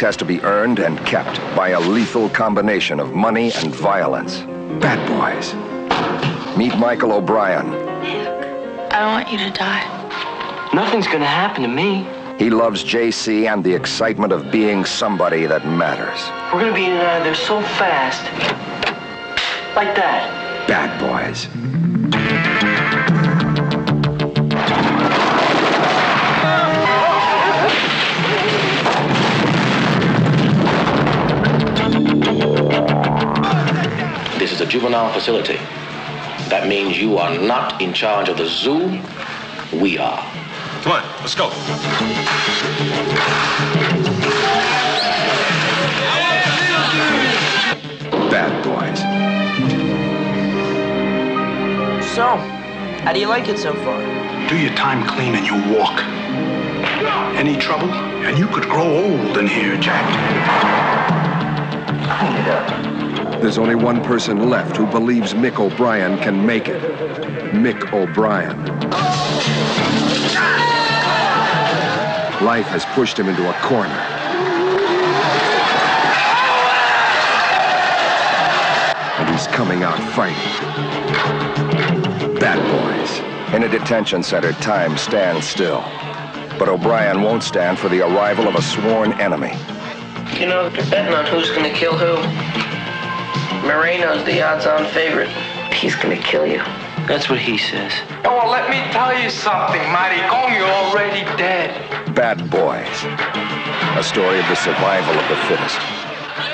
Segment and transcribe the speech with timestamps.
[0.00, 4.40] respect has to be earned and kept by a lethal combination of money and violence.
[4.80, 5.54] Bad boys.
[6.56, 7.66] Meet Michael O'Brien.
[8.92, 9.84] I don't want you to die.
[10.72, 12.06] Nothing's gonna happen to me.
[12.38, 16.20] He loves JC and the excitement of being somebody that matters.
[16.52, 18.24] We're gonna be in and out of there so fast.
[19.76, 20.66] Like that.
[20.66, 21.48] Bad boys.
[34.70, 35.56] Juvenile facility.
[36.48, 39.02] That means you are not in charge of the zoo.
[39.76, 40.22] We are.
[40.82, 41.50] Come on, let's go.
[48.30, 49.00] Bad boys.
[52.14, 52.36] So,
[53.02, 53.98] how do you like it so far?
[54.48, 56.00] Do your time clean and you walk.
[57.36, 57.90] Any trouble?
[57.90, 60.06] And you could grow old in here, Jack.
[63.40, 66.80] There's only one person left who believes Mick O'Brien can make it.
[67.54, 68.66] Mick O'Brien.
[72.44, 73.88] Life has pushed him into a corner.
[79.18, 80.36] And he's coming out fighting.
[82.38, 83.54] Bad boys.
[83.54, 85.80] In a detention center, time stands still.
[86.58, 89.56] But O'Brien won't stand for the arrival of a sworn enemy.
[90.38, 92.49] You know, they're betting on who's gonna kill who.
[93.62, 95.28] Moreno's the odds-on favorite.
[95.72, 96.62] He's gonna kill you.
[97.06, 97.92] That's what he says.
[98.24, 102.14] Oh, well, let me tell you something, Maricon, you're already dead.
[102.14, 102.86] Bad Boys.
[103.98, 105.78] A story of the survival of the fittest.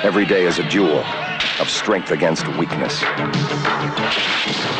[0.03, 1.03] Every day is a duel
[1.59, 3.01] of strength against weakness.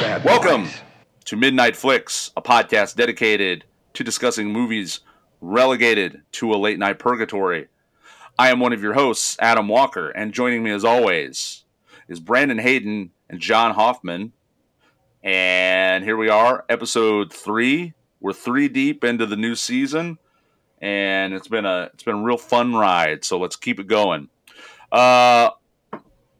[0.02, 0.82] Bad Welcome Boys.
[1.26, 3.64] to Midnight Flicks, a podcast dedicated
[3.94, 5.00] to discussing movies
[5.40, 7.68] relegated to a late night purgatory.
[8.38, 11.64] I am one of your hosts, Adam Walker, and joining me as always
[12.08, 14.32] is Brandon Hayden and John Hoffman.
[15.24, 17.94] And here we are, episode three.
[18.20, 20.18] We're three deep into the new season,
[20.82, 23.26] and it's been a it's been a real fun ride.
[23.26, 24.30] So let's keep it going.
[24.92, 25.50] Uh,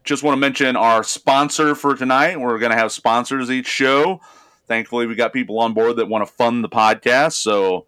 [0.04, 2.40] just want to mention our sponsor for tonight.
[2.40, 4.20] We're going to have sponsors each show.
[4.66, 7.34] Thankfully, we got people on board that want to fund the podcast.
[7.34, 7.86] So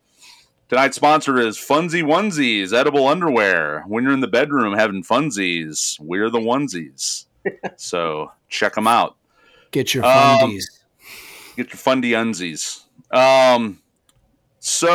[0.69, 3.85] tonight's sponsor is Funzy Onesies, edible underwear.
[3.87, 7.25] When you're in the bedroom having funsies, we're the onesies.
[7.77, 9.17] So check them out.
[9.71, 10.65] Get your Um, fundies.
[11.57, 12.83] Get your fundy unsies.
[13.11, 13.81] Um,
[14.59, 14.89] so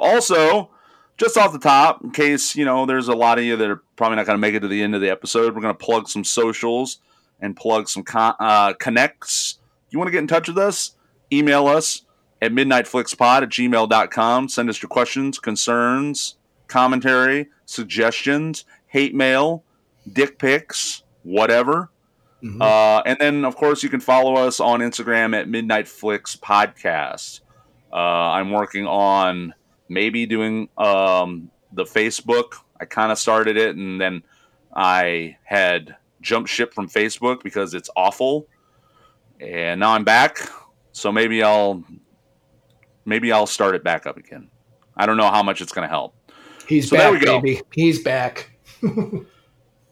[0.00, 0.70] also,
[1.18, 3.82] just off the top, in case you know, there's a lot of you that are
[3.96, 5.54] probably not going to make it to the end of the episode.
[5.54, 6.98] We're going to plug some socials
[7.40, 9.58] and plug some con- uh, connects.
[9.90, 10.96] You want to get in touch with us?
[11.32, 12.02] Email us
[12.40, 14.48] at midnightflixpod at gmail.com.
[14.48, 16.36] Send us your questions, concerns,
[16.66, 19.62] commentary, suggestions, hate mail,
[20.12, 21.90] dick pics, whatever.
[22.60, 27.40] Uh, and then, of course, you can follow us on Instagram at Midnight Flicks Podcast.
[27.92, 29.54] Uh, I'm working on
[29.88, 32.54] maybe doing um, the Facebook.
[32.80, 34.22] I kind of started it, and then
[34.74, 38.48] I had jumped ship from Facebook because it's awful.
[39.40, 40.48] And now I'm back,
[40.92, 41.84] so maybe I'll
[43.04, 44.48] maybe I'll start it back up again.
[44.96, 46.14] I don't know how much it's going to help.
[46.66, 47.60] He's so back, baby.
[47.72, 48.50] He's back.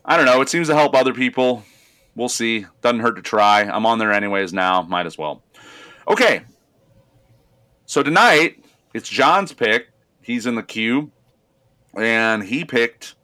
[0.05, 0.41] I don't know.
[0.41, 1.65] It seems to help other people.
[2.15, 2.67] We'll see.
[2.83, 3.63] Doesn't hurt to try.
[3.63, 4.83] I'm on there anyways now.
[4.83, 5.43] Might as well.
[6.09, 6.43] Okay.
[7.87, 8.65] So tonight,
[8.95, 9.89] it's John's pick.
[10.21, 11.11] He's in the queue.
[11.97, 13.15] And he picked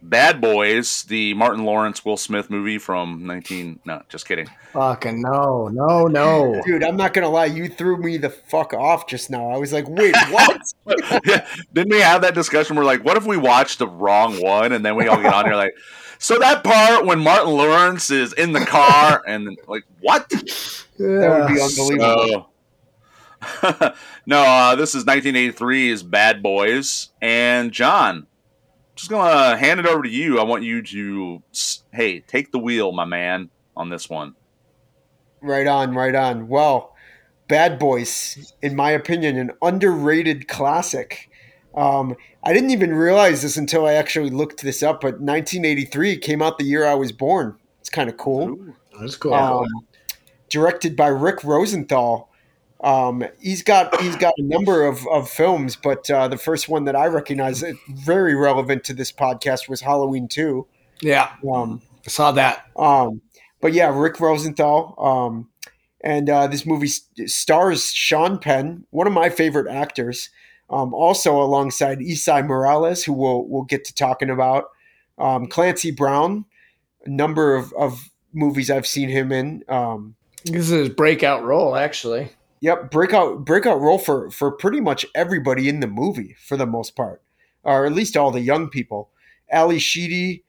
[0.00, 3.80] Bad Boys, the Martin Lawrence Will Smith movie from 19.
[3.84, 4.48] No, just kidding.
[4.72, 6.62] Fucking no, no, no.
[6.64, 9.50] Dude, I'm not gonna lie, you threw me the fuck off just now.
[9.50, 10.60] I was like, wait, what?
[11.26, 12.76] yeah, didn't we have that discussion?
[12.76, 15.46] We're like, what if we watched the wrong one, and then we all get on
[15.46, 15.74] here like,
[16.18, 20.28] so that part when Martin Lawrence is in the car, and like, what?
[20.28, 22.50] that would be unbelievable.
[23.60, 23.94] So,
[24.26, 28.26] no, uh, this is 1983's Bad Boys, and John.
[28.96, 30.40] Just gonna hand it over to you.
[30.40, 34.34] I want you to, s- hey, take the wheel, my man, on this one.
[35.40, 36.48] Right on, right on.
[36.48, 36.96] Well,
[37.46, 41.30] Bad Boys, in my opinion, an underrated classic.
[41.76, 42.16] Um,
[42.48, 46.56] I didn't even realize this until I actually looked this up, but 1983 came out
[46.56, 47.56] the year I was born.
[47.80, 48.58] It's kind of cool.
[48.98, 49.34] That's cool.
[49.34, 49.66] Um,
[50.48, 52.30] directed by Rick Rosenthal.
[52.80, 56.84] Um, he's got he's got a number of, of films, but uh, the first one
[56.84, 60.66] that I recognize, very relevant to this podcast, was Halloween Two.
[61.02, 62.64] yeah, Um, I saw that.
[62.76, 63.20] um,
[63.60, 64.94] but yeah, Rick Rosenthal.
[64.98, 65.50] Um,
[66.00, 70.30] and uh, this movie st- stars Sean Penn, one of my favorite actors.
[70.70, 74.66] Um, also alongside Esai Morales, who we'll we'll get to talking about.
[75.16, 76.44] Um, Clancy Brown,
[77.04, 79.64] a number of, of movies I've seen him in.
[79.68, 82.30] Um, This is his breakout role, actually.
[82.60, 86.96] Yep, breakout breakout role for for pretty much everybody in the movie for the most
[86.96, 87.22] part,
[87.62, 89.10] or at least all the young people.
[89.50, 90.44] Ally Sheedy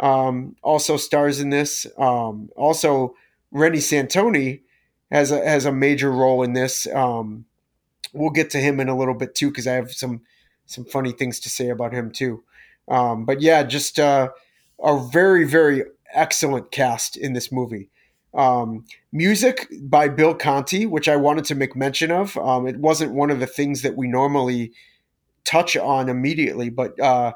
[0.00, 1.86] um, also stars in this.
[1.96, 3.14] Um, also,
[3.52, 4.62] Reni Santoni
[5.10, 6.86] has a has a major role in this.
[6.88, 7.46] Um,
[8.12, 10.22] we'll get to him in a little bit too because I have some
[10.66, 12.42] some funny things to say about him too.
[12.88, 14.30] Um, but yeah, just uh,
[14.82, 17.88] a very very excellent cast in this movie.
[18.34, 22.36] Um, music by Bill Conti, which I wanted to make mention of.
[22.38, 24.72] Um, it wasn't one of the things that we normally
[25.44, 27.32] touch on immediately, but uh,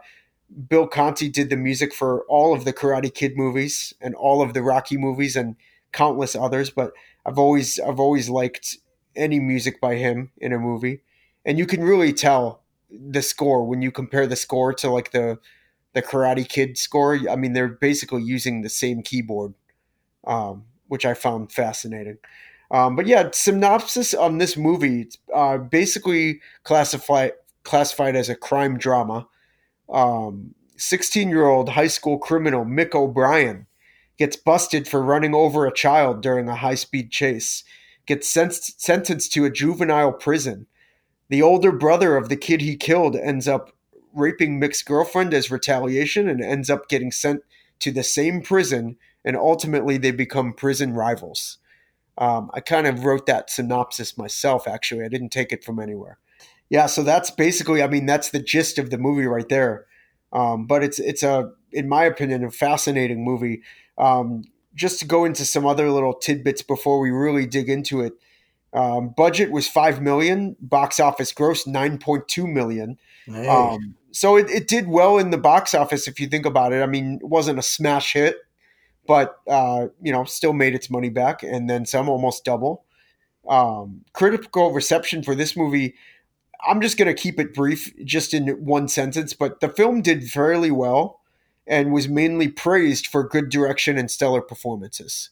[0.68, 4.54] Bill Conti did the music for all of the Karate Kid movies and all of
[4.54, 5.56] the Rocky movies and
[5.92, 6.70] countless others.
[6.70, 6.92] But
[7.24, 8.78] I've always I've always liked
[9.16, 11.00] any music by him in a movie,
[11.44, 15.38] and you can really tell the score when you compare the score to like the
[15.92, 17.18] the Karate Kid score.
[17.28, 19.54] I mean, they're basically using the same keyboard.
[20.24, 22.18] Um, which I found fascinating.
[22.70, 27.32] Um, but yeah, synopsis on this movie: uh, basically classified
[27.62, 29.28] classified as a crime drama.
[30.76, 33.66] Sixteen-year-old high school criminal Mick O'Brien
[34.18, 37.64] gets busted for running over a child during a high-speed chase.
[38.06, 40.66] Gets sen- sentenced to a juvenile prison.
[41.28, 43.72] The older brother of the kid he killed ends up
[44.14, 47.42] raping Mick's girlfriend as retaliation and ends up getting sent
[47.80, 51.58] to the same prison and ultimately they become prison rivals.
[52.16, 55.04] Um, I kind of wrote that synopsis myself, actually.
[55.04, 56.18] I didn't take it from anywhere.
[56.70, 59.86] Yeah, so that's basically, I mean, that's the gist of the movie right there.
[60.32, 63.62] Um, but it's it's a, in my opinion, a fascinating movie.
[63.98, 64.44] Um,
[64.76, 68.12] just to go into some other little tidbits before we really dig into it.
[68.72, 70.54] Um, budget was five million.
[70.60, 72.98] Box office gross nine point two million.
[73.24, 73.48] Hey.
[73.48, 76.82] Um, so it, it did well in the box office if you think about it.
[76.82, 78.36] I mean, it wasn't a smash hit,
[79.06, 82.84] but uh, you know, still made its money back and then some, almost double.
[83.48, 85.94] Um, critical reception for this movie.
[86.66, 89.32] I'm just going to keep it brief, just in one sentence.
[89.32, 91.20] But the film did fairly well
[91.66, 95.30] and was mainly praised for good direction and stellar performances.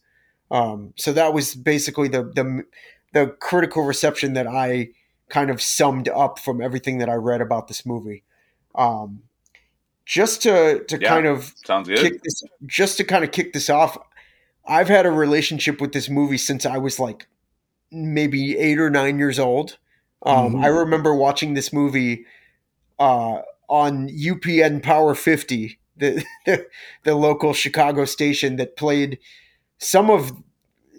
[0.51, 2.65] Um, so that was basically the the
[3.13, 4.91] the critical reception that I
[5.29, 8.25] kind of summed up from everything that I read about this movie.
[8.75, 9.23] Um,
[10.05, 11.99] just to to Yeah, kind of Sounds good.
[11.99, 13.97] kick this just to kind of kick this off
[14.69, 17.27] i've had a relationship with this movie since i was like
[17.91, 19.79] maybe eight or nine years old
[20.27, 20.65] um, Mhm.
[20.65, 22.27] i remember watching this movie
[22.99, 26.67] uh, on upn power 50 the, the
[27.05, 29.19] the local chicago station that played
[29.79, 30.33] some of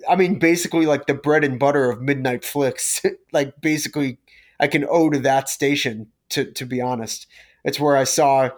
[0.10, 3.02] i mean basically like the bread and butter of midnight flicks.
[3.32, 4.18] Like basically
[4.60, 7.28] i can owe to that station to to be honest.
[7.64, 8.50] It's where i saw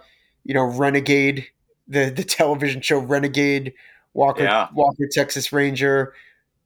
[0.44, 1.48] you know renegade
[1.88, 3.74] the the television show renegade
[4.14, 4.68] walker Yeah.
[4.74, 6.14] walker texas ranger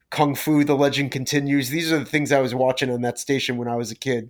[0.10, 1.70] kung fu the legend continues.
[1.70, 4.30] These are the things i was watching on that station when i was a kid.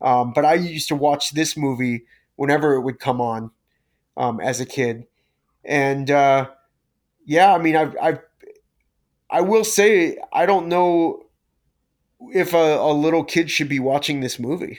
[0.00, 2.04] Um, but i used to watch this movie
[2.36, 3.50] whenever it would come on
[4.20, 5.06] um, as a kid
[5.64, 6.48] and uh,
[7.26, 8.20] yeah i mean i've i've
[9.30, 11.22] I will say I don't know
[12.32, 14.78] if a, a little kid should be watching this movie.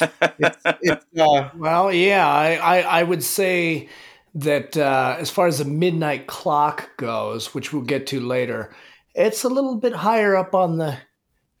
[0.00, 3.88] It's, it's, uh, Well, yeah, I, I, I would say
[4.34, 8.74] that uh, as far as the midnight clock goes, which we'll get to later,
[9.14, 10.96] it's a little bit higher up on the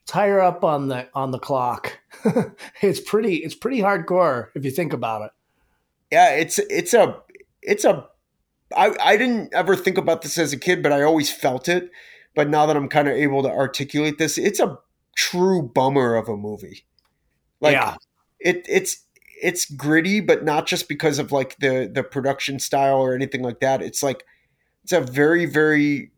[0.04, 1.98] it's higher up on the on the clock.
[2.80, 5.30] it's pretty it's pretty hardcore if you think about it.
[6.10, 7.16] Yeah, it's it's a
[7.62, 8.06] it's a
[8.76, 11.90] I, I didn't ever think about this as a kid, but I always felt it.
[12.34, 14.78] But now that I'm kind of able to articulate this, it's a
[15.16, 16.84] true bummer of a movie.
[17.60, 17.96] Like yeah.
[18.40, 19.04] it it's
[19.42, 23.60] it's gritty, but not just because of like the the production style or anything like
[23.60, 23.82] that.
[23.82, 24.24] It's like
[24.84, 26.12] it's a very very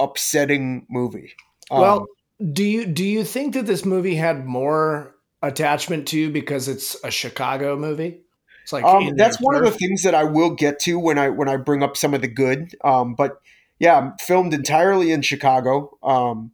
[0.00, 1.32] upsetting movie.
[1.70, 2.06] Um, well,
[2.52, 7.10] do you do you think that this movie had more attachment to because it's a
[7.10, 8.22] Chicago movie?
[8.68, 11.30] It's like um, that's one of the things that I will get to when I
[11.30, 12.76] when I bring up some of the good.
[12.84, 13.40] Um, but
[13.78, 15.96] yeah, filmed entirely in Chicago.
[16.02, 16.52] Um,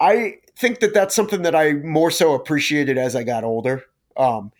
[0.00, 3.84] I think that that's something that I more so appreciated as I got older.
[4.16, 4.52] Um,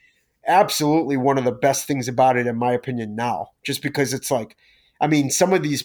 [0.47, 4.31] absolutely one of the best things about it, in my opinion, now, just because it's
[4.31, 4.55] like,
[5.00, 5.85] I mean, some of these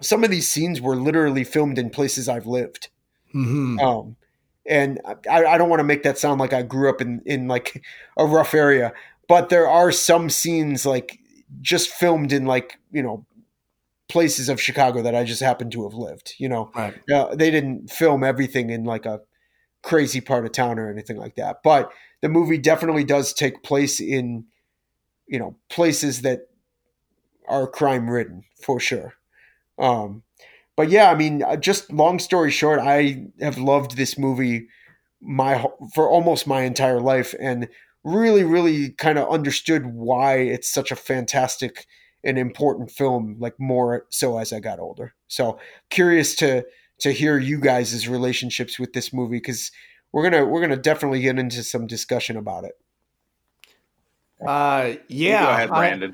[0.00, 2.88] some of these scenes were literally filmed in places I've lived.
[3.34, 3.78] Mhm.
[3.78, 4.16] Um,
[4.64, 4.98] and
[5.30, 7.82] I, I don't want to make that sound like I grew up in, in like
[8.16, 8.94] a rough area,
[9.30, 11.20] but there are some scenes like
[11.60, 13.24] just filmed in like, you know,
[14.08, 16.94] places of Chicago that I just happen to have lived, you know, Right.
[17.08, 19.20] uh, they didn't film everything in like a
[19.84, 21.58] crazy part of town or anything like that.
[21.62, 24.46] But the movie definitely does take place in,
[25.28, 26.48] you know, places that
[27.46, 29.14] are crime ridden for sure.
[29.78, 30.24] Um,
[30.76, 34.66] but yeah, I mean, uh, just long story short, I have loved this movie
[35.20, 37.68] my for almost my entire life, and
[38.04, 41.86] really, really kind of understood why it's such a fantastic
[42.24, 43.36] and important film.
[43.38, 45.14] Like more so as I got older.
[45.28, 45.58] So
[45.90, 46.64] curious to
[47.00, 49.70] to hear you guys' relationships with this movie because
[50.12, 52.72] we're gonna we're gonna definitely get into some discussion about it.
[54.46, 55.66] Uh, yeah.
[55.66, 56.10] Go ahead, I-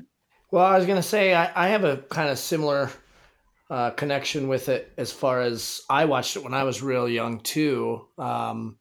[0.51, 2.89] well, I was gonna say I, I have a kind of similar
[3.69, 7.41] uh, connection with it as far as I watched it when I was real young
[7.41, 8.07] too.
[8.17, 8.77] Um,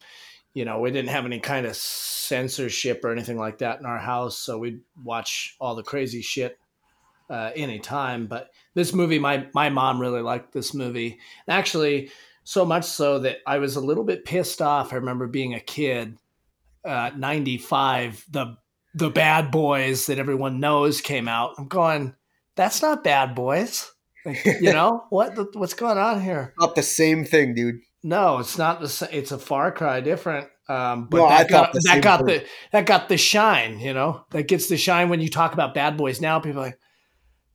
[0.56, 3.98] you know, we didn't have any kind of censorship or anything like that in our
[3.98, 6.58] house, so we'd watch all the crazy shit
[7.28, 8.26] uh, anytime.
[8.26, 11.18] But this movie, my my mom really liked this movie.
[11.46, 12.10] Actually,
[12.44, 14.94] so much so that I was a little bit pissed off.
[14.94, 16.16] I remember being a kid,
[16.86, 18.24] uh, ninety five.
[18.30, 18.56] The
[18.94, 21.52] the Bad Boys that everyone knows came out.
[21.58, 22.14] I'm going,
[22.54, 23.92] that's not Bad Boys.
[24.24, 25.54] Like, you know what?
[25.54, 26.54] What's going on here?
[26.58, 27.82] Not the same thing, dude.
[28.06, 28.88] No, it's not the.
[28.88, 29.08] same.
[29.12, 30.48] It's a far cry different.
[30.68, 32.26] Um, but No, that got the that got thing.
[32.26, 33.80] the that got the shine.
[33.80, 36.20] You know, that gets the shine when you talk about Bad Boys.
[36.20, 36.78] Now people are like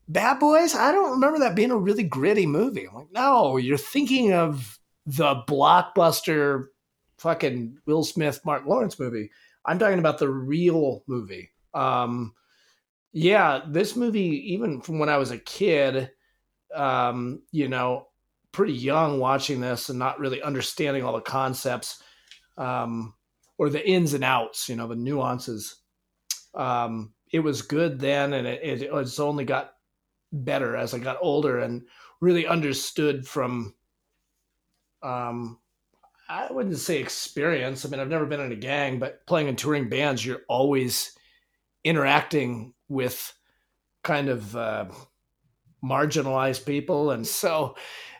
[0.09, 0.75] Bad Boys.
[0.75, 2.85] I don't remember that being a really gritty movie.
[2.87, 6.65] I'm like, no, you're thinking of the blockbuster,
[7.17, 9.31] fucking Will Smith, Martin Lawrence movie.
[9.65, 11.51] I'm talking about the real movie.
[11.73, 12.33] Um,
[13.13, 16.11] yeah, this movie, even from when I was a kid,
[16.75, 18.07] um, you know,
[18.51, 22.01] pretty young watching this and not really understanding all the concepts
[22.57, 23.13] um,
[23.57, 25.77] or the ins and outs, you know, the nuances.
[26.53, 29.73] Um, it was good then, and it, it, it's only got
[30.33, 31.83] better as I got older and
[32.19, 33.73] really understood from.
[35.01, 35.59] Um,
[36.29, 37.85] I wouldn't say experience.
[37.85, 41.17] I mean, I've never been in a gang, but playing in touring bands, you're always
[41.83, 43.33] interacting with
[44.03, 44.85] kind of uh,
[45.83, 47.75] marginalized people, and so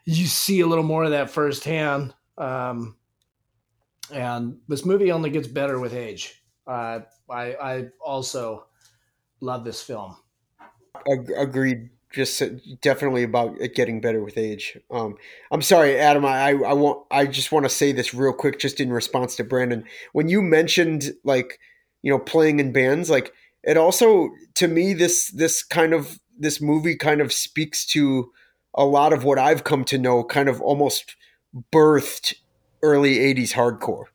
[0.06, 2.14] you see a little more of that firsthand.
[2.38, 2.96] Um,
[4.12, 6.44] and this movie only gets better with age.
[6.68, 8.66] Uh, I, I also
[9.40, 10.18] love this film.
[11.10, 11.90] Ag- agreed.
[12.12, 12.50] Just uh,
[12.82, 14.78] definitely about it getting better with age.
[14.92, 15.16] Um,
[15.50, 16.26] I'm sorry, Adam.
[16.26, 17.06] I, I I want.
[17.10, 19.86] I just want to say this real quick, just in response to Brandon.
[20.12, 21.58] When you mentioned like,
[22.02, 23.32] you know, playing in bands, like
[23.64, 28.30] it also to me this this kind of this movie kind of speaks to
[28.74, 31.16] a lot of what I've come to know, kind of almost
[31.74, 32.34] birthed
[32.84, 34.06] early '80s hardcore.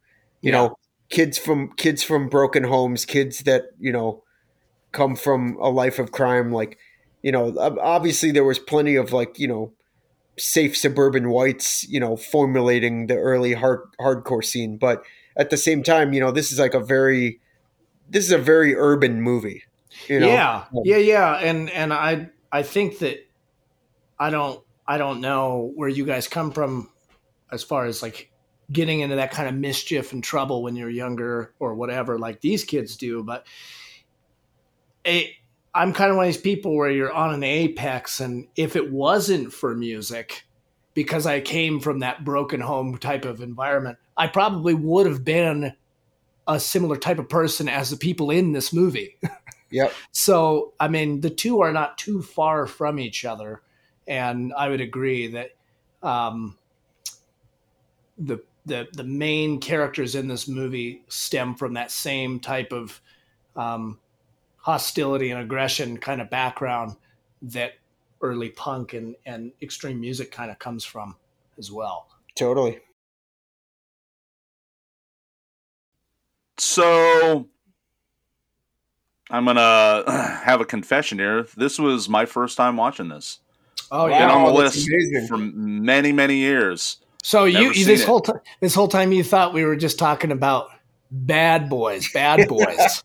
[0.43, 0.53] You Yeah.
[0.53, 0.77] know,
[1.11, 4.23] kids from kids from broken homes, kids that you know
[4.93, 6.79] come from a life of crime like
[7.23, 9.73] you know obviously there was plenty of like you know
[10.39, 15.03] safe suburban whites you know formulating the early hard hardcore scene but
[15.39, 17.41] at the same time you know this is like a very
[18.09, 19.63] this is a very urban movie
[20.09, 23.26] you know yeah, yeah, yeah, and and I I think that
[24.19, 26.91] I don't I don't know where you guys come from
[27.51, 28.31] as far as like
[28.71, 32.65] getting into that kind of mischief and trouble when you're younger or whatever, like these
[32.65, 33.23] kids do.
[33.23, 33.47] But
[35.05, 35.31] it,
[35.75, 38.91] I'm kind of one of these people where you're on an apex, and if it
[38.91, 40.47] wasn't for music,
[40.95, 45.75] because I came from that broken home type of environment, I probably would have been
[46.49, 49.19] a similar type of person as the people in this movie.
[49.71, 53.61] yep So, I mean, the two are not too far from each other,
[54.07, 55.51] and I would agree that
[56.03, 56.57] um,
[58.19, 63.01] the the the main characters in this movie stem from that same type of
[63.55, 63.99] um,
[64.57, 66.97] hostility and aggression kind of background.
[67.43, 67.75] that
[68.23, 71.15] early punk and, and extreme music kind of comes from
[71.59, 72.09] as well.
[72.35, 72.81] Totally.
[76.59, 77.47] So
[79.31, 80.05] I'm gonna
[80.45, 81.47] have a confession here.
[81.57, 83.41] This was my first time watching this.
[83.91, 85.27] Oh Been yeah, on the Wow, that's list amazing.
[85.29, 86.99] for many, many years.
[87.23, 88.07] So you, Never you this it.
[88.07, 90.69] whole time this whole time you thought we were just talking about
[91.11, 93.03] bad boys, bad boys.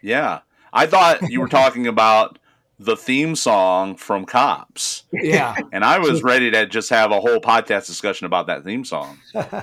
[0.00, 0.40] Yeah,
[0.72, 2.38] I thought you were talking about
[2.78, 5.54] the theme song from Cops, yeah.
[5.72, 9.18] and I was ready to just have a whole podcast discussion about that theme song.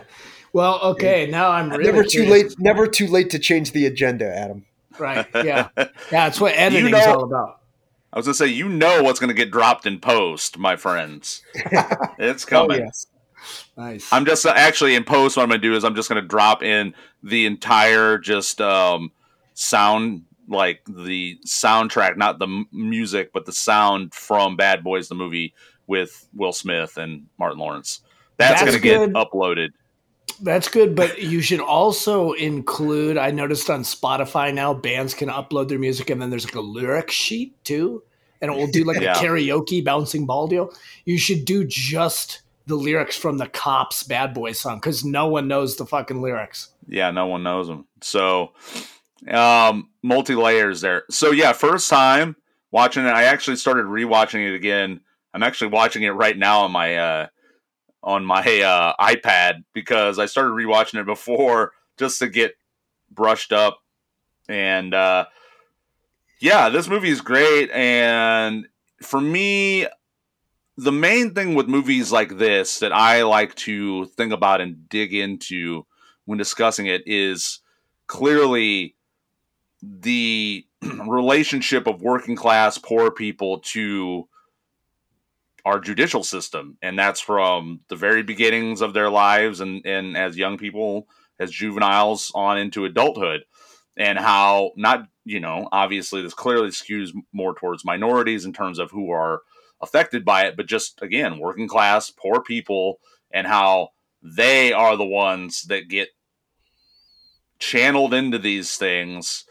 [0.51, 2.55] Well, okay, now I'm really never too late.
[2.57, 4.65] Never too late to change the agenda, Adam.
[4.97, 5.27] Right.
[5.35, 5.67] Yeah.
[5.77, 5.87] Yeah.
[6.09, 7.61] That's what editing's know- all about.
[8.11, 11.41] I was gonna say, you know what's gonna get dropped in post, my friends.
[12.17, 12.79] It's Oh coming.
[12.79, 13.07] yes.
[13.77, 14.11] Nice.
[14.11, 15.37] I'm just actually in post.
[15.37, 19.11] What I'm gonna do is I'm just gonna drop in the entire just um,
[19.53, 25.15] sound, like the soundtrack, not the m- music, but the sound from Bad Boys the
[25.15, 25.53] movie
[25.87, 28.01] with Will Smith and Martin Lawrence.
[28.37, 29.69] That's, That's gonna get uploaded.
[30.41, 33.17] That's good, but you should also include.
[33.17, 36.61] I noticed on Spotify now bands can upload their music, and then there's like a
[36.61, 38.03] lyric sheet too,
[38.41, 39.19] and it will do like Yeah.
[39.19, 40.73] a karaoke bouncing ball deal.
[41.05, 45.47] You should do just the lyrics from the Cops "Bad Boy" song because no one
[45.47, 46.69] knows the fucking lyrics.
[46.87, 47.85] Yeah, no one knows them.
[48.01, 48.53] So,
[49.27, 51.03] um, multi layers there.
[51.09, 52.35] So yeah, first time
[52.71, 53.09] watching it.
[53.09, 55.01] I actually started rewatching it again.
[55.33, 57.27] I'm actually watching it right now on my uh,
[58.03, 62.55] on my uh, iPad because I started rewatching it before just to get
[63.11, 63.79] brushed up.
[64.47, 65.25] And uh,
[66.39, 67.69] yeah, this movie is great.
[67.71, 68.67] And
[69.01, 69.87] for me,
[70.77, 75.13] the main thing with movies like this that I like to think about and dig
[75.13, 75.85] into
[76.25, 77.59] when discussing it is
[78.07, 78.95] clearly
[79.81, 84.27] the relationship of working class poor people to
[85.65, 90.37] our judicial system and that's from the very beginnings of their lives and, and as
[90.37, 91.07] young people
[91.39, 93.41] as juveniles on into adulthood
[93.97, 98.91] and how not you know obviously this clearly skews more towards minorities in terms of
[98.91, 99.41] who are
[99.81, 102.99] affected by it but just again working class poor people
[103.31, 103.89] and how
[104.21, 106.09] they are the ones that get
[107.59, 109.45] channeled into these things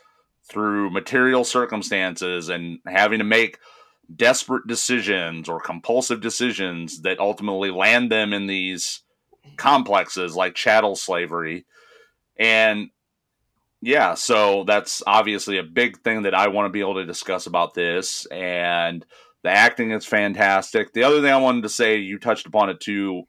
[0.48, 3.58] through material circumstances and having to make
[4.14, 9.02] desperate decisions or compulsive decisions that ultimately land them in these
[9.56, 11.66] complexes like chattel slavery.
[12.38, 12.90] And
[13.80, 17.46] yeah so that's obviously a big thing that i want to be able to discuss
[17.46, 18.26] about this.
[18.26, 19.04] And
[19.42, 20.92] the acting is fantastic.
[20.92, 23.24] The other thing i wanted to say you touched upon it too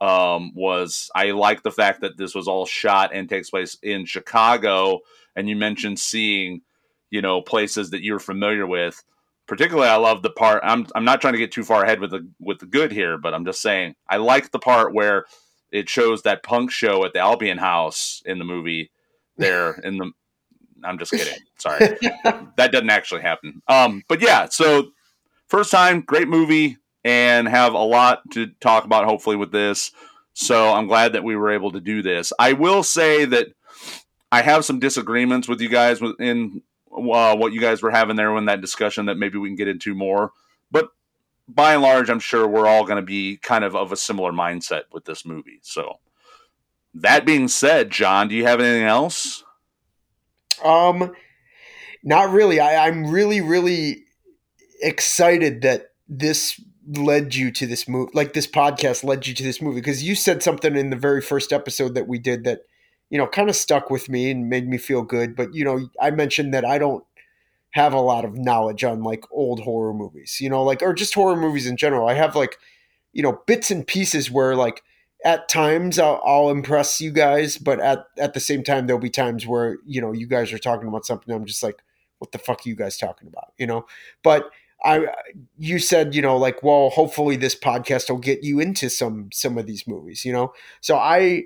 [0.00, 4.04] um, was I like the fact that this was all shot and takes place in
[4.04, 5.00] Chicago,
[5.34, 6.62] and you mentioned seeing,
[7.10, 9.02] you know, places that you're familiar with.
[9.46, 10.60] Particularly, I love the part.
[10.64, 13.16] I'm I'm not trying to get too far ahead with the with the good here,
[13.16, 15.26] but I'm just saying I like the part where
[15.70, 18.90] it shows that punk show at the Albion House in the movie.
[19.36, 20.10] There in the,
[20.82, 21.38] I'm just kidding.
[21.58, 21.78] Sorry,
[22.56, 23.62] that doesn't actually happen.
[23.68, 24.90] Um, but yeah, so
[25.48, 29.92] first time, great movie and have a lot to talk about hopefully with this.
[30.32, 32.32] So I'm glad that we were able to do this.
[32.38, 33.48] I will say that
[34.32, 38.36] I have some disagreements with you guys in uh, what you guys were having there
[38.36, 40.32] in that discussion that maybe we can get into more.
[40.70, 40.90] But
[41.48, 44.32] by and large, I'm sure we're all going to be kind of of a similar
[44.32, 45.60] mindset with this movie.
[45.62, 46.00] So
[46.94, 49.44] that being said, John, do you have anything else?
[50.64, 51.12] Um,
[52.02, 52.60] not really.
[52.60, 54.04] I, I'm really, really
[54.80, 58.10] excited that this led you to this movie.
[58.14, 61.20] Like this podcast led you to this movie because you said something in the very
[61.20, 62.60] first episode that we did that
[63.10, 65.36] you know kind of stuck with me and made me feel good.
[65.36, 67.04] But you know, I mentioned that I don't
[67.70, 70.38] have a lot of knowledge on like old horror movies.
[70.40, 72.08] You know, like or just horror movies in general.
[72.08, 72.58] I have like
[73.12, 74.82] you know bits and pieces where like
[75.24, 79.10] at times I'll, I'll impress you guys, but at at the same time there'll be
[79.10, 81.82] times where you know you guys are talking about something I'm just like,
[82.18, 83.52] what the fuck are you guys talking about?
[83.58, 83.86] You know,
[84.22, 84.50] but
[84.84, 85.06] I
[85.58, 89.56] you said you know like well hopefully this podcast will get you into some some
[89.58, 91.44] of these movies you know so I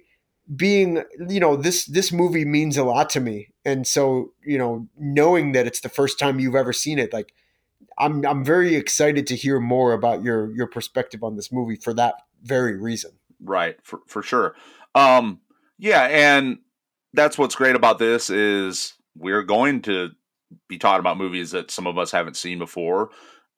[0.56, 4.88] being you know this this movie means a lot to me and so you know
[4.98, 7.32] knowing that it's the first time you've ever seen it like
[8.00, 11.94] I'm I'm very excited to hear more about your your perspective on this movie for
[11.94, 13.12] that very reason.
[13.42, 14.54] Right, for for sure.
[14.94, 15.40] Um,
[15.78, 16.58] yeah, and
[17.12, 20.10] that's what's great about this is we're going to
[20.68, 23.10] be talking about movies that some of us haven't seen before,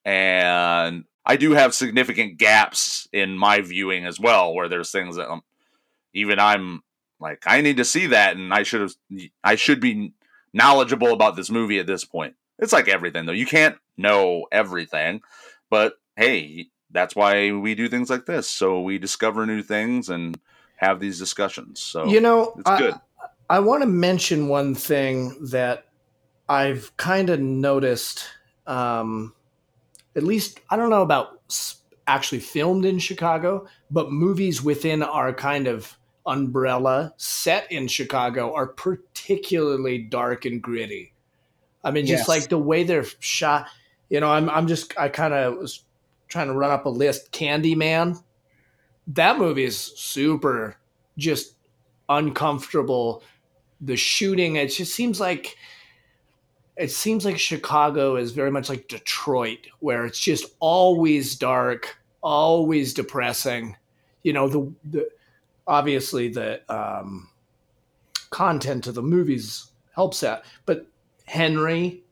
[0.04, 5.30] and I do have significant gaps in my viewing as well, where there's things that
[5.30, 5.42] um,
[6.12, 6.82] even I'm
[7.20, 8.94] like, I need to see that, and I should have,
[9.44, 10.12] I should be
[10.52, 12.34] knowledgeable about this movie at this point.
[12.58, 15.22] It's like everything though; you can't know everything,
[15.70, 18.48] but hey, that's why we do things like this.
[18.48, 20.38] So we discover new things and
[20.76, 21.80] have these discussions.
[21.80, 22.94] So you know, it's good.
[22.94, 25.86] I, I want to mention one thing that
[26.48, 28.28] I've kind of noticed.
[28.66, 29.34] Um,
[30.14, 31.40] at least I don't know about
[32.06, 35.96] actually filmed in Chicago, but movies within our kind of
[36.26, 41.12] umbrella set in Chicago are particularly dark and gritty.
[41.84, 42.28] I mean, just Yes.
[42.28, 43.66] like the way they're shot.
[44.08, 45.84] You know, I'm I'm just I kind of was
[46.28, 47.32] trying to run up a list.
[47.32, 48.22] Candyman,
[49.08, 50.76] that movie is super
[51.18, 51.54] just
[52.08, 53.22] uncomfortable.
[53.80, 55.56] The shooting, it just seems like
[56.76, 62.94] it seems like Chicago is very much like Detroit, where it's just always dark, always
[62.94, 63.76] depressing.
[64.22, 65.08] You know, the the
[65.72, 67.28] obviously the um,
[68.30, 70.86] content of the movies helps that, but
[71.26, 72.02] Henry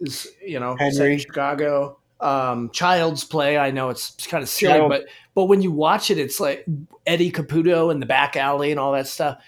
[0.00, 1.18] is you know Henry.
[1.18, 1.98] Chicago.
[2.20, 6.08] Um, Child's Play, I know it's kind of silly, Child- but but when you watch
[6.10, 6.64] it, it's like
[7.04, 9.38] Eddie Caputo in the back alley and all that stuff,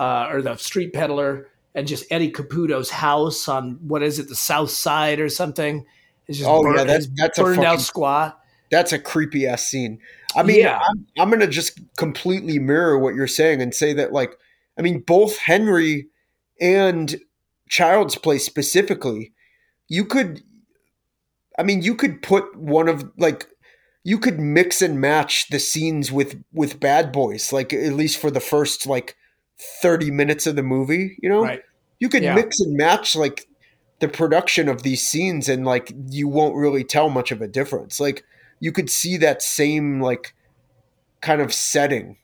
[0.00, 4.34] uh, or the street peddler, and just Eddie Caputo's house on what is it, the
[4.34, 5.86] South Side or something.
[6.26, 8.40] It's just Oh, burnt, yeah, that's- that's a burned out fucking- squat.
[8.72, 10.00] That's a creepy ass scene.
[10.36, 10.78] I mean, Yeah.
[10.88, 14.36] I'm, I'm going to just completely mirror what you're saying and say that, like,
[14.78, 16.08] I mean, both Henry
[16.60, 17.16] and
[17.68, 19.32] Child's Play specifically,
[19.88, 20.42] you could,
[21.58, 23.46] I mean, you could put one of, like,
[24.04, 28.32] you could mix and match the scenes with with Bad Boys, like at least for
[28.32, 29.14] the first like
[29.80, 31.16] thirty minutes of the movie.
[31.22, 31.62] You know, Right.
[32.00, 32.34] you could Yeah.
[32.34, 33.46] mix and match like
[34.00, 38.00] the production of these scenes, and like you won't really tell much of a difference.
[38.00, 38.24] Like
[38.62, 40.34] you could see that same like
[41.20, 42.16] kind of setting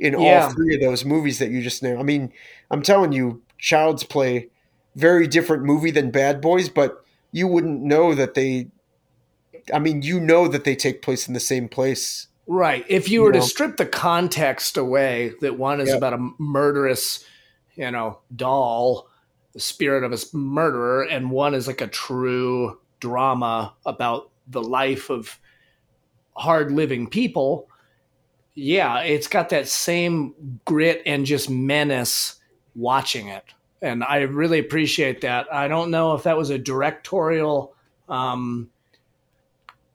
[0.00, 0.42] in Yeah.
[0.46, 2.00] all three of those movies that you just named.
[2.00, 2.32] I mean,
[2.72, 4.48] I'm telling you, Child's Play,
[4.96, 8.66] very different movie than Bad Boys, but you wouldn't know that they.
[9.72, 12.26] I mean, you know that they take place in the same place.
[12.48, 12.84] Right.
[12.88, 15.96] If you were You to strip the context away, that one is Yeah.
[15.96, 17.24] about a murderous,
[17.76, 19.08] you know, doll,
[19.52, 25.10] the spirit of a murderer, and one is like a true drama about the life
[25.10, 25.38] of
[26.36, 27.68] hard living people.
[28.54, 32.36] Yeah, it's got that same grit and just menace
[32.74, 33.44] watching it.
[33.82, 35.52] And I really appreciate that.
[35.52, 37.74] I don't know if that was a directorial
[38.08, 38.70] um,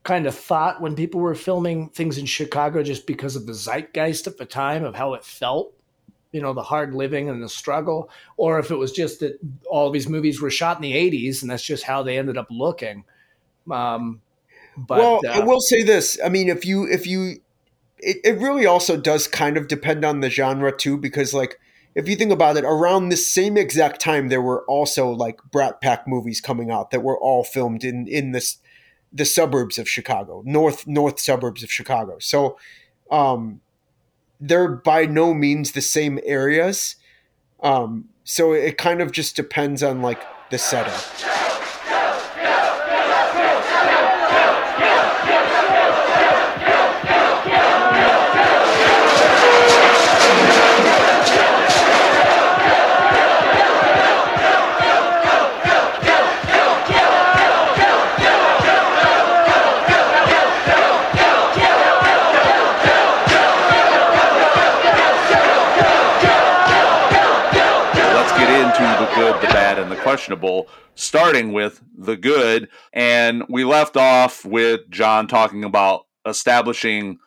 [0.02, 4.26] kind of thought when people were filming things in Chicago just because of the zeitgeist
[4.26, 5.72] at the time of how it felt,
[6.32, 9.90] you know, the hard living and the struggle, or if it was just that all
[9.90, 13.04] these movies were shot in the 80s and that's just how they ended up looking.
[13.70, 14.20] Um,
[14.76, 16.18] but well, uh, I will say this.
[16.24, 17.40] I mean, if you if you,
[17.98, 21.58] it, it really also does kind of depend on the genre too, because like
[21.94, 25.80] if you think about it, around the same exact time, there were also like Brat
[25.80, 28.58] Pack movies coming out that were all filmed in in this
[29.12, 32.16] the suburbs of Chicago, north north suburbs of Chicago.
[32.18, 32.58] So,
[33.10, 33.60] um,
[34.40, 36.96] they're by no means the same areas.
[37.62, 40.92] Um, so it kind of just depends on like the setting.
[70.12, 72.68] Questionable, starting with the good.
[72.92, 77.18] And we left off with John talking about establishing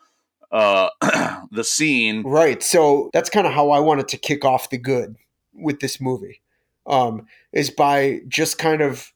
[0.51, 0.89] uh,
[1.51, 2.21] the scene.
[2.21, 2.61] Right.
[2.61, 5.15] So that's kind of how I wanted to kick off the good
[5.51, 6.41] with this movie,
[6.85, 9.11] um, is by just kind of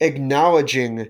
[0.00, 1.08] acknowledging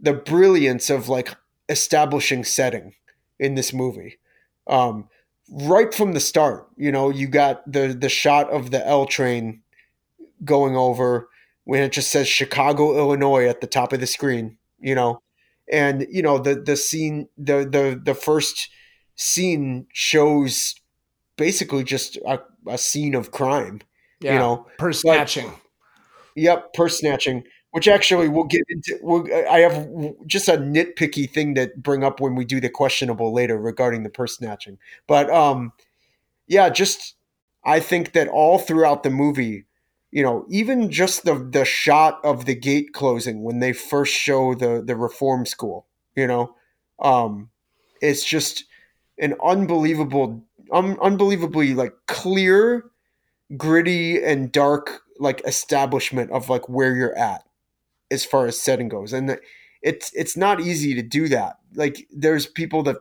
[0.00, 1.36] the brilliance of like
[1.68, 2.94] establishing setting
[3.38, 4.18] in this movie.
[4.66, 5.10] Um,
[5.50, 9.60] right from the start, you know, you got the the shot of the L train
[10.42, 11.28] going over
[11.64, 15.20] when it just says Chicago, Illinois at the top of the screen, you know.
[15.70, 18.68] And you know, the the scene the the the first
[19.16, 20.74] scene shows
[21.36, 23.80] basically just a, a scene of crime,
[24.20, 24.66] yeah, you know.
[24.78, 25.52] purse but- snatching.
[26.36, 28.98] Yep, purse snatching, which actually we'll get into.
[29.02, 29.88] We'll, I have
[30.26, 34.10] just a nitpicky thing to bring up when we do the questionable later regarding the
[34.10, 34.78] purse snatching.
[35.06, 35.72] But um,
[36.48, 37.14] yeah, just
[37.64, 39.64] I think that all throughout the movie,
[40.14, 44.54] you know, even just the the shot of the gate closing when they first show
[44.54, 46.54] the the reform school, you know,
[47.00, 47.50] um,
[48.00, 48.62] it's just
[49.18, 52.84] an unbelievable, un- unbelievably like clear,
[53.56, 57.42] gritty and dark like establishment of like where you're at
[58.12, 59.36] as far as setting goes, and
[59.82, 61.56] it's it's not easy to do that.
[61.74, 62.98] Like there's people that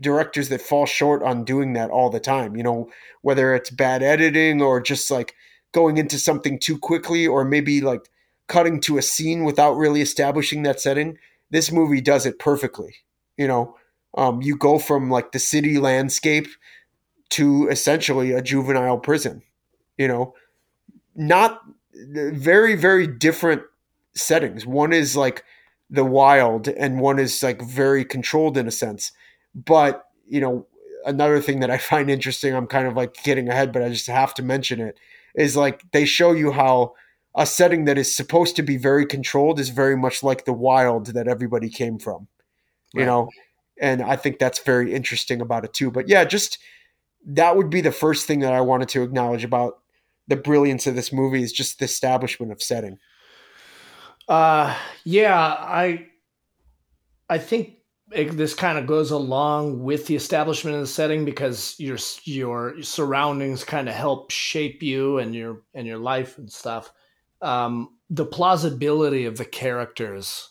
[0.00, 2.54] directors that fall short on doing that all the time.
[2.54, 2.88] You know,
[3.22, 5.34] whether it's bad editing or just like
[5.72, 8.08] going into something too quickly, or maybe like
[8.46, 11.18] cutting to a scene without really establishing that setting.
[11.50, 12.96] This movie does it perfectly.
[13.36, 13.76] You know,
[14.16, 16.48] um, you go from like the city landscape
[17.30, 19.42] to essentially a juvenile prison.
[19.96, 20.34] You know,
[21.14, 21.60] not
[21.94, 23.62] very very different
[24.14, 24.66] settings.
[24.66, 25.44] One is like
[25.90, 29.12] the wild, and one is like very controlled in a sense.
[29.54, 30.66] But you know,
[31.04, 34.06] another thing that I find interesting, I'm kind of like getting ahead, but I just
[34.06, 34.98] have to mention it,
[35.34, 36.94] is like they show you how
[37.34, 41.06] a setting that is supposed to be very controlled is very much like the wild
[41.06, 42.28] that everybody came from.
[42.92, 43.06] You right.
[43.06, 43.28] know,
[43.80, 45.90] and I think that's very interesting about it too.
[45.90, 46.58] But yeah, just
[47.26, 49.78] that would be the first thing that I wanted to acknowledge about
[50.28, 52.98] the brilliance of this movie is just the establishment of setting.
[54.28, 56.06] Uh, yeah, I,
[57.28, 57.74] I think
[58.14, 62.82] it, this kind of goes along with the establishment of the setting because your your
[62.82, 66.92] surroundings kind of help shape you and your and your life and stuff.
[67.40, 70.50] Um, the plausibility of the characters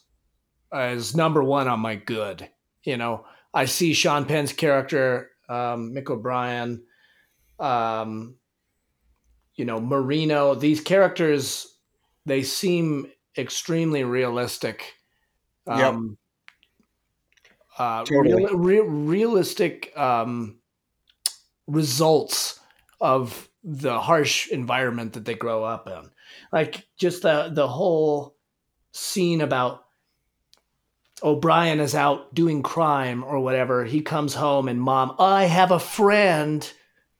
[0.73, 2.49] is number one on my good.
[2.83, 6.83] You know, I see Sean Penn's character, um, Mick O'Brien,
[7.59, 8.35] um,
[9.55, 10.55] you know, Moreno.
[10.55, 11.67] These characters,
[12.25, 14.93] they seem extremely realistic.
[15.67, 16.17] Um, yep.
[17.77, 18.45] Uh, totally.
[18.45, 20.59] real, real, realistic um,
[21.67, 22.59] results
[22.99, 26.09] of the harsh environment that they grow up in.
[26.51, 28.35] Like just the the whole
[28.91, 29.85] scene about
[31.23, 33.85] O'Brien is out doing crime or whatever.
[33.85, 36.69] He comes home and mom, I have a friend.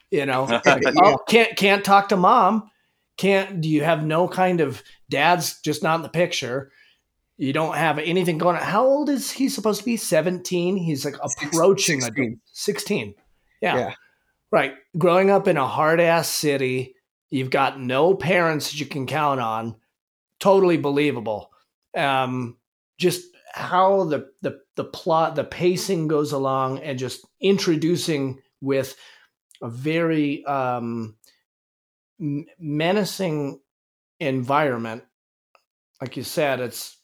[0.10, 2.70] You know, oh, can't can't talk to mom.
[3.18, 3.62] Can't.
[3.62, 6.72] Do you have no kind of dad's just not in the picture?
[7.42, 8.62] You don't have anything going on.
[8.62, 9.98] How old is he supposed to be?
[9.98, 10.78] 17?
[10.78, 12.34] He's like approaching 16.
[12.34, 13.16] a 16.
[13.64, 13.78] Yeah.
[13.78, 13.94] yeah.
[14.52, 14.74] Right.
[14.96, 16.94] Growing up in a hard ass city,
[17.32, 19.76] you've got no parents that you can count on.
[20.40, 21.50] Totally believable.
[21.98, 22.58] Um,
[23.00, 23.24] just
[23.56, 28.96] how the, the the plot, the pacing goes along, and just introducing with
[29.64, 31.16] a very um,
[32.20, 33.60] menacing
[34.20, 35.06] environment.
[36.00, 37.01] Like you said, it's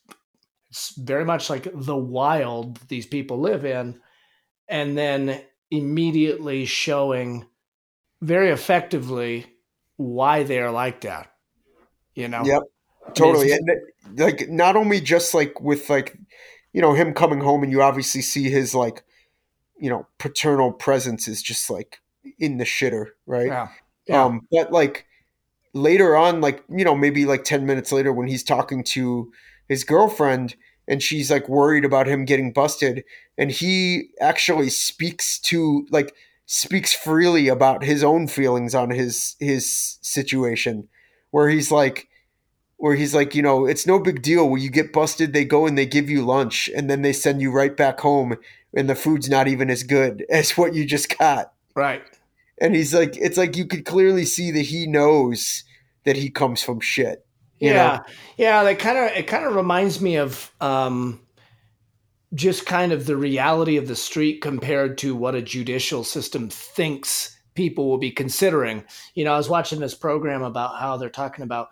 [0.70, 4.00] it's very much like the wild these people live in,
[4.68, 7.46] and then immediately showing
[8.20, 9.46] very effectively
[9.96, 11.32] why they are like that.
[12.14, 12.42] You know?
[12.44, 12.62] Yep.
[13.14, 13.52] Totally.
[13.52, 13.70] and
[14.16, 16.18] like not only just like with like
[16.72, 19.02] you know him coming home and you obviously see his like
[19.78, 22.00] you know paternal presence is just like
[22.38, 23.46] in the shitter, right?
[23.46, 23.68] Yeah.
[24.06, 24.24] yeah.
[24.24, 25.06] Um but like
[25.72, 29.30] later on like you know maybe like 10 minutes later when he's talking to
[29.68, 30.56] his girlfriend
[30.88, 33.04] and she's like worried about him getting busted
[33.36, 36.14] and he actually speaks to like
[36.46, 40.88] speaks freely about his own feelings on his his situation
[41.30, 42.08] where he's like
[42.78, 44.48] where he's like you know it's no big deal.
[44.48, 47.42] When you get busted they go and they give you lunch and then they send
[47.42, 48.36] you right back home
[48.74, 51.52] and the food's not even as good as what you just got.
[51.74, 52.02] Right.
[52.60, 55.64] And he's like it's like you could clearly see that he knows
[56.04, 57.26] that he comes from shit
[57.60, 58.14] yeah, know?
[58.36, 58.64] yeah.
[58.64, 61.20] That kind of it kind of reminds me of um,
[62.34, 67.36] just kind of the reality of the street compared to what a judicial system thinks
[67.54, 68.84] people will be considering.
[69.14, 71.68] You know, I was watching this program about how they're talking about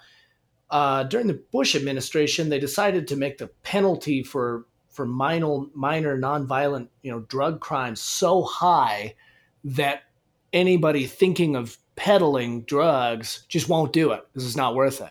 [0.70, 6.18] uh, during the Bush administration, they decided to make the penalty for for minor minor
[6.18, 9.14] nonviolent you know drug crimes so high
[9.62, 10.04] that
[10.52, 14.26] anybody thinking of peddling drugs just won't do it.
[14.34, 15.10] This is not worth it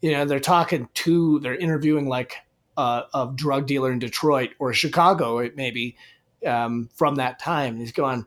[0.00, 2.36] you know they're talking to they're interviewing like
[2.76, 5.96] uh, a drug dealer in Detroit or Chicago, it maybe
[6.46, 7.74] um, from that time.
[7.74, 8.26] And he's going,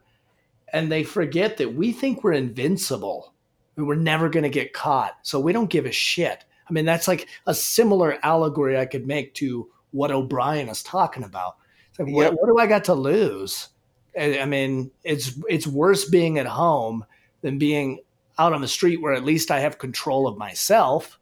[0.73, 3.33] and they forget that we think we're invincible.
[3.75, 6.43] We're never going to get caught, so we don't give a shit.
[6.69, 11.23] I mean, that's like a similar allegory I could make to what O'Brien is talking
[11.23, 11.55] about.
[11.89, 13.69] It's like, what, what do I got to lose?
[14.19, 17.05] I mean, it's it's worse being at home
[17.41, 17.99] than being
[18.37, 21.18] out on the street where at least I have control of myself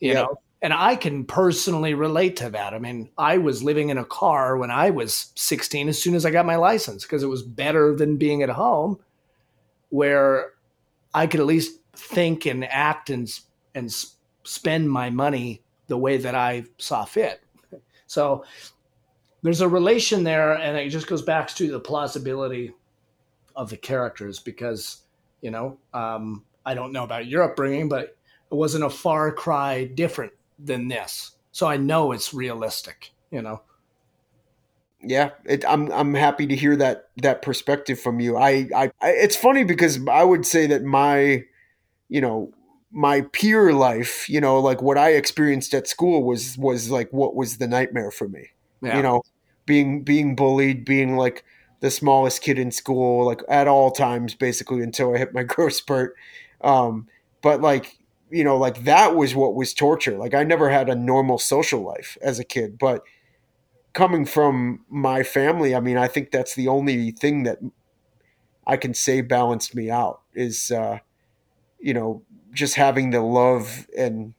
[0.00, 0.16] you yep.
[0.16, 4.04] know and i can personally relate to that i mean i was living in a
[4.04, 7.42] car when i was 16 as soon as i got my license because it was
[7.42, 8.98] better than being at home
[9.90, 10.52] where
[11.14, 13.40] i could at least think and act and
[13.74, 13.92] and
[14.44, 17.42] spend my money the way that i saw fit
[18.06, 18.44] so
[19.42, 22.72] there's a relation there and it just goes back to the plausibility
[23.54, 25.02] of the characters because
[25.40, 28.17] you know um, i don't know about your upbringing but
[28.50, 31.32] wasn't a far cry different than this.
[31.52, 33.12] so I know it's realistic.
[33.30, 33.62] You know.
[35.02, 38.36] Yeah, it, I'm I'm happy to hear that that perspective from you.
[38.36, 41.44] I, I I it's funny because I would say that my,
[42.08, 42.52] you know,
[42.90, 47.36] my peer life, you know, like what I experienced at school was was like what
[47.36, 48.48] was the nightmare for me.
[48.82, 48.96] Yeah.
[48.96, 49.22] You know,
[49.66, 51.44] being being bullied, being like
[51.80, 55.74] the smallest kid in school, like at all times, basically until I hit my growth
[55.74, 56.16] spurt.
[56.60, 57.06] Um,
[57.40, 57.97] but like
[58.30, 60.16] you know, like that was what was torture.
[60.18, 63.02] Like I never had a normal social life as a kid, but
[63.94, 67.58] coming from my family, I mean, I think that's the only thing that
[68.66, 70.98] I can say balanced me out is, uh,
[71.80, 72.22] you know,
[72.54, 74.34] just having the love and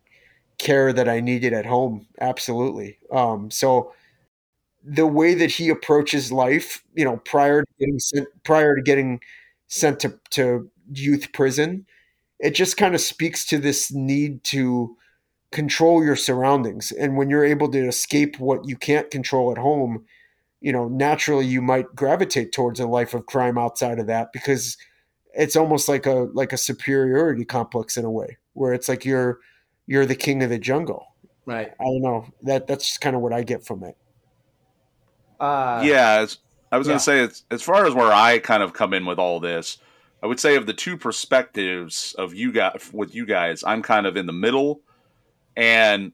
[0.60, 2.08] care that I needed at home.
[2.22, 3.00] Absolutely.
[3.12, 3.94] Um, so
[4.84, 9.22] the way that he approaches life, you know, prior to getting sent, prior to getting
[9.68, 11.86] sent to, to youth prison,
[12.40, 14.96] it just kind of speaks to this need to
[15.52, 16.92] control your surroundings.
[16.92, 20.06] And when you're able to escape what you can't control at home,
[20.62, 24.78] you know, naturally you might gravitate towards a life of crime outside of that because
[25.34, 29.40] it's almost like a like a superiority complex in a way where it's like you're
[29.88, 31.06] you're the king of the jungle.
[31.46, 31.72] Right.
[31.80, 32.28] I don't know.
[32.44, 33.98] That that's just kind of what I get from it.
[35.40, 36.38] Uh, yeah, it's,
[36.72, 36.92] I was yeah.
[36.92, 39.40] going to say, it's, as far as where I kind of come in with all
[39.40, 39.78] this,
[40.22, 44.06] I would say of the two perspectives of you guys with you guys, I'm kind
[44.06, 44.82] of in the middle,
[45.56, 46.12] and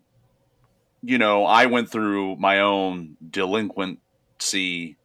[1.02, 4.96] you know, I went through my own delinquency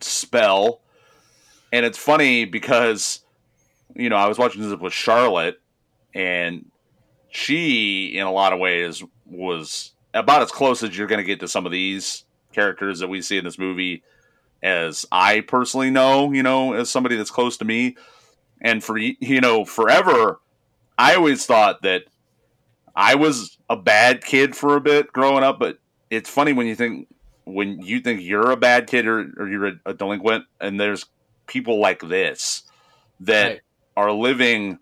[0.00, 0.80] spell,
[1.72, 3.20] and it's funny because
[3.94, 5.60] you know I was watching this with Charlotte,
[6.14, 6.70] and
[7.30, 11.40] she, in a lot of ways, was about as close as you're going to get
[11.40, 14.04] to some of these characters that we see in this movie
[14.64, 17.96] as I personally know, you know, as somebody that's close to me.
[18.60, 20.40] And for, you know, forever,
[20.98, 22.04] I always thought that
[22.96, 25.78] I was a bad kid for a bit growing up, but
[26.10, 27.08] it's funny when you think,
[27.44, 31.04] when you think you're a bad kid or, or you're a, a delinquent, and there's
[31.46, 32.62] people like this
[33.20, 33.60] that Right.
[33.96, 34.78] are living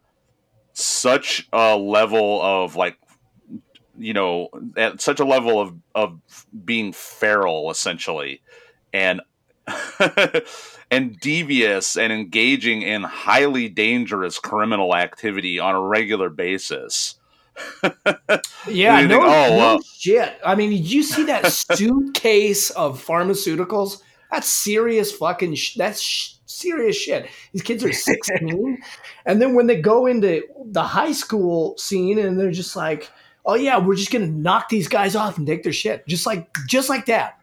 [0.75, 2.97] such a level of like
[3.99, 6.19] you know at such a level of of
[6.65, 8.41] being feral essentially
[8.93, 9.21] and
[10.91, 17.17] and devious and engaging in highly dangerous criminal activity on a regular basis
[18.69, 20.39] Yeah, no, think, oh, no well- shit.
[20.45, 24.03] I mean, did you see that suitcase of pharmaceuticals?
[24.31, 25.55] That's serious fucking.
[25.57, 27.29] Sh- that's sh- serious shit.
[27.53, 28.79] These kids are sixteen,
[29.27, 33.11] and then when they go into the high school scene, and they're just like,
[33.45, 36.49] "Oh yeah, we're just gonna knock these guys off and take their shit," just like
[36.67, 37.39] just like that.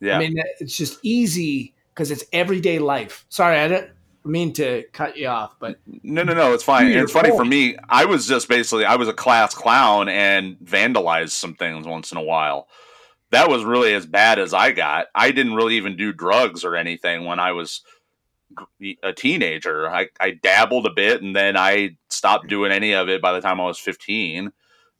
[0.00, 3.26] Yeah I mean, it's just easy because it's everyday life.
[3.28, 3.90] Sorry, I didn't
[4.24, 6.52] mean to cut you off, but No, no, no.
[6.52, 6.86] It's fine.
[6.86, 7.76] To It's funny for me.
[7.88, 12.18] I was just basically I was a class clown and vandalized some things once in
[12.18, 12.68] a while.
[13.30, 15.06] That was really as bad as I got.
[15.14, 17.82] I didn't really even do drugs or anything when I was
[19.02, 19.88] a teenager.
[19.88, 23.40] I, I dabbled a bit and then I stopped doing any of it by the
[23.40, 24.52] time I was 15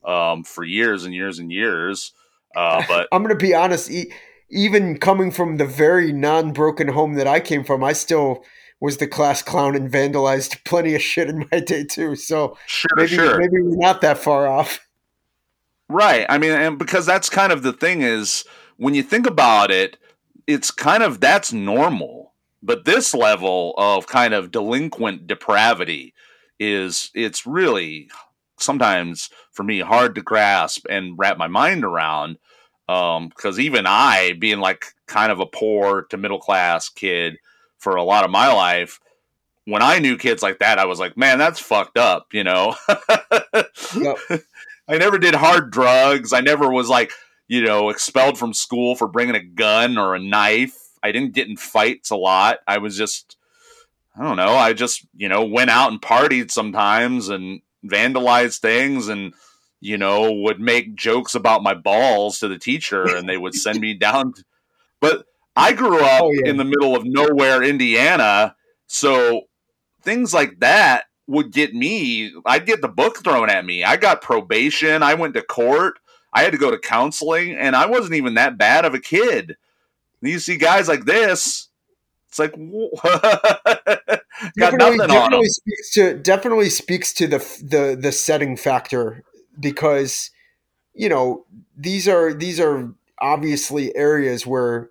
[0.07, 2.13] um, for years and years and years.
[2.55, 3.91] Uh, but I'm going to be honest.
[3.91, 4.13] E-
[4.51, 8.45] even coming from the very non-broken home that I came from, I still
[8.81, 12.17] was the class clown and vandalized plenty of shit in my day too.
[12.17, 13.39] So sure, maybe sure.
[13.39, 14.87] maybe we're not that far off.
[15.89, 16.25] Right.
[16.29, 18.45] I mean, and because that's kind of the thing is
[18.77, 19.99] when you think about it,
[20.47, 22.33] it's kind of that's normal.
[22.63, 26.15] But this level of kind of delinquent depravity
[26.59, 28.11] is it's really
[28.59, 32.37] sometimes for me hard to grasp and wrap my mind around.
[32.91, 37.39] Um, because even I, being like kind of a poor to middle class kid
[37.79, 38.99] for a lot of my life,
[39.65, 42.75] when I knew kids like that, I was like, man, that's fucked up, you know?
[43.95, 44.19] Yep.
[44.89, 46.33] I never did hard drugs.
[46.33, 47.13] I never was like,
[47.47, 50.77] you know, expelled from school for bringing a gun or a knife.
[51.01, 52.59] I didn't get in fights a lot.
[52.67, 53.37] I was just,
[54.19, 54.55] I don't know.
[54.55, 59.33] I just, you know, went out and partied sometimes and vandalized things and,
[59.81, 63.81] you know, would make jokes about my balls to the teacher and they would send
[63.81, 64.35] me down.
[65.01, 65.25] But
[65.57, 66.51] I grew up Oh, yeah.
[66.51, 68.55] in the middle of nowhere, Indiana.
[68.87, 69.43] So
[70.03, 74.21] things like that would get me i'd get the book thrown at me i got
[74.23, 75.99] probation i went to court
[76.33, 79.57] i had to go to counseling and i wasn't even that bad of a kid
[80.23, 81.69] you see guys like this
[82.29, 82.53] it's like
[83.03, 84.23] got
[84.57, 89.23] definitely, nothing on them definitely speaks to definitely speaks to the the the setting factor
[89.61, 90.31] because
[90.95, 91.45] you know
[91.77, 94.91] these are these are obviously areas where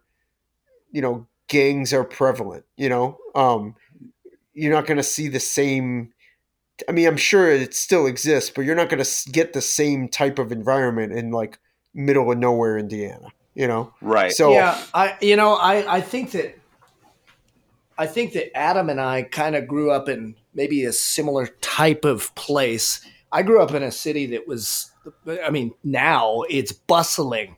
[0.91, 3.75] you know gangs are prevalent you know um
[4.53, 6.13] you're not going to see the same
[6.87, 10.07] i mean i'm sure it still exists but you're not going to get the same
[10.07, 11.59] type of environment in like
[11.93, 13.29] middle of nowhere Indiana.
[13.55, 14.31] You know, Right.
[14.31, 16.57] So yeah, I you know I I think that
[17.97, 22.05] I think that Adam and I kind of grew up in maybe a similar type
[22.05, 23.05] of place.
[23.31, 24.91] I grew up in a city that was,
[25.27, 27.55] I mean, now it's bustling.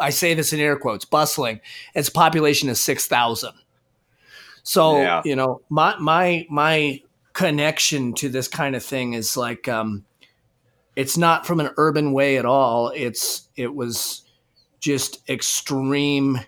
[0.00, 1.60] I say this in air quotes, bustling.
[1.94, 3.52] Its population is six thousand.
[4.62, 5.22] So Yeah.
[5.24, 10.04] you know, my my my connection to this kind of thing is like, um,
[10.96, 12.90] it's not from an urban way at all.
[12.94, 14.22] It's it was
[14.80, 16.40] just extreme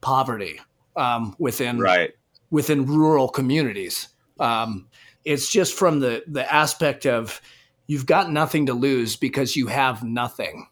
[0.00, 0.60] poverty
[0.96, 2.12] um, within right.
[2.50, 4.08] within rural communities.
[4.38, 4.86] Um,
[5.28, 7.42] it's just from the the aspect of
[7.86, 10.68] you've got nothing to lose because you have nothing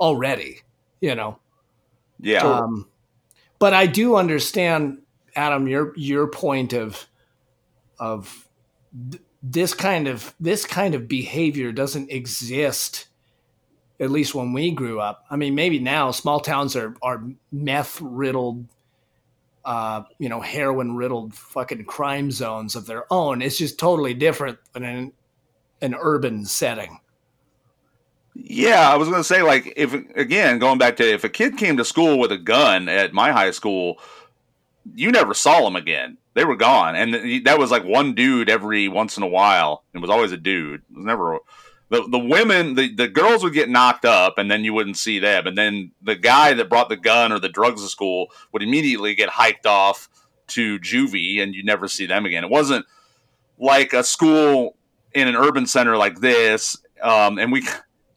[0.00, 0.62] already.
[1.00, 1.38] You know.
[2.18, 2.42] Yeah.
[2.42, 2.88] Um,
[3.58, 5.02] but I do understand,
[5.36, 7.06] Adam, your your point of
[7.98, 8.48] of
[9.10, 13.08] th- this kind of this kind of behavior doesn't exist.
[14.00, 15.24] At least when we grew up.
[15.30, 17.22] I mean, maybe now small towns are are
[17.52, 18.66] meth riddled,
[19.64, 23.42] uh, you know, heroin riddled fucking crime zones of their own.
[23.42, 25.12] It's just totally different than in
[25.80, 27.00] an urban setting.
[28.34, 31.56] Yeah, I was going to say, like, if again, going back to if a kid
[31.56, 34.00] came to school with a gun at my high school,
[34.94, 36.18] you never saw them again.
[36.34, 39.84] They were gone, and that was like one dude every once in a while.
[39.94, 40.82] It was always a dude.
[40.90, 41.38] It was never
[41.94, 42.74] the the women.
[42.74, 45.46] The, the girls would get knocked up, and then you wouldn't see them.
[45.46, 49.14] And then the guy that brought the gun or the drugs to school would immediately
[49.14, 50.08] get hiked off
[50.48, 52.44] to juvie, and you never see them again.
[52.44, 52.86] It wasn't
[53.58, 54.76] like a school
[55.14, 56.76] in an urban center like this.
[57.00, 57.66] Um, and we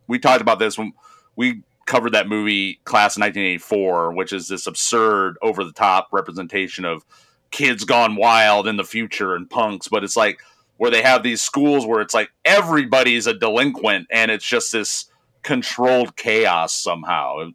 [0.08, 0.94] we talked about this when
[1.36, 6.84] we covered that movie Class of 1984, which is this absurd, over the top representation
[6.84, 7.06] of
[7.52, 9.88] kids gone wild in the future and punks.
[9.88, 10.42] But it's like
[10.78, 15.06] where they have these schools where it's like everybody's a delinquent and it's just this
[15.44, 17.50] controlled chaos somehow.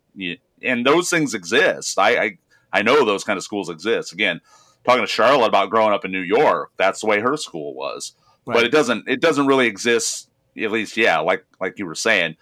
[0.63, 1.99] And those things exist.
[1.99, 2.39] I, I
[2.73, 4.13] I know those kind of schools exist.
[4.13, 4.41] Again,
[4.85, 8.15] talking to Charlotte about growing up in New York, that's the way her school was.
[8.45, 10.29] But it doesn't it doesn't really exist
[10.61, 12.37] at least yeah, like like you were saying.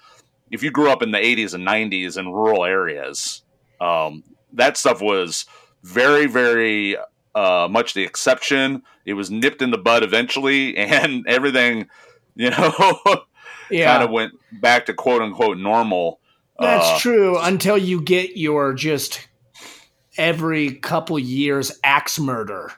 [0.50, 3.42] If you grew up in the 80s and 90s in rural areas,
[3.80, 5.46] um, that stuff was
[5.82, 6.96] very very
[7.40, 8.82] uh, much the exception.
[9.06, 11.88] It was nipped in the bud eventually and everything,
[12.34, 12.72] you know,
[13.70, 16.18] Yeah, kind of went back to quote unquote normal.
[16.58, 19.28] That's Uh, true until you get your just
[20.18, 22.72] every couple years axe murder.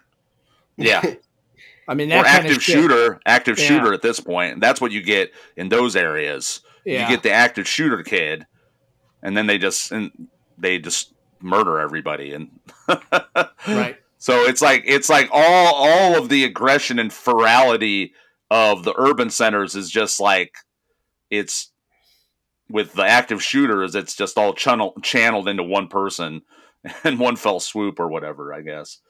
[0.77, 1.03] Yeah.
[1.89, 2.75] I mean, or that kind active of shit.
[2.77, 3.67] shooter, active Yeah.
[3.67, 4.61] shooter at this point.
[4.61, 6.61] That's what you get in those areas.
[6.85, 7.03] Yeah.
[7.09, 8.47] You get the active shooter kid,
[9.23, 12.51] and then they just and they just murder everybody, and
[13.67, 13.97] Right.
[14.23, 18.13] So it's like it's like all all of the aggression and ferality
[18.53, 20.55] of the urban centers is just like
[21.29, 21.73] it's
[22.71, 23.97] with the active shooters.
[23.97, 26.43] It's just all channel, channeled into one person
[27.05, 28.55] and one fell swoop or whatever.
[28.55, 29.01] I guess.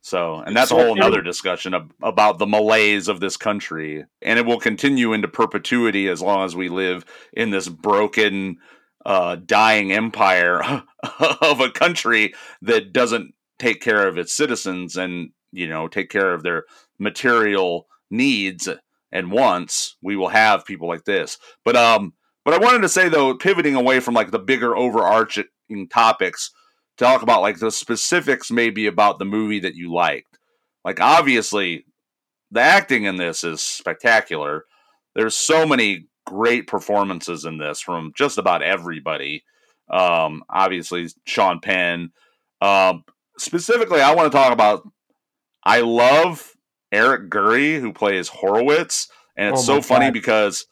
[0.00, 4.38] So, and that's a whole nother discussion of, about the malaise of this country, and
[4.38, 7.04] it will continue into perpetuity as long as we live
[7.34, 8.56] in this broken,
[9.04, 10.62] uh, dying empire
[11.42, 16.34] of a country that doesn't take care of its citizens and you know take care
[16.34, 16.64] of their
[16.98, 18.68] material needs
[19.12, 19.96] and wants.
[20.02, 22.12] We will have people like this, but um,
[22.44, 25.46] but I wanted to say though, pivoting away from like the bigger overarching
[25.90, 26.50] topics
[26.96, 30.38] talk about like the specifics maybe about the movie that you liked.
[30.84, 31.86] Like obviously
[32.50, 34.64] the acting in this is spectacular.
[35.14, 39.44] There's so many great performances in this from just about everybody.
[39.90, 42.12] Um obviously Sean Penn.
[42.60, 43.04] Um
[43.38, 44.88] specifically I want to talk about
[45.64, 46.52] I love
[46.92, 50.12] Eric Gurry who plays Horowitz and it's Oh so my funny God.
[50.14, 50.66] because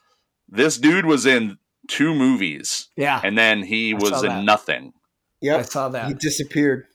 [0.49, 1.59] this dude was in
[1.89, 4.45] two movies Yeah, and then he I was in that.
[4.45, 4.93] nothing.
[5.41, 6.07] Yeah, I saw that.
[6.09, 6.87] He disappeared.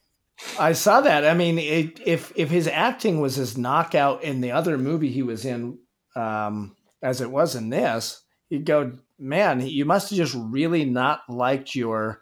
[0.59, 1.25] I saw that.
[1.25, 5.23] I mean, it, if if his acting was as knockout in the other movie he
[5.23, 5.79] was in,
[6.15, 11.21] um, as it was in this, you'd go, man, you must have just really not
[11.27, 12.21] liked your,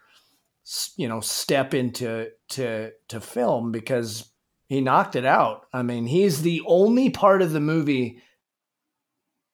[0.96, 4.30] you know, step into to to film because
[4.68, 5.66] he knocked it out.
[5.72, 8.20] I mean, he's the only part of the movie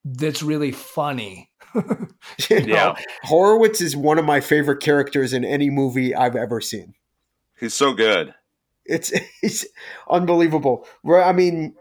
[0.03, 1.49] that's really funny.
[2.49, 2.95] You know, Yeah.
[3.23, 6.93] Horowitz is one of my favorite characters in any movie I've ever seen.
[7.59, 8.33] He's so good.
[8.85, 9.11] It's
[9.41, 9.65] it's
[10.09, 10.87] unbelievable.
[11.03, 11.27] Right?
[11.27, 11.75] I mean,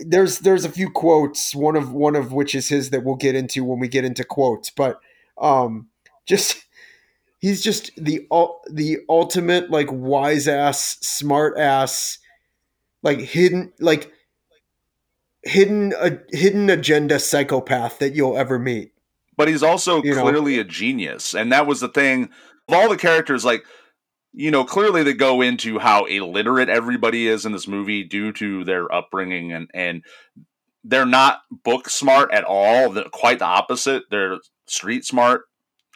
[0.00, 1.54] there's there's a few quotes.
[1.54, 4.24] One of one of which is his that we'll get into when we get into
[4.24, 4.70] quotes.
[4.70, 4.98] But
[5.40, 5.88] um,
[6.26, 6.64] just
[7.38, 8.26] he's just the
[8.70, 12.18] the ultimate like wise ass, smart ass,
[13.02, 14.12] like hidden like
[15.44, 18.92] hidden a hidden agenda psychopath that you'll ever meet.
[19.36, 20.22] but he's also You know?
[20.22, 22.30] clearly a genius, and that was the thing.
[22.68, 23.64] Of all the characters, like
[24.34, 28.64] you know, clearly they go into how illiterate everybody is in this movie due to
[28.64, 30.02] their upbringing, and and
[30.84, 32.90] they're not book smart at all.
[32.90, 34.04] They're quite the opposite.
[34.10, 35.42] They're street smart,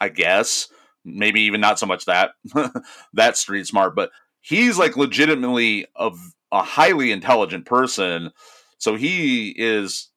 [0.00, 0.68] I guess.
[1.04, 2.32] Maybe even not so much that
[3.14, 6.10] that street smart, but he's like legitimately a,
[6.52, 8.30] a highly intelligent person.
[8.78, 10.08] So he is,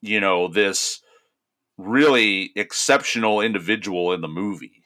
[0.00, 1.00] you know, this
[1.78, 4.82] really exceptional individual in the movie.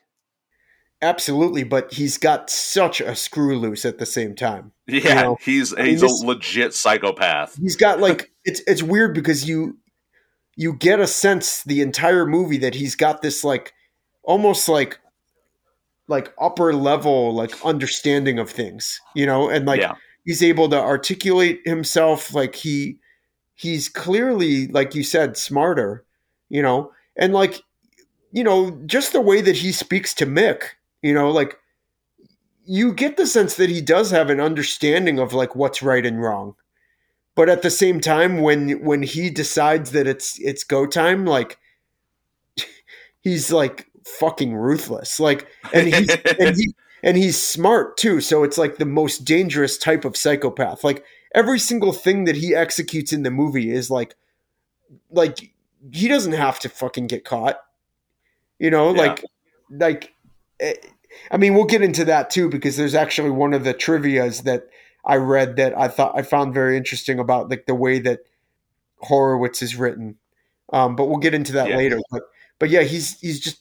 [1.03, 4.73] Absolutely, but he's got such a screw loose at the same time.
[4.87, 7.57] Yeah, know, he's I mean, he's this- a legit psychopath.
[7.61, 9.79] He's got like it's it's weird because you
[10.57, 13.75] you get a sense the entire movie that he's got this like
[14.23, 14.99] almost like
[16.09, 19.95] like upper level like understanding of things, you know, and like yeah,
[20.25, 22.99] he's able to articulate himself like he
[23.55, 26.05] he's clearly like you said smarter,
[26.49, 27.61] you know, and like
[28.33, 30.63] you know just the way that he speaks to Mick,
[31.03, 31.59] you know, like
[32.67, 36.21] you get the sense that he does have an understanding of like what's right and
[36.21, 36.55] wrong.
[37.37, 41.59] But at the same time when when he decides that it's it's go time like
[43.21, 43.86] he's like
[44.19, 45.19] fucking ruthless.
[45.21, 46.09] Like and he's
[46.41, 48.21] and he and he's smart too.
[48.21, 50.85] So it's like the most dangerous type of psychopath.
[50.85, 51.05] Like
[51.35, 54.15] every single thing that he executes in the movie is like
[55.11, 55.53] like
[55.93, 57.59] he doesn't have to fucking get caught.
[58.59, 59.01] You know Yeah.
[59.03, 59.25] like
[59.71, 60.13] like
[60.61, 60.75] eh,
[61.31, 64.69] i mean we'll get into that too because there's actually one of the trivias that
[65.05, 68.21] i read that i thought i found very interesting about like the way that
[68.99, 70.17] horowitz is written.
[70.73, 71.77] Um but we'll get into that Yeah.
[71.77, 71.99] later.
[72.11, 72.23] But
[72.59, 73.59] but yeah he's he's just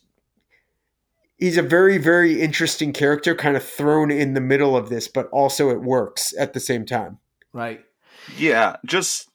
[1.38, 5.28] he's a very very interesting character kind of thrown in the middle of this but
[5.32, 7.18] also it works at the same time
[7.54, 7.82] Right.
[8.38, 8.76] yeah.
[8.86, 9.30] Just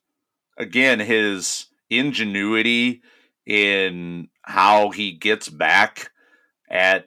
[0.59, 3.03] again, his ingenuity
[3.47, 6.11] in how he gets back
[6.69, 7.07] at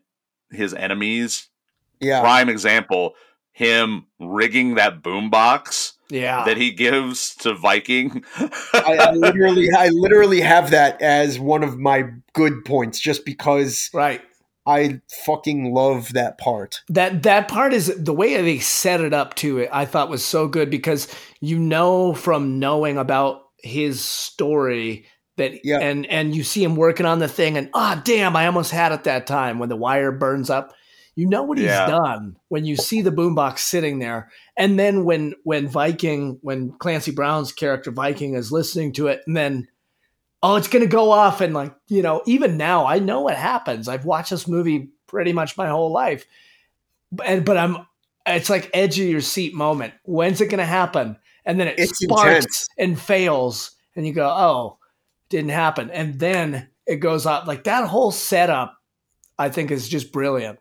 [0.52, 1.48] his enemies.
[2.00, 3.14] yeah Prime example:
[3.52, 6.44] him rigging that boombox Yeah.
[6.46, 8.24] that he gives to Viking.
[8.74, 13.90] I, I literally I literally have that as one of my good points just because
[13.94, 14.22] right.
[14.66, 16.82] I fucking love that part.
[16.90, 19.70] That that part is the way they set it up to it.
[19.72, 25.06] I thought was so good because you know from knowing about his story
[25.38, 25.80] that Yeah.
[25.80, 28.92] and and you see him working on the thing and ah damn I almost had
[28.92, 30.74] it that time when the wire burns up.
[31.16, 31.86] You know what he's Yeah.
[31.88, 37.12] done when you see the boombox sitting there, and then when when Viking when Clancy
[37.12, 39.68] Brown's character Viking is listening to it, and then
[40.44, 43.88] oh it's gonna go off and like you know even now I know what happens.
[43.88, 46.26] I've watched this movie pretty much my whole life,
[47.26, 47.88] and but I'm
[48.28, 49.94] it's like edge of your seat moment.
[50.04, 51.18] When's it gonna happen?
[51.46, 52.68] And then it It's sparks intense.
[52.78, 54.78] and fails, and you go oh
[55.30, 58.78] didn't happen, and then it goes up like that whole setup.
[59.40, 60.60] I think is just brilliant.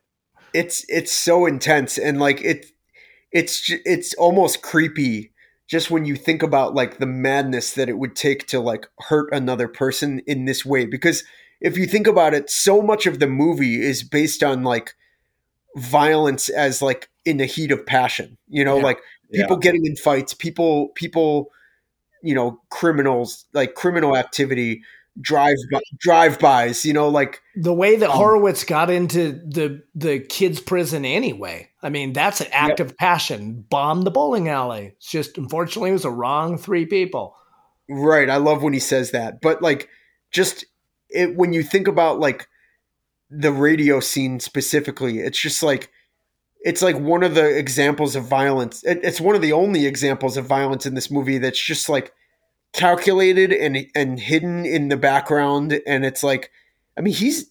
[0.54, 2.66] It's it's so intense and like it
[3.32, 5.31] it's it's almost creepy
[5.72, 9.32] just when you think about like the madness that it would take to like hurt
[9.32, 11.24] another person in this way because
[11.62, 14.92] if you think about it so much of the movie is based on like
[15.76, 18.82] violence as like in the heat of passion you know Yeah.
[18.82, 18.98] like
[19.32, 21.50] people getting in fights people people
[22.22, 24.82] you know criminals like criminal activity
[25.20, 29.82] drive by drive bys you know like the way that Um, Horowitz got into the
[29.94, 31.68] the kids' prison anyway.
[31.82, 33.66] I mean, that's an act of passion.
[33.68, 34.94] Bomb the bowling alley.
[34.96, 37.36] It's just unfortunately it was the wrong three people.
[37.88, 38.30] Right.
[38.30, 39.40] I love when he says that.
[39.42, 39.88] But like
[40.30, 40.64] just
[41.10, 42.48] it when you think about like
[43.28, 45.90] the radio scene specifically, it's just like
[46.60, 48.82] it's like one of the examples of violence.
[48.84, 52.12] It, it's one of the only examples of violence in this movie that's just like
[52.72, 56.50] calculated and and hidden in the background and it's like
[56.96, 57.50] I mean he's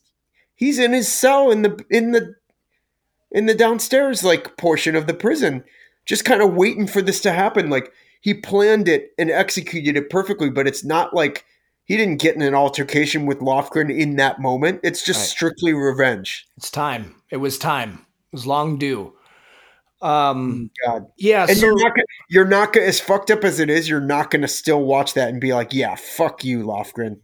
[0.56, 2.36] he's in his cell in the in the
[3.32, 5.64] in the downstairs like portion of the prison
[6.06, 7.92] just kind of waiting for this to happen like
[8.22, 11.46] he planned it and executed it perfectly but it's not like
[11.84, 15.28] he didn't get in an altercation with Lofgren in that moment it's just Right.
[15.28, 17.16] strictly revenge It's time.
[17.30, 18.06] It was time.
[18.32, 19.14] It was long due.
[20.02, 23.60] Um god yeah, and so you're not gonna, you're not gonna as fucked up as
[23.60, 27.18] it is you're not gonna still watch that and be like yeah fuck you Lofgren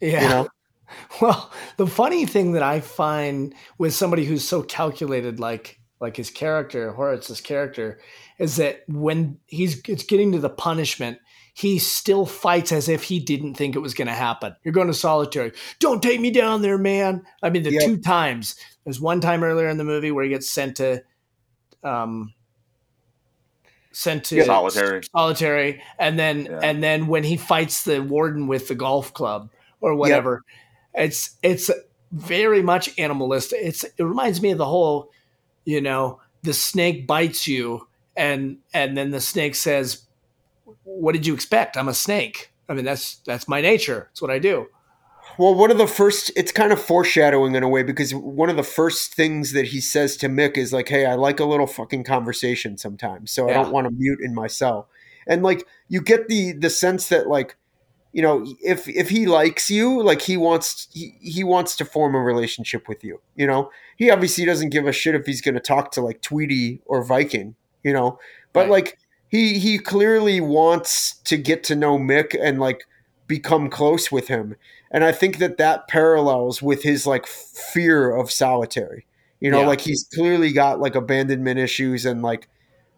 [0.00, 0.22] yeah.
[0.22, 0.48] you know
[1.20, 6.30] Well, the funny thing that I find with somebody who's so calculated, like like his
[6.30, 8.00] character, Horowitz's character,
[8.38, 11.18] is that when he's it's getting to the punishment,
[11.54, 14.56] he still fights as if he didn't think it was going to happen.
[14.64, 15.52] You're going to solitary.
[15.78, 17.22] Don't take me down there, man.
[17.42, 17.84] I mean, the Yep.
[17.84, 18.56] two times.
[18.84, 21.02] There's one time earlier in the movie where he gets sent to,
[21.82, 22.32] um,
[23.92, 25.02] sent to Solitary.
[25.12, 26.60] solitary, and then Yeah.
[26.62, 29.50] and then when he fights the warden with the golf club
[29.80, 30.42] or whatever,
[30.94, 31.70] it's it's
[32.12, 33.58] very much animalistic.
[33.62, 35.10] It's it reminds me of the whole,
[35.64, 40.02] you know, the snake bites you and and then the snake says,
[40.84, 41.76] "What did you expect?
[41.76, 42.52] I'm a snake.
[42.68, 44.08] I mean, that's that's my nature.
[44.12, 44.68] It's what I do."
[45.40, 48.56] Well, one of the first, it's kind of foreshadowing in a way because one of
[48.56, 51.66] the first things that he says to Mick is like, "Hey, I like a little
[51.66, 54.90] fucking conversation sometimes, so I don't want to mute in my cell."
[55.26, 57.56] And like, you get the the sense that like,
[58.12, 62.14] you know, if if he likes you, like he wants he, he wants to form
[62.14, 63.22] a relationship with you.
[63.34, 66.20] You know, he obviously doesn't give a shit if he's going to talk to like
[66.20, 67.54] Tweety or Viking.
[67.82, 68.18] You know,
[68.52, 68.70] but Right.
[68.70, 68.98] like
[69.30, 72.84] he he clearly wants to get to know Mick and like
[73.26, 74.56] become close with him
[74.90, 79.06] and i think that that parallels with his like fear of solitary
[79.40, 79.66] you know Yeah.
[79.66, 82.48] like he's clearly got like abandonment issues and like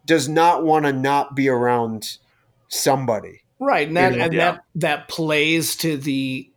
[0.05, 2.17] does not want to not be around
[2.67, 4.23] somebody Right, and that You know?
[4.25, 4.51] and Yeah.
[4.51, 6.49] that that plays to the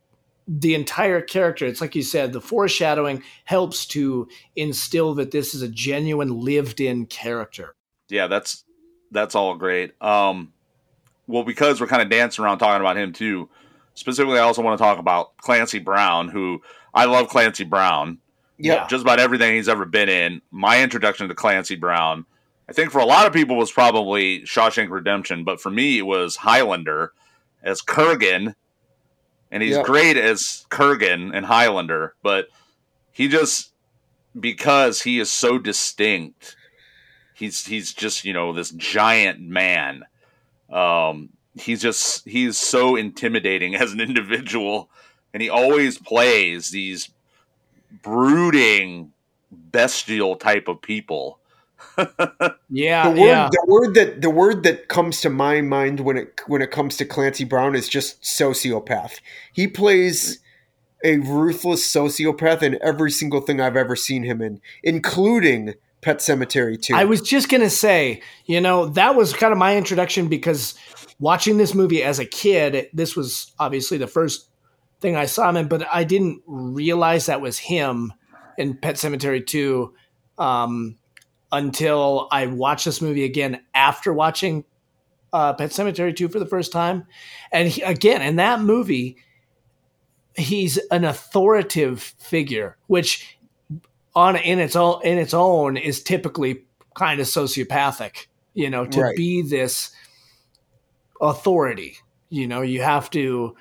[0.48, 1.66] the entire character.
[1.66, 7.06] It's like you said, the foreshadowing helps to instill that this is a genuine lived-in
[7.06, 7.74] character.
[8.08, 8.64] yeah, that's
[9.12, 9.92] that's all great.
[10.02, 10.52] Um,
[11.28, 13.48] well, because we're kind of dancing around talking about him too.
[13.96, 16.62] Specifically, I also want to talk about Clancy Brown, who
[16.94, 17.28] I love.
[17.28, 18.18] Clancy Brown,
[18.58, 20.40] yeah just about everything he's ever been in.
[20.50, 22.24] My introduction to Clancy Brown,
[22.68, 26.06] I think for a lot of people was probably Shawshank Redemption, but for me it
[26.06, 27.12] was Highlander
[27.62, 28.54] as Kurgan,
[29.50, 29.82] and he's Yeah.
[29.82, 32.48] great as Kurgan and Highlander, but
[33.12, 33.72] he just
[34.38, 36.54] because he is so distinct,
[37.34, 40.04] he's he's just you know this giant man.
[40.70, 44.88] Um, he's just he's so intimidating as an individual,
[45.32, 47.10] and he always plays these
[48.02, 49.12] brooding,
[49.50, 51.38] bestial type of people.
[52.68, 53.48] Yeah, the word yeah.
[53.50, 56.96] the word that the word that comes to my mind when it when it comes
[56.96, 59.20] to Clancy Brown is just sociopath.
[59.52, 60.40] He plays
[61.04, 66.80] a ruthless sociopath in every single thing I've ever seen him in, including Pet Sematary
[66.80, 66.94] 2.
[66.94, 70.74] I was just gonna say, you know, that was kind of my introduction because
[71.18, 74.48] watching this movie as a kid, this was obviously the first
[75.00, 78.12] thing I saw him in, but I didn't realize that was him
[78.58, 79.94] in Pet Sematary 2
[80.38, 80.96] um,
[81.52, 84.64] until I watched this movie again after watching
[85.32, 87.06] uh, Pet Sematary 2 for the first time.
[87.52, 89.18] And he, again, in that movie,
[90.36, 93.38] he's an authoritative figure, which
[94.14, 96.64] on in its own in its own is typically
[96.94, 98.26] kind of sociopathic.
[98.54, 99.16] You know, to Right.
[99.16, 99.90] be this
[101.20, 101.98] authority,
[102.30, 103.56] you know, you have to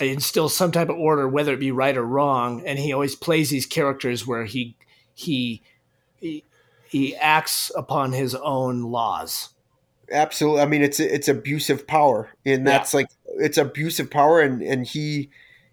[0.00, 2.62] instill some type of order, whether it be right or wrong.
[2.66, 4.76] And he always plays these characters where he
[5.14, 5.62] he
[6.20, 6.44] he,
[6.88, 9.50] he acts upon his own laws.
[10.12, 12.72] absolutely i mean it's it's abusive power and Yeah.
[12.78, 15.30] that's like it's abusive power and and he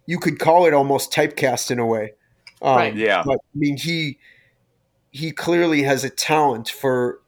[0.08, 2.14] you could call it almost typecast in a way
[2.64, 2.96] um, Right.
[2.96, 3.22] Yeah.
[3.26, 4.18] but i mean he
[5.12, 7.20] he clearly has a talent for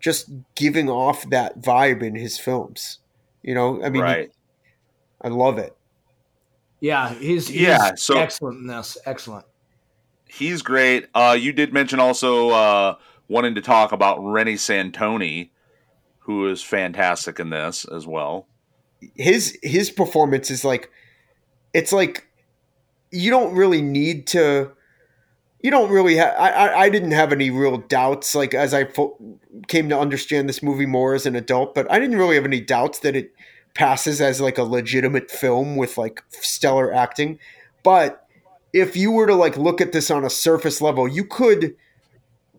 [0.00, 2.98] just giving off that vibe in his films
[3.44, 4.32] you know i mean right.
[5.22, 5.76] i love it
[6.80, 8.98] Yeah, he's, he's Yeah, so- excellent in this.
[9.06, 9.46] Excellent.
[10.26, 11.06] He's great.
[11.14, 12.96] Uh, you did mention also uh,
[13.28, 15.50] wanting to talk about Reni Santoni,
[16.18, 18.46] who is fantastic in this as well.
[19.14, 20.90] his his performance is like
[21.72, 22.26] it's like
[23.12, 24.70] you don't really need to
[25.62, 28.84] you don't really have I, I i didn't have any real doubts like as i
[28.84, 29.16] fo-
[29.68, 32.60] came to understand this movie more as an adult but i didn't really have any
[32.60, 33.33] doubts that it
[33.74, 37.38] passes as like a legitimate film with like stellar acting.
[37.82, 38.26] But
[38.72, 41.76] if you were to like look at this on a surface level you could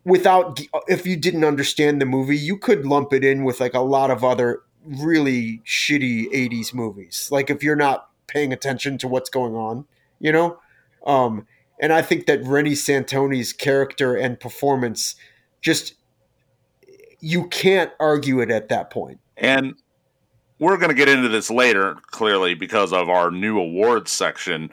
[0.05, 3.79] without if you didn't understand the movie you could lump it in with like a
[3.79, 7.29] lot of other really shitty 80s movies.
[7.31, 9.85] Like if you're not paying attention to what's going on
[10.19, 10.59] you know?
[11.05, 11.47] Um
[11.79, 15.15] and i think that reni santoni's character and performance
[15.61, 15.95] just
[17.19, 19.19] you can't argue it at that point.
[19.35, 19.73] And
[20.59, 24.71] we're going to get into this later, clearly, because of our new awards section.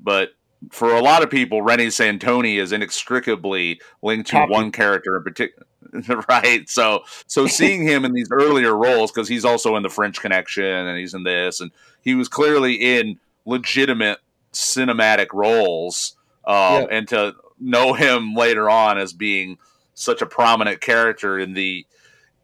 [0.00, 0.30] But
[0.70, 4.50] for a lot of people, Reni Santoni is inextricably linked to Poppie.
[4.50, 5.66] one character in particular.
[6.28, 6.68] right.
[6.68, 10.64] So, so seeing him in these earlier roles, because he's also in the French Connection
[10.64, 11.70] and he's in this, and
[12.02, 14.18] he was clearly in legitimate
[14.52, 16.16] cinematic roles.
[16.46, 16.86] Um, Yeah.
[16.90, 19.58] And to know him later on as being
[19.94, 21.86] such a prominent character in the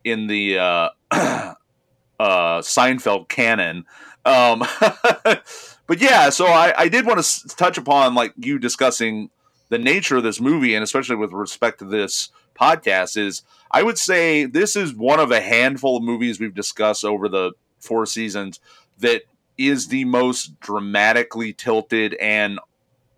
[0.04, 0.88] in the uh,
[2.20, 3.86] uh, Seinfeld canon.
[4.26, 4.62] Um,
[5.86, 9.30] but yeah, so I, I did want to s- touch upon like you discussing
[9.70, 13.40] the nature of this movie, and especially with respect to this podcast, is
[13.70, 17.52] I would say this is one of a handful of movies we've discussed over the
[17.78, 18.60] four seasons
[18.98, 19.22] that
[19.56, 22.58] is the most dramatically tilted and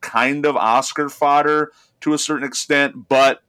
[0.00, 1.72] kind of Oscar fodder
[2.02, 3.42] to a certain extent, but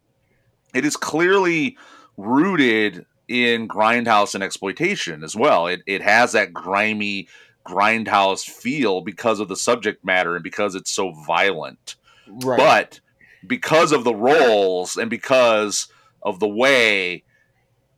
[0.73, 1.77] it is clearly
[2.17, 5.67] rooted in grindhouse and exploitation as well.
[5.67, 7.27] It it has that grimy
[7.65, 11.95] grindhouse feel because of the subject matter and because it's so violent.
[12.27, 12.57] Right.
[12.57, 12.99] But
[13.45, 15.87] because of the roles and because
[16.21, 17.23] of the way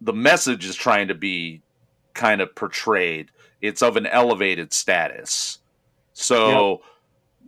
[0.02, 1.62] the message is trying to be
[2.14, 3.30] kind of portrayed,
[3.62, 5.60] it's of an elevated status.
[6.14, 6.82] So,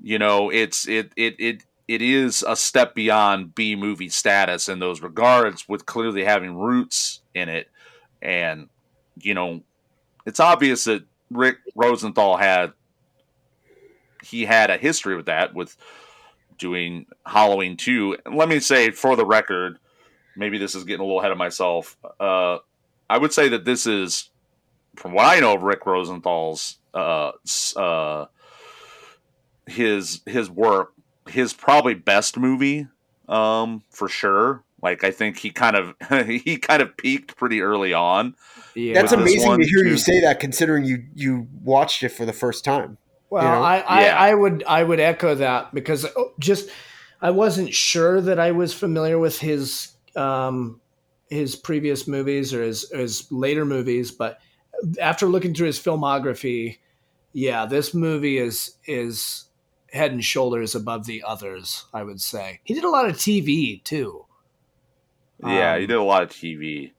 [0.04, 4.80] you know, it's it it it it is a step beyond B movie status in
[4.80, 7.70] those regards, with clearly having roots in it,
[8.22, 8.70] and
[9.20, 9.62] you know,
[10.26, 12.74] it's obvious that Rick Rosenthal had
[14.24, 15.78] he had a history with that with
[16.58, 18.18] doing Halloween 2.
[18.26, 19.80] And let me say for the record,
[20.36, 21.98] maybe this is getting a little ahead of myself.
[22.20, 22.58] Uh,
[23.10, 24.30] I would say that this is
[24.96, 27.32] from what I know of Rick Rosenthal's uh,
[27.76, 28.26] uh,
[29.68, 30.94] his his work,
[31.28, 32.88] his probably best movie
[33.30, 34.64] um, for sure.
[34.82, 35.96] Like I think he kind of
[36.28, 38.36] he kind of peaked pretty early on.
[38.76, 38.94] Yeah.
[38.94, 42.34] That's amazing one, to hear you say that, considering you you watched it for the
[42.34, 42.98] first time.
[43.30, 43.62] Well, you know?
[43.62, 44.18] I, I, Yeah.
[44.18, 46.70] I would I would echo that because oh, just
[47.22, 50.80] I wasn't sure that I was familiar with his um,
[51.30, 54.40] his previous movies or his his later movies, but
[55.02, 56.78] after looking through his filmography,
[57.34, 59.46] yeah, this movie is is
[59.92, 61.86] head and shoulders above the others.
[61.94, 64.27] I would say he did a lot of TV too.
[65.46, 66.92] Yeah, Um, he did a lot of TV.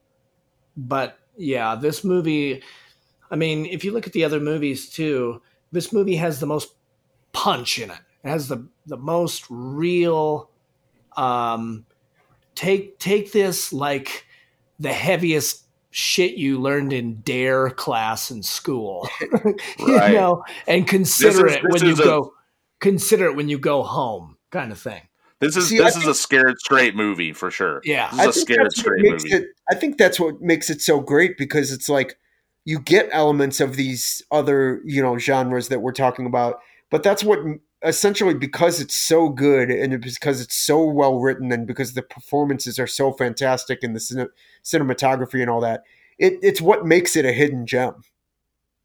[0.77, 2.61] but yeah, this movie.
[3.31, 6.73] I mean, if you look at the other movies too, this movie has the most
[7.31, 7.99] punch in it.
[8.23, 10.49] It has the the most real.
[11.17, 11.85] Um,
[12.55, 14.25] take take this like
[14.79, 19.09] the heaviest shit you learned in dare class in school,
[19.79, 20.13] you Right.
[20.13, 22.33] know, and consider is- it when you a- go.
[22.79, 25.01] Consider it when you go home, kind of thing.
[25.39, 27.81] This is See, I this is a scared straight movie for sure.
[27.85, 28.09] Yeah.
[28.11, 29.29] this is a scared straight movie.
[29.31, 29.45] it.
[29.71, 32.17] I think that's what makes it so great because it's like
[32.65, 36.59] you get elements of these other you know genres that we're talking about,
[36.91, 37.39] but that's what
[37.83, 42.77] essentially because it's so good and because it's so well written and because the performances
[42.77, 44.27] are so fantastic and the cine-
[44.63, 45.83] cinematography and all that,
[46.17, 48.03] it, it's what makes it a hidden gem.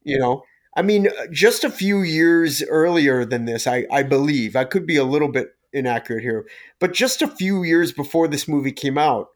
[0.04, 0.44] You know,
[0.76, 4.96] I mean, just a few years earlier than this, I, I believe, I could be
[4.96, 6.46] a little bit inaccurate here,
[6.78, 9.28] but just a few years before this movie came out,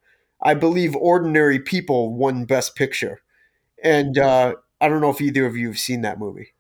[0.43, 3.20] I believe Ordinary People won Best Picture.
[3.82, 6.55] And uh, I don't know if either of you have seen that movie.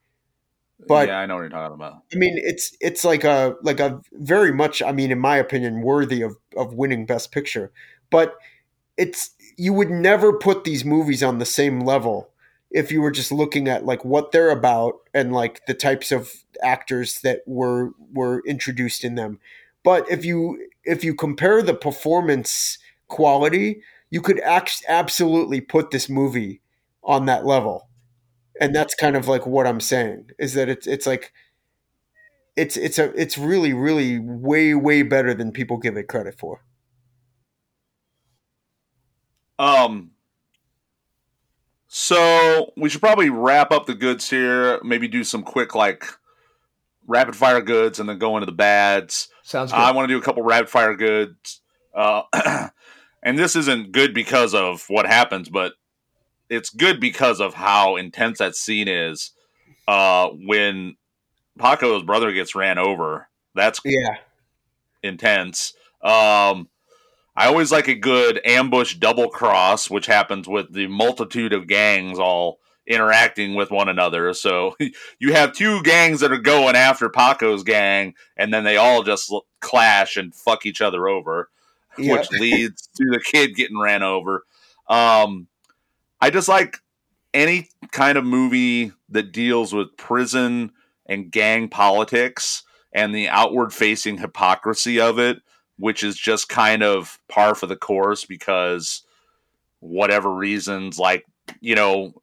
[0.86, 2.02] But yeah, I know what you're talking about.
[2.12, 5.82] I mean, it's it's like a like a very much, I mean, in my opinion,
[5.82, 7.72] worthy of of winning Best Picture.
[8.10, 8.36] But
[8.96, 12.30] it's you would never put these movies on the same level
[12.70, 16.44] if you were just looking at like what they're about and like the types of
[16.62, 19.40] actors that were were introduced in them.
[19.84, 26.08] But if you if you compare the performance quality, you could act, absolutely put this
[26.08, 26.60] movie
[27.02, 27.88] on that level
[28.60, 31.32] and that's kind of like what I'm saying is that it's it's like
[32.56, 36.64] it's it's a it's really really way way better than people give it credit for.
[39.58, 40.12] Um.
[41.90, 44.80] So we should probably wrap up the goods here.
[44.82, 46.04] Maybe do some quick like
[47.06, 49.28] rapid fire goods, and then go into the bads.
[49.48, 49.78] Sounds good.
[49.80, 51.62] I want to do a couple rapid fire goods.
[51.94, 52.22] Uh,
[53.22, 55.72] and this isn't good because of what happens, but
[56.50, 59.30] it's good because of how intense that scene is.
[59.86, 60.96] Uh, when
[61.58, 64.16] Paco's brother gets ran over, that's Yeah.
[65.02, 65.72] intense.
[66.02, 66.68] Um,
[67.34, 72.18] I always like a good ambush double cross, which happens with the multitude of gangs
[72.18, 72.58] all
[72.88, 74.32] interacting with one another.
[74.34, 74.76] So
[75.18, 79.32] you have two gangs that are going after Paco's gang, and then they all just
[79.60, 81.50] clash and fuck each other over,
[81.98, 82.14] Yeah.
[82.14, 84.44] which leads to the kid getting ran over.
[84.88, 85.48] Um,
[86.20, 86.78] I just like
[87.34, 90.72] any kind of movie that deals with prison
[91.06, 92.62] and gang politics
[92.92, 95.38] and the outward facing hypocrisy of it,
[95.78, 99.02] which is just kind of par for the course because
[99.80, 101.24] whatever reasons, like,
[101.60, 102.14] you know,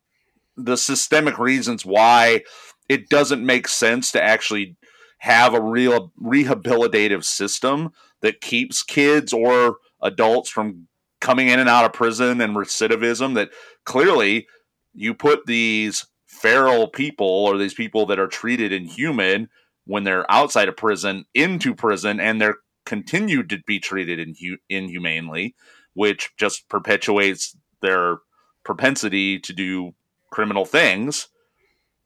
[0.57, 2.41] the systemic reasons why
[2.89, 4.75] it doesn't make sense to actually
[5.19, 7.91] have a real rehabilitative system
[8.21, 10.87] that keeps kids or adults from
[11.19, 13.49] coming in and out of prison and recidivism that
[13.85, 14.47] clearly
[14.93, 19.49] you put these feral people or these people that are treated inhuman
[19.85, 25.55] when they're outside of prison into prison and they're continued to be treated inhu- inhumanely
[25.93, 28.17] which just perpetuates their
[28.63, 29.93] propensity to do
[30.29, 31.27] criminal things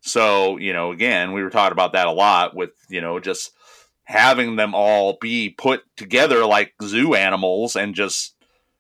[0.02, 3.52] so you know again we were talking about that a lot with you know just
[4.04, 8.34] having them all be put together like zoo animals and just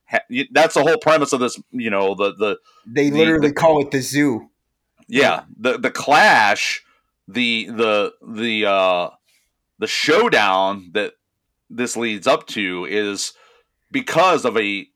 [0.05, 0.19] ha-
[0.51, 3.81] that's the whole premise of this you know the the They The- literally the- call
[3.81, 4.49] it the zoo.
[5.07, 6.83] yeah the the clash
[7.27, 9.09] the the the uh
[9.77, 11.13] the showdown that
[11.69, 13.33] this leads up to is
[13.91, 14.87] because of a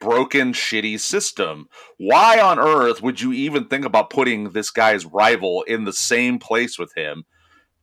[0.00, 1.68] broken shitty system.
[1.98, 6.38] Why on earth would you even think about putting this guy's rival in the same
[6.38, 7.24] place with him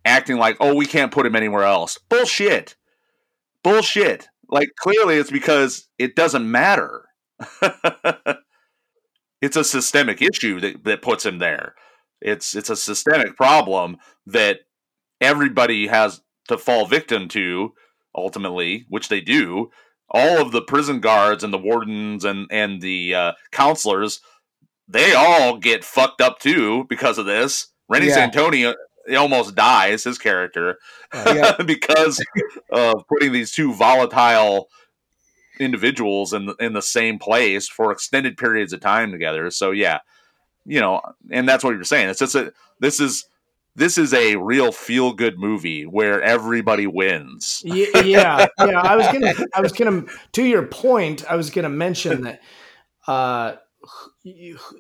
[0.06, 1.98] acting like oh we can't put him anywhere else?
[2.10, 2.76] Bullshit.
[3.64, 4.28] Bullshit.
[4.50, 7.06] Like clearly it's because it doesn't matter.
[9.44, 11.76] It's a systemic issue that, that puts him there.
[12.22, 14.60] It's it's a systemic problem that
[15.20, 17.74] everybody has to fall victim to
[18.16, 19.70] ultimately, which they do.
[20.10, 24.22] All of the prison guards and the wardens and and the uh, counselors,
[24.88, 27.68] they all get fucked up too because of this.
[27.90, 28.30] Reni Yeah.
[28.30, 30.78] Santoni uh, almost dies his character
[31.14, 31.56] Yeah.
[31.66, 32.24] because
[32.72, 34.70] of putting these two volatile
[35.60, 39.50] individuals in the, in the same place for extended periods of time together.
[39.52, 40.00] So yeah,
[40.66, 41.02] you know,
[41.32, 42.10] and that's what you're saying.
[42.10, 43.26] It's just a this is
[43.76, 47.62] this is a real feel good movie where everybody wins.
[47.66, 48.82] Ye- yeah, yeah.
[48.82, 50.04] I was gonna, I was gonna.
[50.34, 52.42] To your point, I was gonna mention that.
[53.08, 53.56] Uh,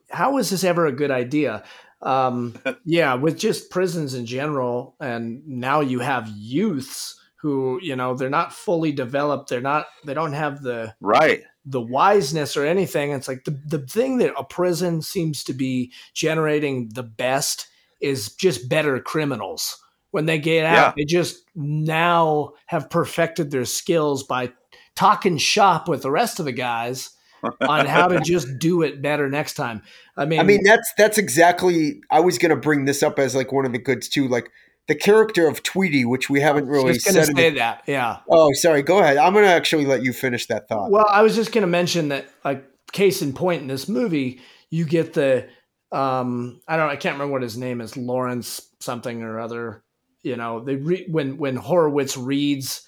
[0.10, 1.64] how is this ever a good idea?
[2.02, 8.16] Um, yeah, with just prisons in general, and now you have youths who, you know,
[8.16, 9.50] they're not fully developed.
[9.50, 9.88] They're not.
[10.06, 11.41] They don't have the Right.
[11.66, 13.12] the wiseness or anything.
[13.12, 17.68] It's like the the thing that a prison seems to be generating the best
[18.04, 19.78] is just better criminals.
[20.12, 20.93] When they get out, Yeah.
[20.95, 24.51] they just now have perfected their skills by
[24.95, 27.10] talking shop with the rest of the guys
[27.62, 29.82] on how to just do it better next time.
[30.16, 31.99] I mean, I mean, that's that's exactly.
[32.12, 34.49] I was going to bring this up as like one of the goods too, like
[34.88, 37.36] the character of Tweety, which we haven't really to said.
[37.36, 37.84] say that.
[37.88, 38.18] Yeah.
[38.30, 38.82] oh, sorry.
[38.84, 39.18] Go ahead.
[39.18, 40.91] I'm going to actually let you finish that thought.
[40.91, 44.41] Well, I was just going to mention that, like, case in point in this movie,
[44.70, 45.47] you get the,
[45.94, 49.84] um, I don't, I can't remember what his name is, Lawrence something or other.
[50.24, 52.86] You know, they re- when when Horowitz reads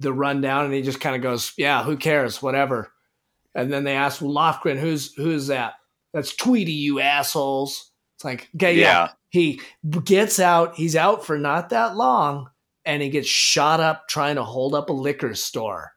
[0.00, 2.92] the rundown and he just kind of goes, "Yeah, who cares, whatever."
[3.54, 5.74] And then they ask well, Lofgren, "Who's who's that?"
[6.12, 7.90] That's Tweety, you assholes.
[8.16, 8.80] It's like, okay, yeah.
[8.80, 9.08] Yeah.
[9.30, 9.60] He
[10.04, 10.74] gets out.
[10.74, 12.50] He's out for not that long,
[12.84, 15.92] and he gets shot up trying to hold up a liquor store.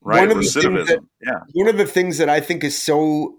[0.00, 0.28] Right.
[0.28, 1.40] One of the things that- yeah.
[1.52, 3.36] one of the things that I think is so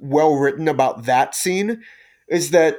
[0.00, 1.82] well written about that scene
[2.28, 2.78] is that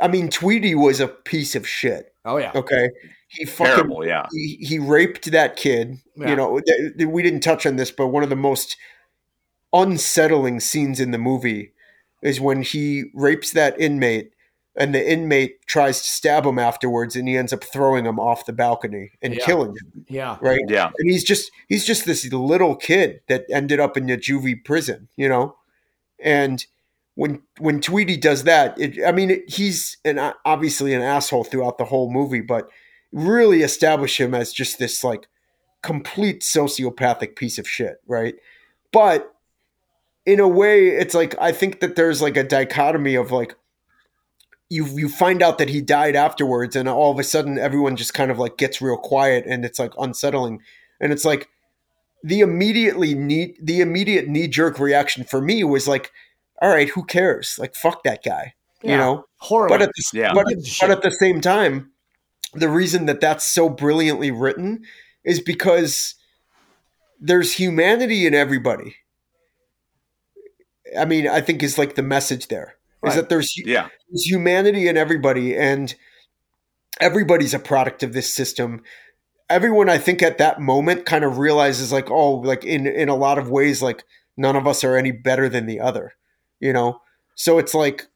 [0.00, 2.14] I mean Tweety was a piece of shit.
[2.24, 2.52] Oh yeah.
[2.54, 2.90] Okay,
[3.28, 4.06] he fucking Terrible.
[4.06, 4.26] Yeah.
[4.32, 5.96] he, he raped that kid.
[6.16, 6.30] Yeah.
[6.30, 8.76] You know, th- th- we didn't touch on this, but one of the most
[9.72, 11.72] unsettling scenes in the movie
[12.22, 14.32] is when he rapes that inmate,
[14.76, 18.46] and the inmate tries to stab him afterwards, and he ends up throwing him off
[18.46, 19.44] the balcony and Yeah.
[19.44, 20.04] killing him.
[20.08, 20.36] Yeah.
[20.40, 20.60] Right?
[20.68, 20.90] Yeah.
[20.98, 25.08] and he's just he's just this little kid that ended up in the juvie prison,
[25.16, 25.56] you know.
[26.22, 26.64] And
[27.14, 31.78] when when Tweety does that, it, I mean, it, he's an obviously an asshole throughout
[31.78, 32.68] the whole movie, but
[33.12, 35.26] really establish him as just this like
[35.82, 38.34] complete sociopathic piece of shit, right?
[38.92, 39.34] But
[40.26, 43.54] in a way, it's like I think that there's like a dichotomy of like
[44.68, 48.14] you you find out that he died afterwards, and all of a sudden everyone just
[48.14, 50.60] kind of like gets real quiet, and it's like unsettling,
[51.00, 51.48] and it's like
[52.22, 56.10] the immediately knee the immediate knee jerk reaction for me was like,
[56.60, 57.56] all right, who cares?
[57.58, 59.24] Like fuck that guy, you know.
[59.38, 59.74] Horrible.
[59.74, 60.32] But at the, Yeah.
[60.34, 61.92] but, Who gives a but at the same time,
[62.52, 64.84] the reason that that's so brilliantly written
[65.24, 66.14] is because
[67.20, 68.96] there's humanity in everybody.
[70.98, 73.16] I mean, I think is like the message there is Right.
[73.16, 73.88] that there's Yeah.
[74.10, 75.94] there's humanity in everybody and
[77.00, 78.82] everybody's a product of this system
[79.50, 83.16] everyone i think at that moment kind of realizes like oh like in in a
[83.16, 84.04] lot of ways like
[84.36, 86.14] none of us are any better than the other
[86.60, 87.00] you know?
[87.34, 88.06] So it's like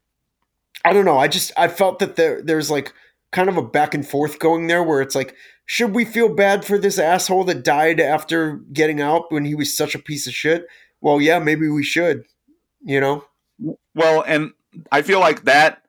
[0.84, 2.92] i don't know i just i felt that there there's like
[3.32, 5.34] kind of a back and forth going there where it's like
[5.66, 9.74] should we feel bad for this asshole that died after getting out when he was
[9.74, 10.66] such a piece of shit?
[11.00, 12.24] Well yeah maybe we should
[12.84, 13.24] you know?
[13.94, 14.52] Well, and
[14.92, 15.82] I feel like that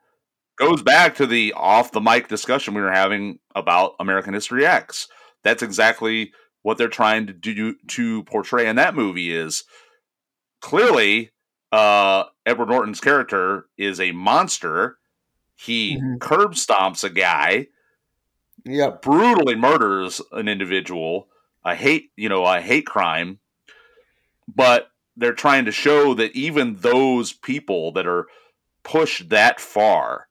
[0.58, 5.08] goes back to the off the mic discussion we were having about American History X.
[5.46, 6.34] That's exactly
[6.64, 9.64] what they're trying to do to portray in that movie is
[10.60, 11.32] clearly
[11.72, 14.98] uh Edward Norton's character is a monster.
[15.56, 16.20] He Mhm.
[16.20, 17.68] curb stomps a guy,
[18.66, 21.30] Yeah, brutally murders an individual,
[21.64, 23.40] a hate, you know, a hate crime.
[24.48, 28.28] But they're trying to show that even those people that are
[28.84, 30.28] pushed that far,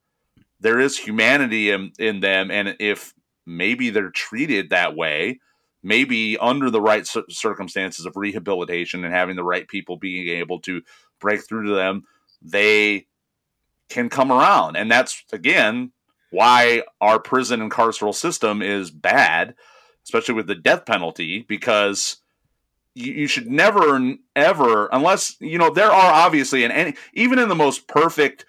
[0.61, 2.51] there is humanity in, in them.
[2.51, 3.15] And if
[3.47, 5.39] maybe they're treated that way
[5.83, 10.81] maybe under the right circumstances of rehabilitation and having the right people being able to
[11.21, 12.05] break through to them
[12.41, 13.07] they
[13.89, 14.77] can come around.
[14.77, 15.93] And that's again
[16.31, 19.55] why our prison and carceral system is bad
[20.05, 22.17] especially with the death penalty because
[22.95, 27.49] you, you should never ever unless you know there are obviously in any even in
[27.49, 28.45] the most perfect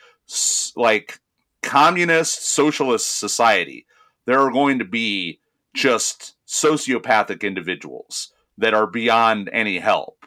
[0.76, 1.20] like
[1.62, 3.86] communist socialist society
[4.26, 5.39] there are going to be
[5.73, 10.26] just sociopathic individuals that are beyond any help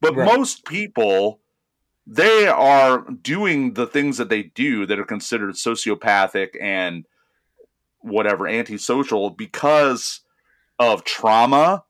[0.00, 0.36] but right.
[0.36, 1.40] most people
[2.06, 7.06] they are doing the things that they do that are considered sociopathic and
[8.00, 10.20] whatever antisocial because
[10.78, 11.82] of trauma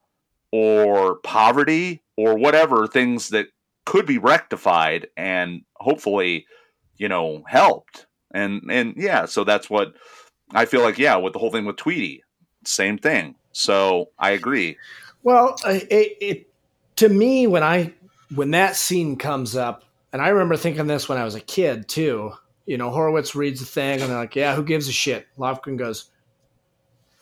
[0.53, 3.49] or poverty or whatever things that
[3.85, 6.47] could be rectified and hopefully
[6.97, 9.95] you know helped and and yeah so that's what
[10.55, 12.23] i feel like yeah with the whole thing with tweety
[12.65, 13.35] same thing.
[13.53, 14.79] So i agree.
[15.23, 16.49] Well it, it
[16.97, 17.93] to me when i
[18.35, 21.89] when that scene comes up and i remember thinking this when i was a kid
[21.89, 22.33] too
[22.67, 25.27] you know horowitz reads the thing and they're like yeah who gives a shit?
[25.39, 26.11] Lovegreen goes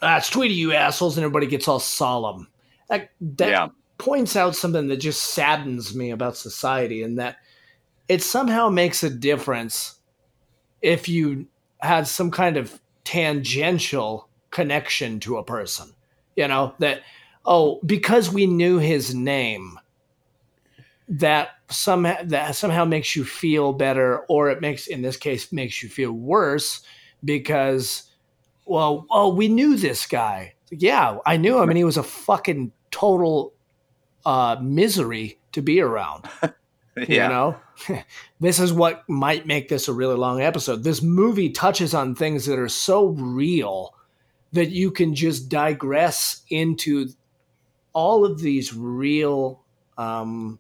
[0.02, 2.48] ah, it's tweety you assholes and everybody gets all solemn.
[2.88, 3.68] That, that yeah.
[3.96, 7.36] points out something that just saddens me about society and that
[8.08, 10.00] it somehow makes a difference
[10.82, 11.46] if you
[11.80, 15.92] had some kind of tangential connection to a person.
[16.36, 17.02] You know, that,
[17.44, 19.78] oh, because we knew his name,
[21.08, 25.82] that somehow that somehow makes you feel better, or it makes in this case makes
[25.82, 26.82] you feel worse
[27.24, 28.10] because
[28.64, 30.54] well, oh, we knew this guy.
[30.70, 33.52] Yeah, I knew him and he was a fucking total
[34.24, 36.28] uh, misery to be around.
[37.08, 37.24] yeah.
[37.24, 37.56] You know,
[38.40, 40.84] this is what might make this a really long episode.
[40.84, 43.94] This movie touches on things that are so real
[44.52, 47.08] that you can just digress into
[47.94, 49.62] all of these real
[49.96, 50.58] um,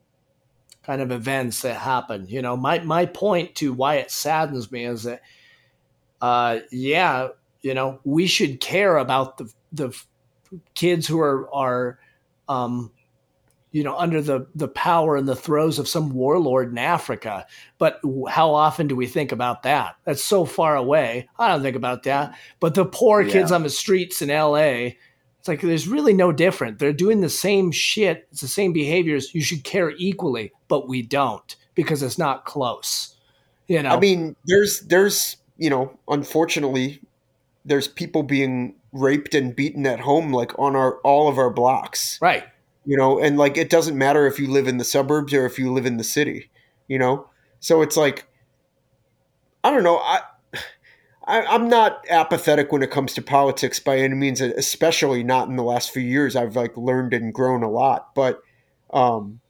[0.82, 2.26] kind of events that happen.
[2.28, 5.20] You know, my my point to why it saddens me is that,
[6.20, 7.28] uh, yeah,
[7.60, 10.02] you know, we should care about the the
[10.74, 11.98] kids who are are
[12.48, 12.90] um,
[13.72, 17.46] you know, under the the power and the throes of some warlord in Africa.
[17.78, 19.96] But how often do we think about that?
[20.04, 21.28] That's so far away.
[21.38, 22.38] I don't think about that.
[22.60, 23.32] But the poor yeah.
[23.32, 24.98] kids on the streets in L.A.
[25.38, 26.78] It's like there's really no different.
[26.78, 28.28] They're doing the same shit.
[28.30, 29.34] It's the same behaviors.
[29.34, 33.16] You should care equally, but we don't because it's not close.
[33.66, 33.90] You know.
[33.90, 37.00] I mean, there's there's you know, unfortunately,
[37.64, 42.18] there's people being raped and beaten at home like on our all of our blocks.
[42.20, 42.44] Right
[42.84, 45.58] you know and like it doesn't matter if you live in the suburbs or if
[45.58, 46.50] you live in the city
[46.88, 47.28] you know?
[47.60, 48.26] So it's like
[49.64, 50.20] i don't know i,
[51.24, 55.56] I am not apathetic when it comes to politics by any means especially not in
[55.56, 56.34] the last few years.
[56.34, 58.40] I've like learned and grown a lot but
[58.92, 59.40] um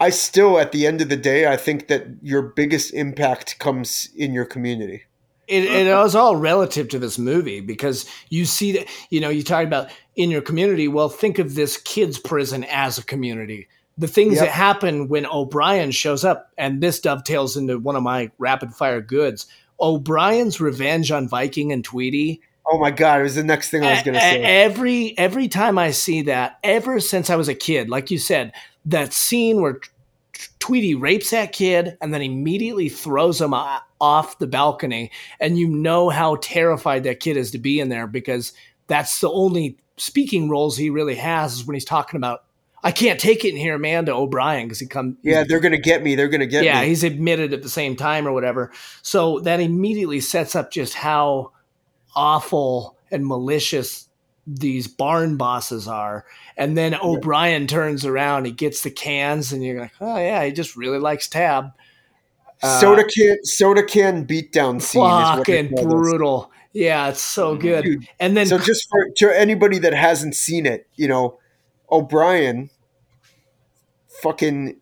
[0.00, 4.08] i still at the end of the day i think that your biggest impact comes
[4.16, 5.04] in your community
[5.46, 5.78] it, uh-huh.
[5.78, 9.64] it was all relative to this movie because you see that you know you talk
[9.64, 13.68] about in your community well think of this kids prison as a community.
[13.96, 14.46] The things yep.
[14.46, 19.00] that happen when o'brien shows up and this dovetails into one of my rapid fire
[19.00, 19.46] goods
[19.80, 22.40] o'brien's revenge on viking and tweety.
[22.66, 24.42] Oh my god it was the next thing i was going to say.
[24.42, 28.54] every every time i see that ever since i was a kid like you said
[28.86, 29.80] that scene where
[30.58, 35.10] Tweety rapes that kid and then immediately throws him uh, off the balcony.
[35.40, 38.52] And you know how terrified that kid is to be in there because
[38.86, 42.44] that's the only speaking roles he really has is when he's talking about,
[42.82, 45.16] I can't take it in here, Amanda O'Brien, because he come.
[45.22, 46.16] Yeah, they're going to get me.
[46.16, 46.80] They're going to get yeah, me.
[46.80, 48.72] Yeah, he's admitted at the same time or whatever.
[49.00, 51.52] So that immediately sets up just how
[52.14, 54.03] awful and malicious
[54.46, 56.24] these barn bosses are.
[56.56, 60.52] And then O'Brien turns around, he gets the cans, and you're like, oh yeah, he
[60.52, 61.72] just really likes Tab.
[62.62, 66.50] Uh, soda can soda can beatdown scene fucking brutal.
[66.72, 67.62] Yeah, it's so mm-hmm.
[67.62, 67.84] good.
[67.84, 71.38] Dude, and then so just for to anybody that hasn't seen it, you know,
[71.90, 72.70] O'Brien,
[74.22, 74.76] fucking,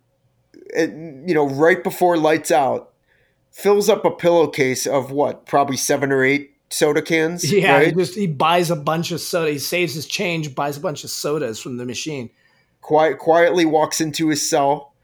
[0.74, 2.92] eh, you know, right before lights out,
[3.50, 7.50] fills up a pillowcase of what, probably seven or eight soda cans.
[7.52, 7.86] Yeah, right?
[7.88, 9.52] he just he buys a bunch of soda.
[9.52, 12.30] He saves his change, buys a bunch of sodas from the machine.
[12.80, 14.94] Quiet, quietly walks into his cell,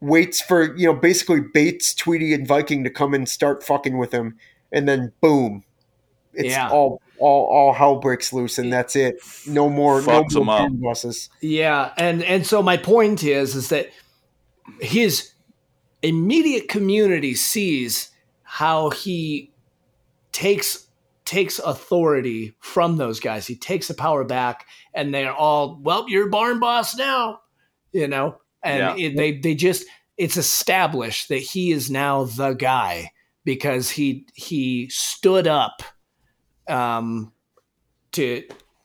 [0.00, 4.12] waits for you know basically baits Tweety and Viking to come and start fucking with
[4.12, 4.36] him,
[4.70, 5.64] and then boom,
[6.34, 6.68] it's yeah.
[6.68, 9.20] all all all hell breaks loose, and that's it.
[9.46, 11.28] No more Fucks no more buses.
[11.40, 13.90] Yeah, and and so my point is is that
[14.80, 15.32] his
[16.02, 18.10] immediate community sees
[18.42, 19.50] how he
[20.32, 20.86] takes
[21.30, 23.46] takes authority from those guys.
[23.46, 27.40] He takes the power back, and they're all, well, you're barn boss now,
[27.92, 28.40] you know.
[28.64, 29.06] And Yeah.
[29.06, 29.86] it, they they just
[30.18, 33.12] it's established that he is now the guy
[33.44, 35.82] because he he stood up
[36.68, 37.32] um,
[38.12, 38.42] to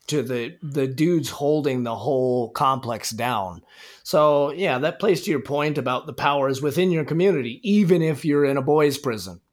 [0.07, 3.63] to the the dudes holding the whole complex down.
[4.03, 8.23] So yeah, that plays to your point about the powers within your community, even if
[8.23, 9.41] you're in a boys' prison.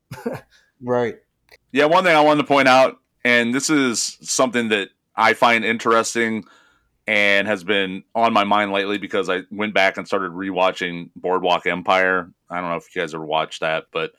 [0.84, 1.14] Right.
[1.72, 5.64] Yeah, one thing I wanted to point out, and this is something that I find
[5.64, 6.44] interesting
[7.06, 11.66] and has been on my mind lately because I went back and started rewatching Boardwalk
[11.66, 12.30] Empire.
[12.48, 14.12] I don't know if you guys ever watched that, but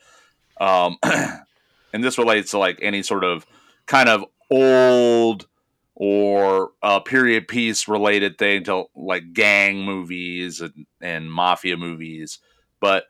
[0.59, 0.97] um
[1.93, 3.45] and this relates to like any sort of
[3.85, 5.47] kind of old
[5.95, 12.39] or uh, period piece related thing to like gang movies and, and mafia movies.
[12.79, 13.05] But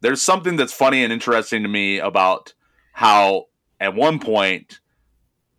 [0.00, 2.54] there's something that's funny and interesting to me about
[2.98, 3.44] how
[3.78, 4.80] at one point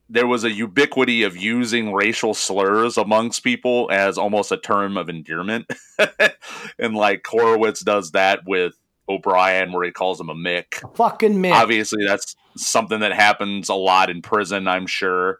[0.09, 5.07] there was a ubiquity of using racial slurs amongst people as almost a term of
[5.07, 5.65] endearment.
[6.79, 8.73] and like Horowitz does that with
[9.07, 10.83] O'Brien, where he calls him a Mick.
[10.97, 11.53] Fucking Mick.
[11.53, 15.39] Obviously, that's something that happens a lot in prison, I'm sure,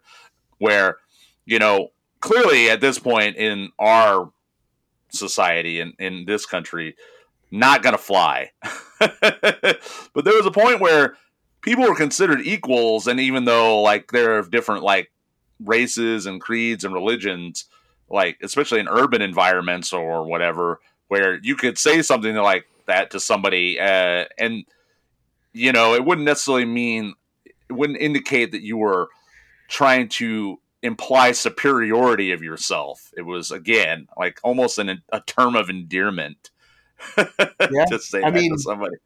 [0.56, 0.96] where,
[1.44, 1.90] you know,
[2.20, 4.32] clearly at this point in our
[5.10, 6.96] society and in, this country,
[7.50, 8.52] not going to fly.
[8.98, 11.18] but there was a point where
[11.62, 15.10] people were considered equals, and even though, like, there are different, like,
[15.64, 17.66] races and creeds and religions,
[18.08, 23.20] like, especially in urban environments or whatever, where you could say something like that to
[23.20, 24.64] somebody, uh, and
[25.52, 27.12] you know, it wouldn't necessarily mean
[27.44, 29.08] it wouldn't indicate that you were
[29.68, 33.10] trying to imply superiority of yourself.
[33.16, 36.50] It was again like almost an, a term of endearment
[37.18, 37.84] Yeah.
[37.90, 38.96] to say I that mean- to somebody.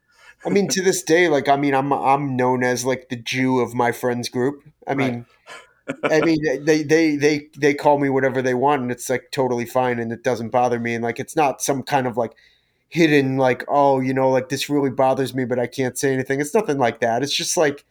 [0.46, 3.60] I mean, to this day, like I mean, I'm I'm known as like the Jew
[3.60, 4.62] of my friends group.
[4.86, 5.26] I mean,
[6.02, 9.66] I mean, they they they they call me whatever they want, and it's like totally
[9.66, 12.32] fine, and it doesn't bother me, and like it's not some kind of like
[12.90, 16.40] hidden like oh you know like this really bothers me, but I can't say anything.
[16.40, 17.22] It's nothing like that.
[17.22, 17.84] It's just like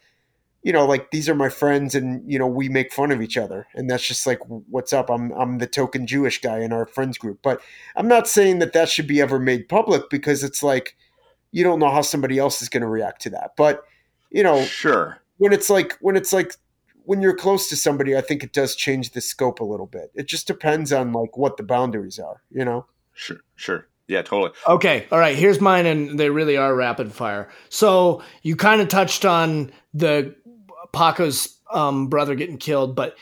[0.63, 3.37] you know like these are my friends, and you know we make fun of each
[3.37, 5.09] other, and that's just like what's up.
[5.09, 7.61] I'm I'm the token Jewish guy in our friends group, but
[7.95, 10.95] I'm not saying that that should be ever made public because it's like
[11.53, 13.51] you don't know how somebody else is going to react to that.
[13.55, 13.83] But
[14.31, 15.21] you know, Sure.
[15.37, 16.55] when it's like when it's like
[17.05, 20.11] when you're close to somebody, I think it does change the scope a little bit.
[20.15, 22.85] It just depends on like what the boundaries are, you know.
[23.13, 23.37] Sure.
[23.55, 23.87] Sure.
[24.07, 24.51] Yeah, totally.
[24.67, 25.35] Okay, all right.
[25.35, 27.49] Here's mine, and they really are rapid fire.
[27.69, 30.35] So you kind of touched on the
[30.91, 33.15] Paco's um, brother getting killed, but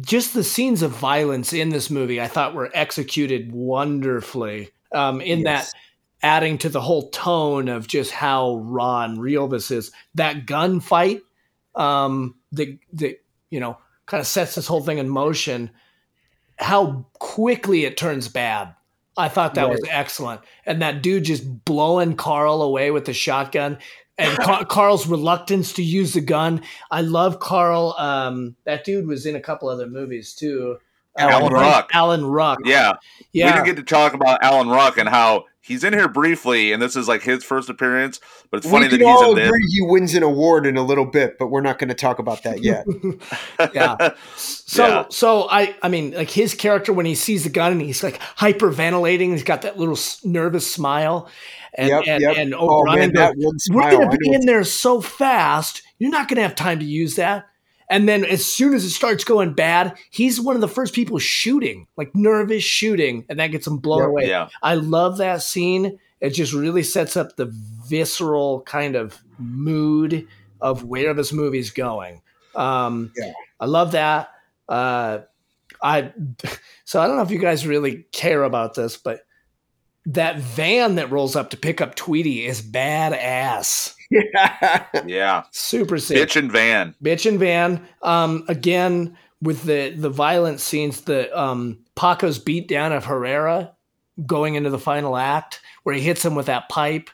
[0.00, 4.70] just the scenes of violence in this movie, I thought were executed wonderfully.
[4.94, 5.72] Um, in Yes.
[5.72, 5.78] that,
[6.22, 9.90] adding to the whole tone of just how raw and real this is.
[10.14, 11.20] That gunfight,
[11.74, 15.70] um, that that you know, kind of sets this whole thing in motion.
[16.58, 18.74] How quickly it turns bad.
[19.16, 20.40] I thought that was excellent.
[20.64, 23.78] And that dude just blowing Carl away with the shotgun
[24.16, 26.62] and Car- Carl's reluctance to use the gun.
[26.90, 27.94] I love Carl.
[27.98, 30.78] Um, that dude was in a couple other movies too.
[31.16, 31.90] Alan Ruck.
[31.92, 32.60] Alan Ruck.
[32.64, 32.94] Yeah.
[33.32, 33.46] Yeah.
[33.46, 36.82] We didn't get to talk about Alan Ruck and how he's in here briefly, and
[36.82, 38.20] this is like his first appearance.
[38.50, 39.46] But it's funny we that can he's all in this.
[39.48, 42.18] agree he wins an award in a little bit, but we're not going to talk
[42.18, 42.84] about that yet.
[43.74, 44.14] yeah.
[44.36, 45.04] So Yeah.
[45.08, 48.18] so I I mean like his character when he sees the gun and he's like
[48.36, 51.28] hyperventilating, he's got that little nervous smile,
[51.74, 52.36] and Yep, and, yep.
[52.36, 56.28] and Oh, man, goes, that one "We're gonna be in there so fast, you're not
[56.28, 57.46] gonna have time to use that."
[57.92, 61.18] And then as soon as it starts going bad, he's one of the first people
[61.18, 64.08] shooting, like nervous shooting, and that gets him blown Yep.
[64.08, 64.28] away.
[64.28, 64.48] Yeah.
[64.62, 65.98] I love that scene.
[66.20, 67.50] It just really sets up the
[67.86, 70.26] visceral kind of mood
[70.60, 72.22] of where this movie's going.
[72.54, 73.32] Um, Yeah.
[73.60, 74.30] I love that.
[74.68, 75.18] Uh,
[75.82, 76.12] I
[76.84, 79.20] so I don't know if you guys really care about this, but
[80.06, 83.94] that van that rolls up to pick up Tweety is badass.
[84.12, 84.86] Yeah.
[85.06, 85.42] yeah.
[85.50, 86.16] Super sick.
[86.16, 86.94] Bitch and Van.
[87.02, 87.86] Bitch and Van.
[88.02, 93.72] Um, again with the the violent scenes, the um Paco's beat down of Herrera
[94.26, 97.10] going into the final act where he hits him with that pipe,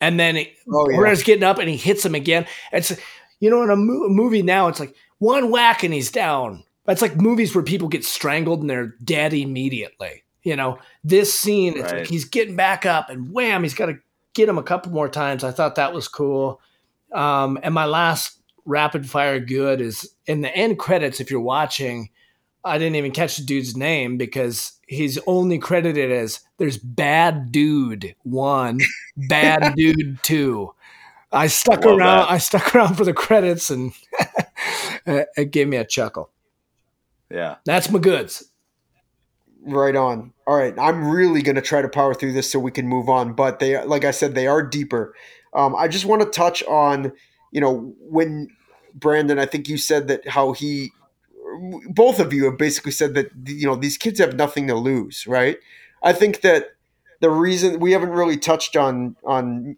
[0.00, 0.96] and then it, Oh, yeah.
[0.96, 2.46] Herrera's getting up and he hits him again.
[2.72, 2.92] It's
[3.40, 6.64] you know in a, mo- movie now it's like one whack and he's down.
[6.84, 10.22] That's like movies where people get strangled and they're dead immediately.
[10.42, 13.98] You know this scene, it's like he's getting back up and wham, he's got to
[14.34, 15.44] get him a couple more times.
[15.44, 16.60] I thought that was cool.
[17.12, 21.20] Um, and my last rapid fire good is in the end credits.
[21.20, 22.10] If you're watching,
[22.64, 28.14] I didn't even catch the dude's name because he's only credited as there's bad dude
[28.22, 28.80] one,
[29.16, 30.74] bad dude two.
[31.30, 32.18] I stuck Love around.
[32.18, 32.30] that.
[32.30, 33.92] I stuck around for the credits, and
[35.06, 36.30] it gave me a chuckle.
[37.30, 37.56] Yeah.
[37.64, 38.50] That's my goods.
[39.66, 40.32] Right on.
[40.46, 43.08] All right, I'm really going to try to power through this so we can move
[43.08, 43.32] on.
[43.32, 45.14] But they, like I said, they are deeper.
[45.54, 47.12] Um, I just want to touch on,
[47.50, 48.48] you know, when
[48.94, 50.92] Brandon, I think you said that how he,
[51.88, 55.26] both of you have basically said that you know these kids have nothing to lose,
[55.26, 55.56] right?
[56.02, 56.74] I think that
[57.20, 59.76] the reason we haven't really touched on on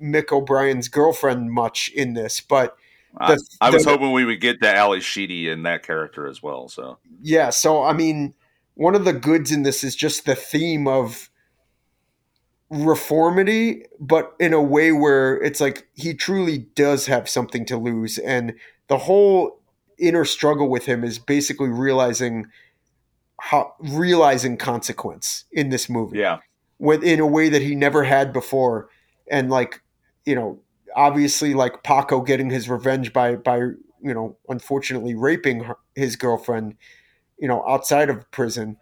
[0.00, 2.76] Mick O'Brien's girlfriend much in this, but
[3.16, 6.26] I, the- I was the- hoping we would get to Ally Sheedy in that character
[6.26, 6.68] as well.
[6.68, 8.34] So yeah so i mean
[8.74, 11.30] one of the goods in this is just the theme of
[12.70, 18.18] reformity but in a way where it's like he truly does have something to lose.
[18.18, 18.54] And
[18.88, 19.60] the whole
[19.98, 22.46] inner struggle with him is basically realizing
[23.40, 26.18] how realizing consequence in this movie.
[26.18, 26.38] Yeah,
[26.78, 28.88] with in a way that he never had before.
[29.30, 29.82] And like
[30.24, 30.60] you know
[30.96, 36.76] obviously like paco getting his revenge by by you know unfortunately raping her, his girlfriend
[37.38, 38.76] you know outside of prison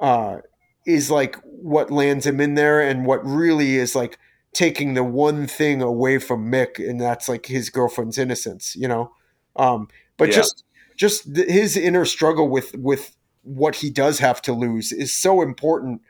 [0.00, 0.38] uh
[0.86, 4.18] is like what lands him in there and what really is like
[4.52, 9.10] taking the one thing away from mick and that's like his girlfriend's innocence you know
[9.56, 10.36] um but Yeah.
[10.36, 10.64] just
[10.96, 15.40] just th- his inner struggle with with what he does have to lose is so
[15.42, 16.00] important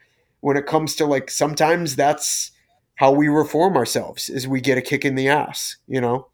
[0.41, 2.53] when it comes to like sometimes that's
[2.97, 6.29] how we reform ourselves is we get a kick in the ass you know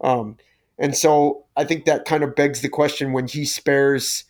[0.00, 0.36] um
[0.78, 4.24] and so i think that kind of begs the question when he spares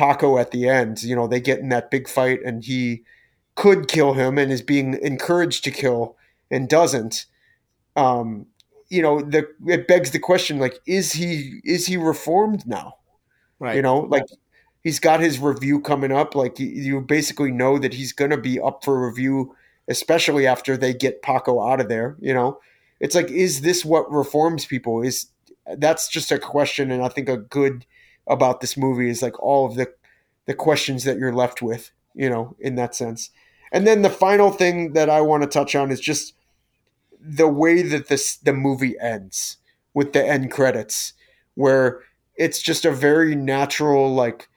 [0.00, 3.02] paco at the end you know they get in that big fight and he
[3.54, 6.16] could kill him and is being encouraged to kill
[6.50, 7.26] and doesn't.
[7.94, 8.46] Um
[8.88, 12.94] you know the it begs the question like is he is he reformed now?
[13.58, 13.76] Right.
[13.76, 14.24] you know like
[14.82, 18.58] he's got his review coming up like you, basically know that he's going to be
[18.58, 19.54] up for review
[19.88, 22.58] especially after they get paco out of there you know?
[23.00, 25.02] It's like is this what reforms people?
[25.02, 25.26] Is
[25.76, 27.84] that's just a question and i think a good
[28.26, 29.92] about this movie is like all of the
[30.46, 33.30] the questions that you're left with you know in that sense
[33.72, 36.34] and then the final thing that i want to touch on is just
[37.20, 39.58] the way that this the movie ends
[39.94, 41.12] with the end credits
[41.54, 42.00] where
[42.36, 44.48] it's just a very natural like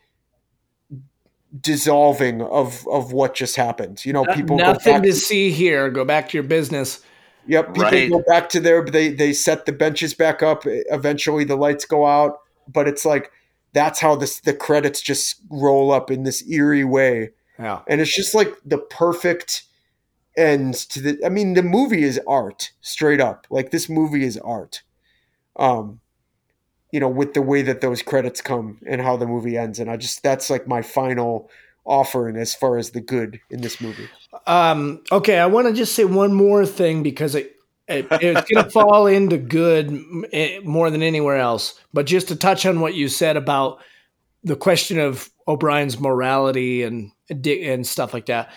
[1.62, 5.90] dissolving of of what just happened you know people go Nothing back to see here.
[5.92, 7.02] Go back to your business.
[7.46, 8.10] Yep, people Right.
[8.10, 10.64] go back to their they they set the benches back up.
[10.66, 13.32] Eventually, the lights go out, but it's like
[13.74, 17.82] that's how this the credits just roll up in this eerie way, Yeah.
[17.88, 19.64] and it's just like the perfect
[20.38, 21.26] end to the.
[21.26, 23.46] I mean, the movie is art, straight up.
[23.50, 24.82] Like this movie is art.
[25.56, 26.00] Um,
[26.92, 29.90] you know, with the way that those credits come and how the movie ends, and
[29.90, 31.50] I just that's like my final
[31.86, 34.08] offering as far as the good in this movie.
[34.48, 37.56] Um, okay, I want to just say one more thing because it,
[37.94, 39.98] it it's going to fall into good
[40.32, 41.80] eh, more than anywhere else.
[41.94, 43.80] But just to touch on what you said about
[44.44, 48.52] the question of O'Brien's morality and and stuff like that,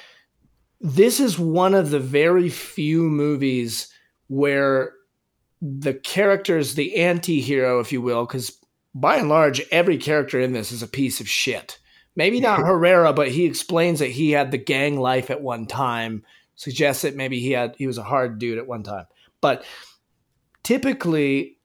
[0.81, 3.93] this is one of the very few movies
[4.29, 4.93] where
[5.63, 8.59] the characters, the anti-hero, if you will, because
[8.95, 11.79] by and large, every character in this is a piece of shit.
[12.15, 16.25] Maybe not Herrera, but he explains that he had the gang life at one time.
[16.57, 19.07] Suggests that maybe he had he was a hard dude at one time.
[19.41, 19.65] But
[20.63, 21.59] typically,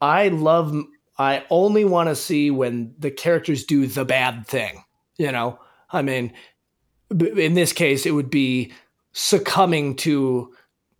[0.00, 0.74] I love
[1.18, 4.82] I only want to see when the characters do the bad thing.
[5.18, 5.58] You know,
[5.90, 6.32] I mean,
[7.10, 8.72] in this case, it would be
[9.12, 10.54] succumbing to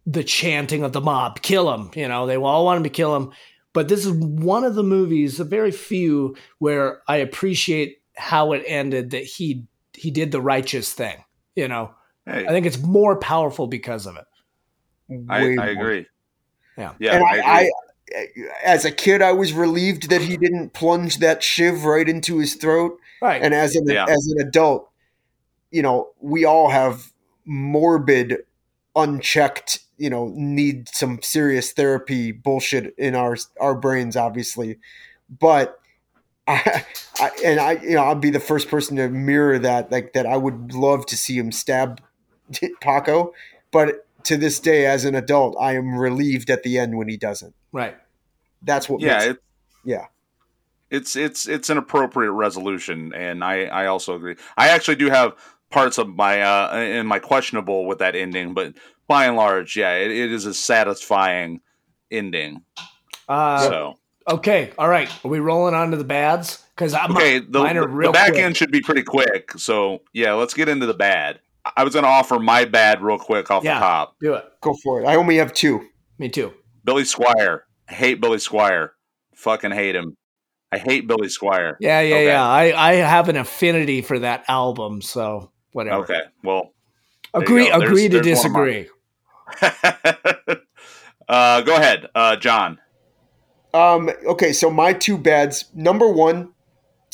[0.04, 1.90] the chanting of the mob, kill him.
[1.94, 3.32] You know, they all want him to kill him.
[3.72, 8.64] But this is one of the movies, a very few, where I appreciate how it
[8.66, 9.10] ended.
[9.10, 11.24] That he he did the righteous thing.
[11.54, 11.94] You know,
[12.26, 14.24] hey, I think it's more powerful because of it.
[15.28, 15.66] I, Way I more.
[15.68, 16.06] agree.
[16.76, 16.92] Yeah.
[16.98, 17.72] yeah, and I, I, agree.
[18.16, 18.20] I,
[18.64, 22.54] as a kid, I was relieved that he didn't plunge that shiv right into his
[22.54, 22.98] throat.
[23.22, 23.40] Right.
[23.42, 24.06] And as an Yeah.
[24.08, 24.90] as an adult,
[25.70, 27.12] you know, we all have
[27.44, 28.38] morbid,
[28.96, 34.78] unchecked, you know, need some serious therapy bullshit in our our brains, obviously.
[35.28, 35.78] But
[36.48, 36.84] I,
[37.20, 39.92] I and I, you know, I'll be the first person to mirror that.
[39.92, 42.00] Like that, I would love to see him stab
[42.80, 43.32] Paco,
[43.70, 47.16] but to this day, as an adult, I am relieved at the end when he
[47.16, 47.54] doesn't.
[47.72, 47.96] right.
[48.62, 49.00] That's what.
[49.00, 49.42] yeah, makes, it,
[49.84, 50.06] yeah.
[50.90, 54.36] it's it's it's an appropriate resolution, and I I also agree.
[54.56, 55.32] I actually do have
[55.70, 58.74] parts of my uh in my questionable with that ending, but
[59.08, 61.62] by and large, yeah, it, it is a satisfying
[62.10, 62.62] ending.
[63.28, 63.98] Uh, so
[64.28, 64.72] Okay.
[64.78, 65.10] All right.
[65.24, 66.64] Are we rolling on to the bads?
[66.74, 68.42] Because I'm okay, the, mine are the, real the back quick.
[68.42, 69.52] end should be pretty quick.
[69.56, 71.40] So yeah, let's get into the bad.
[71.76, 73.74] I was going to offer my bad real quick off Yeah.
[73.74, 74.16] the top.
[74.20, 74.44] Do it.
[74.62, 75.06] Go for it.
[75.06, 75.86] I only have two.
[76.18, 76.52] Me too.
[76.84, 77.60] Billy Squier.
[77.88, 78.90] I hate Billy Squier.
[79.34, 80.16] Fucking hate him.
[80.72, 81.74] I hate Billy Squier.
[81.80, 82.26] Yeah, yeah, Okay.
[82.26, 82.46] yeah.
[82.48, 86.02] I, I have an affinity for that album, so whatever.
[86.04, 86.20] Okay.
[86.44, 86.72] Well,
[87.34, 87.64] there you Agree.
[87.68, 88.86] There's- agree to there's one of mine.
[89.60, 90.56] disagree.
[91.28, 92.78] uh, go ahead, uh, John.
[93.72, 95.66] Um, okay, so my two bads.
[95.74, 96.52] Number one,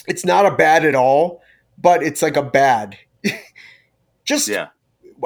[0.07, 1.43] it's not a bad at all,
[1.79, 2.97] but it's like a bad.
[4.27, 4.69] Just Yeah.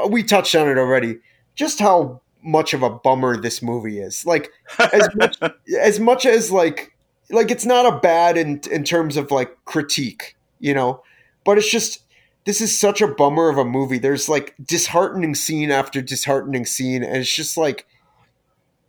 [0.09, 1.19] we touched on it already.
[1.57, 4.25] Just how much of a bummer this movie is.
[4.25, 5.37] Like as much
[5.81, 6.97] as much as like
[7.31, 11.03] like it's not a bad in in terms of like critique, you know,
[11.45, 12.03] but it's just
[12.45, 13.99] this is such a bummer of a movie.
[13.99, 17.87] There's like disheartening scene after disheartening scene, and it's just like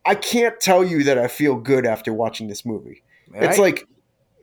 [0.06, 3.04] I can't tell you that I feel good after watching this movie.
[3.34, 3.88] It's like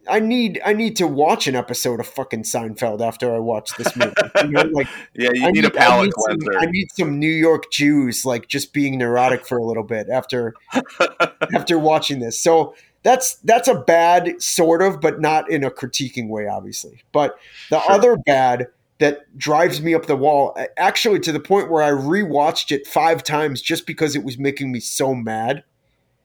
[0.08, 3.94] I need I need to watch an episode of fucking Seinfeld after I watch this
[3.96, 4.12] movie.
[4.42, 7.18] You know, like Yeah, you I need a I palate need some- I need some
[7.18, 10.54] New York Jews like just being neurotic for a little bit after
[11.54, 12.38] after watching this.
[12.38, 17.02] So that's that's a bad sort of, but not in a critiquing way, obviously.
[17.12, 17.38] But
[17.70, 17.92] the Sure.
[17.92, 18.68] other bad
[18.98, 23.22] that drives me up the wall, actually to the point where I rewatched it five
[23.22, 25.62] times just because it was making me so mad.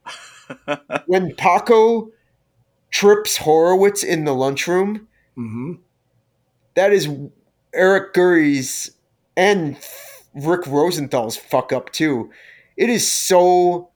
[1.06, 2.10] when Paco
[2.94, 5.08] trips Horowitz in the lunchroom,
[5.38, 5.80] Mhm.
[6.76, 7.10] that is
[7.74, 8.92] Eric Gurry's
[9.36, 9.76] and
[10.36, 12.30] Rick Rosenthal's fuck up too.
[12.78, 13.90] It is so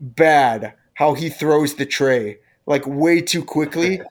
[0.00, 4.00] bad how he throws the tray like way too quickly.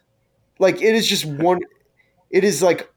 [0.57, 1.60] Like it is just one.
[2.30, 2.90] It is like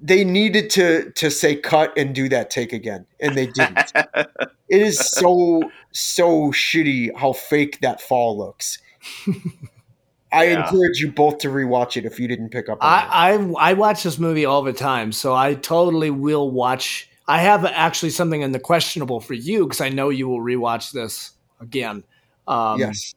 [0.00, 3.92] they needed to to say cut and do that take again, and they didn't.
[4.70, 8.78] it is so so shitty how fake that fall looks.
[10.32, 10.64] I Yeah.
[10.64, 12.88] encourage you both to rewatch it if you didn't pick up on.
[12.88, 17.08] I, I I watch this movie all the time, so I totally will watch.
[17.28, 20.92] I have actually something in the questionable for you because I know you will rewatch
[20.92, 22.04] this again.
[22.48, 23.14] Um, yes.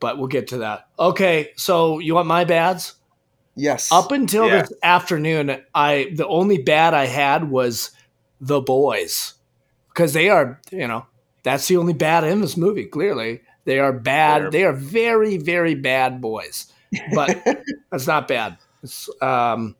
[0.00, 0.88] but we'll get to that.
[0.98, 2.94] Okay, so you want my bads?
[3.54, 3.92] Yes.
[3.92, 4.62] Up until Yeah.
[4.62, 7.92] this afternoon, I the only bad I had was
[8.40, 9.34] the boys
[9.90, 11.06] because they are you know
[11.44, 12.84] that's the only bad in this movie.
[12.86, 14.42] Clearly, they are bad.
[14.44, 16.72] They're- they are very very bad boys,
[17.14, 17.42] but
[17.90, 18.58] that's not bad.
[19.20, 19.76] Um,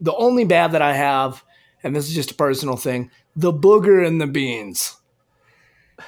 [0.00, 1.44] the only bad that I have,
[1.82, 4.96] and this is just a personal thing, the booger and the beans.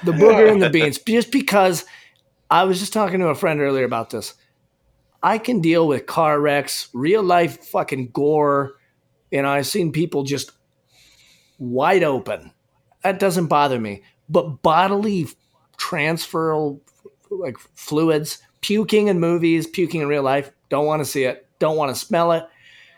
[0.03, 1.85] The booger and the beans, just because
[2.49, 4.33] I was just talking to a friend earlier about this.
[5.23, 8.73] I can deal with car wrecks, real life fucking gore.
[9.29, 10.51] You know, I've seen people just
[11.59, 12.51] wide open.
[13.03, 14.01] That doesn't bother me.
[14.29, 15.27] But bodily
[15.77, 16.75] transfer,
[17.39, 21.77] like fluids, puking in movies, puking in real life, don't want to see it, don't
[21.77, 22.45] want to smell it.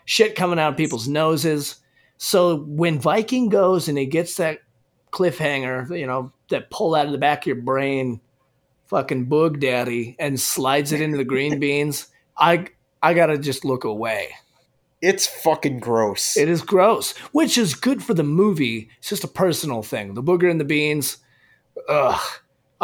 [0.04, 1.76] Shit coming out of people's noses.
[2.18, 4.60] So when Viking goes and he gets that
[5.12, 8.20] cliffhanger, you know, that pull out of the back of your brain,
[8.86, 12.66] fucking boog daddy, and slides it into the green beans, I
[13.02, 14.34] I gotta just look away.
[15.00, 16.36] It's fucking gross.
[16.36, 18.88] It is gross, which is good for the movie.
[18.98, 20.14] It's just a personal thing.
[20.14, 21.18] The booger and the beans,
[21.88, 22.20] ugh.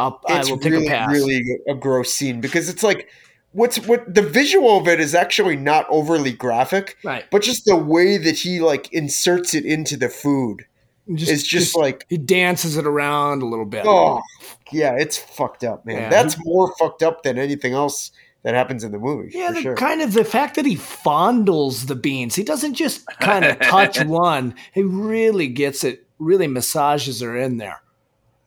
[0.00, 1.12] I'll, I it's will take really, a pass.
[1.12, 3.08] really a gross scene because it's like
[3.52, 7.24] what's what the visual of it is actually not overly graphic, right.
[7.30, 10.64] but just the way that he like inserts it into the food
[11.12, 13.84] Just, is just, like he dances it around a little bit.
[13.86, 14.20] oh
[14.72, 16.02] yeah, it's fucked up, man.
[16.02, 16.08] Yeah.
[16.10, 18.12] That's more fucked up than anything else
[18.42, 19.32] that happens in the movie.
[19.34, 19.76] Yeah, for the sure.
[19.76, 22.34] kind of the fact that he fondles the beans.
[22.36, 24.54] He doesn't just kind of touch one.
[24.72, 27.82] He really gets it, really massages her in there.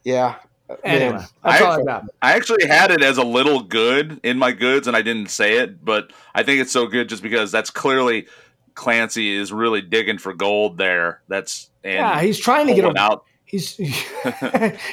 [0.03, 0.35] yeah.
[0.83, 1.25] Anyway, Man.
[1.43, 4.95] that's I- all I actually had it as a little good in my goods, and
[4.95, 8.27] I didn't say it, but I think it's so good just because that's clearly
[8.73, 11.21] Clancy is really digging for gold there.
[11.27, 13.25] That's and Yeah, he's trying to get him out.
[13.45, 13.77] He's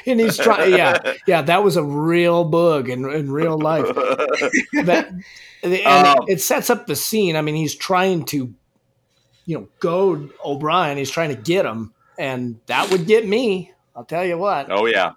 [0.06, 0.72] and he's trying.
[0.72, 3.86] Yeah, yeah, that was a real bug in, in real life.
[4.84, 5.12] That
[5.62, 7.36] and Um, it, it sets up the scene.
[7.36, 8.52] I mean, he's trying to,
[9.46, 10.98] you know, goad O'Brien.
[10.98, 13.72] He's trying to get him, and that would get me.
[13.96, 14.70] I'll tell you what.
[14.70, 15.12] oh yeah,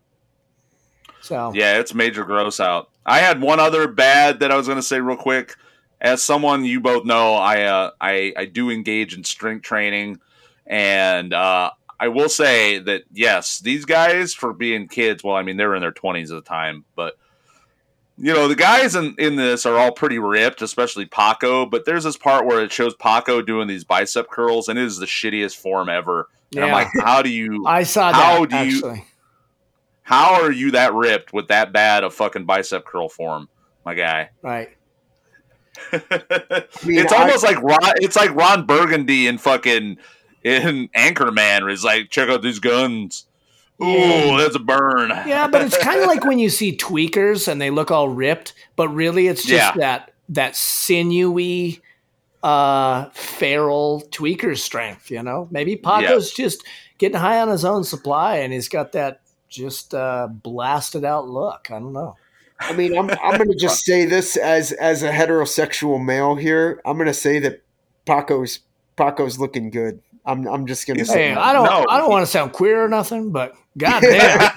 [1.23, 2.89] So yeah, it's major gross out.
[3.05, 5.55] I had one other bad that I was going to say real quick.
[5.99, 10.19] As someone you both know, I uh, I I do engage in strength training,
[10.67, 15.23] and uh, I will say that yes, these guys for being kids.
[15.23, 17.17] Well, I mean they were in their twenties at the time, but
[18.17, 21.65] you know the guys in in this are all pretty ripped, especially Paco.
[21.65, 24.97] But there's this part where it shows Paco doing these bicep curls, and it is
[24.97, 26.27] the shittiest form ever.
[26.55, 27.65] And I'm like, how do you?
[27.65, 29.05] I saw How that do you- actually.
[30.03, 33.47] How are you that ripped with that bad of fucking bicep curl form,
[33.85, 34.29] my guy?
[34.41, 34.69] Right.
[35.91, 37.93] mean, it's I- almost like Ron.
[37.97, 39.97] It's like Ron Burgundy in fucking
[40.43, 43.25] in Anchorman, where he's like, "Check out these guns."
[43.81, 44.37] Ooh, Yeah.
[44.37, 45.09] that's a burn.
[45.25, 48.53] Yeah, but it's kind of like when you see tweakers and they look all ripped,
[48.75, 49.79] but really it's just Yeah.
[49.81, 51.81] that that sinewy,
[52.43, 55.09] uh, feral tweaker strength.
[55.09, 56.63] You know, maybe Paco's just
[56.99, 59.21] getting high on his own supply, and he's got that
[59.53, 61.67] just uh, blasted out look.
[61.69, 62.15] I don't know.
[62.59, 66.81] I mean, I'm I'm going to just say this as as a heterosexual male here.
[66.85, 67.61] I'm going to say that
[68.05, 68.59] Paco's
[68.95, 70.01] Paco's looking good.
[70.25, 71.29] I'm I'm just going to say.
[71.29, 71.43] Hey, that.
[71.43, 71.85] I don't No.
[71.89, 74.51] I don't want to sound queer or nothing, but goddamn,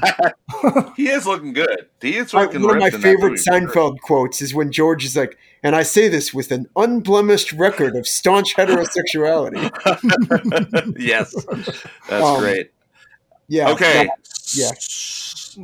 [0.96, 1.88] he is looking good.
[2.00, 3.50] He is My- looking one of my ripped in that favorite movie, for.
[3.52, 7.96] Seinfeld quotes is when George is like, and I say this with an unblemished record
[7.96, 9.70] of staunch heterosexuality.
[10.98, 11.34] yes,
[12.08, 12.70] that's Um, great.
[13.48, 13.70] Yeah.
[13.70, 14.08] Okay.
[14.54, 14.70] yeah.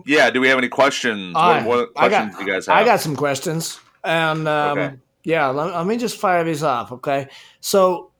[0.06, 0.30] Yeah.
[0.30, 1.34] Do we have any questions?
[1.36, 2.76] I- what, what I questions got- do you guys have?
[2.76, 4.96] I got some questions, and um, Okay.
[5.24, 6.92] yeah, let, let me just fire these off.
[6.92, 7.28] Okay,
[7.60, 8.10] so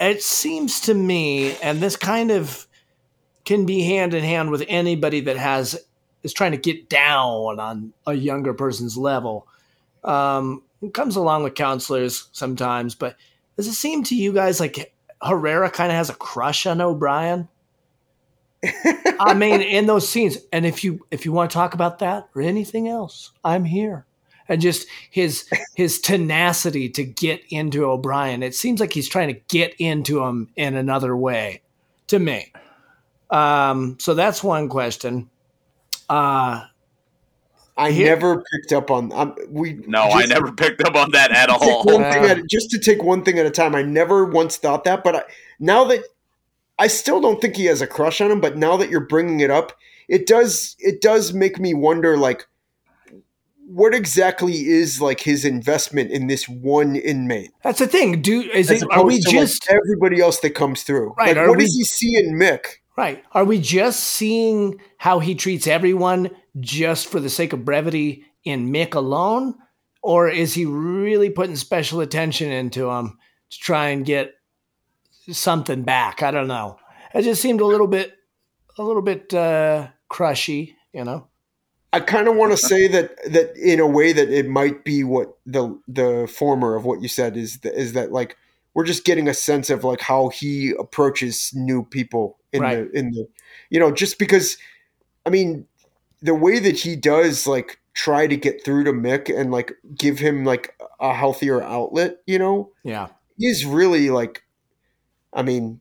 [0.00, 2.66] it seems to me, and this kind of
[3.44, 5.78] can be hand in hand with anybody that has
[6.22, 9.46] is trying to get down on a younger person's level.
[10.04, 13.16] Um, it comes along with counselors sometimes, but
[13.56, 17.48] does it seem to you guys like Herrera kind of has a crush on O'Brien?
[19.20, 22.28] I mean, in those scenes, and if you if you want to talk about that
[22.34, 24.06] or anything else, I'm here.
[24.48, 29.40] And just his his tenacity to get into O'Brien, it seems like he's trying to
[29.48, 31.62] get into him in another way,
[32.08, 32.52] to me.
[33.30, 35.30] Um, so that's one question.
[36.08, 36.64] Uh,
[37.76, 39.12] I Here- never picked up on.
[39.12, 41.84] Um, we no, I never picked up on that at all.
[41.84, 42.30] one thing Yeah.
[42.32, 43.74] at, just to take one thing at a time.
[43.76, 45.22] I never once thought that, but I,
[45.60, 46.00] now that
[46.80, 49.40] I still don't think he has a crush on him, but now that you're bringing
[49.40, 49.76] it up,
[50.08, 52.46] it does it does make me wonder like
[53.66, 58.20] what exactly is like his investment in this one inmate that's the thing.
[58.20, 61.14] Do is as it, are we to like, just everybody else that comes through?
[61.18, 62.64] Right, Like, what we- does he see in Mick?
[62.96, 63.22] Right.
[63.32, 68.72] Are we just seeing how he treats everyone just for the sake of brevity in
[68.72, 69.54] Mick alone?
[70.02, 73.18] Or is he really putting special attention into him
[73.50, 74.34] to try and get
[75.32, 76.22] something back?
[76.22, 76.78] I don't know.
[77.14, 78.14] It just seemed a little bit
[78.78, 81.26] a little bit uh crushy, you know?
[81.92, 85.02] I kind of want to say that that in a way that it might be
[85.04, 88.36] what the the former of what you said is th- is that like
[88.74, 92.92] we're just getting a sense of like how he approaches new people in Right.
[92.92, 93.26] the in the
[93.70, 94.56] you know just because
[95.26, 95.66] I mean
[96.22, 100.20] the way that he does like try to get through to Mick and like give
[100.20, 103.08] him like a healthier outlet, you know, Yeah.
[103.40, 104.44] is really like
[105.32, 105.80] I mean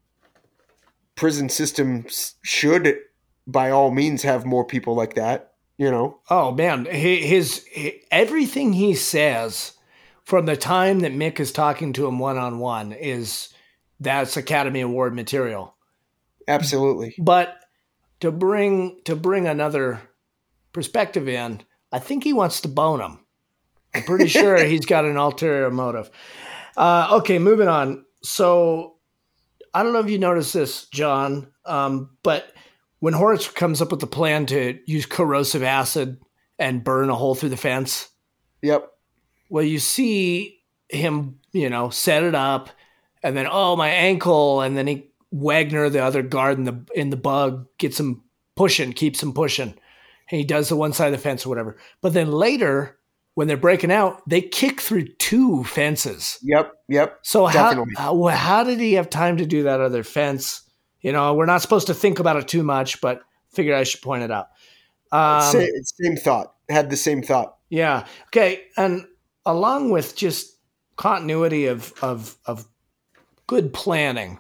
[1.15, 2.97] prison systems should
[3.45, 6.19] by all means have more people like that, you know.
[6.29, 7.65] Oh man, Hi- his,
[8.11, 9.73] everything he says
[10.23, 13.49] from the time that Mick is talking to him one on one is
[13.99, 15.75] that's Academy Award material.
[16.47, 17.15] Absolutely.
[17.19, 17.55] But
[18.21, 20.01] to bring to bring another
[20.71, 21.61] perspective in,
[21.91, 23.19] I think he wants to bone him.
[23.93, 26.09] I'm pretty sure he's got an ulterior motive.
[26.77, 28.05] Uh, okay, moving on.
[28.23, 28.98] So
[29.73, 32.51] I don't know if you noticed this, John, um, but
[32.99, 36.19] when Horace comes up with the plan to use corrosive acid
[36.57, 38.09] and burn a hole through the fence,
[38.61, 38.89] Yep.
[39.49, 40.59] well, you see
[40.89, 42.69] him, you know, set it up,
[43.23, 47.09] and then oh my ankle, and then he Wagner, the other guard in the in
[47.11, 48.23] the bug, gets him
[48.55, 49.77] pushing, keeps him pushing, and
[50.39, 51.77] he does the one side of the fence or whatever.
[52.01, 52.97] But then later,
[53.39, 56.37] when they're breaking out, they kick through two fences.
[56.41, 56.73] Yep.
[56.89, 57.19] Yep.
[57.21, 60.69] So how, how how did he have time to do that other fence?
[60.99, 63.21] You know, we're not supposed to think about it too much, but
[63.53, 64.47] figured I should point it out.
[65.13, 66.53] Um, same, same thought.
[66.67, 67.55] Had the same thought.
[67.69, 68.07] yeah.
[68.25, 68.63] Okay.
[68.75, 69.07] And
[69.45, 70.57] along with just
[70.97, 72.67] continuity of of of
[73.47, 74.39] good planning,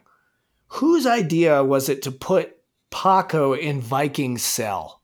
[0.67, 2.57] whose idea was it to put
[2.89, 5.01] Paco in Viking's cell?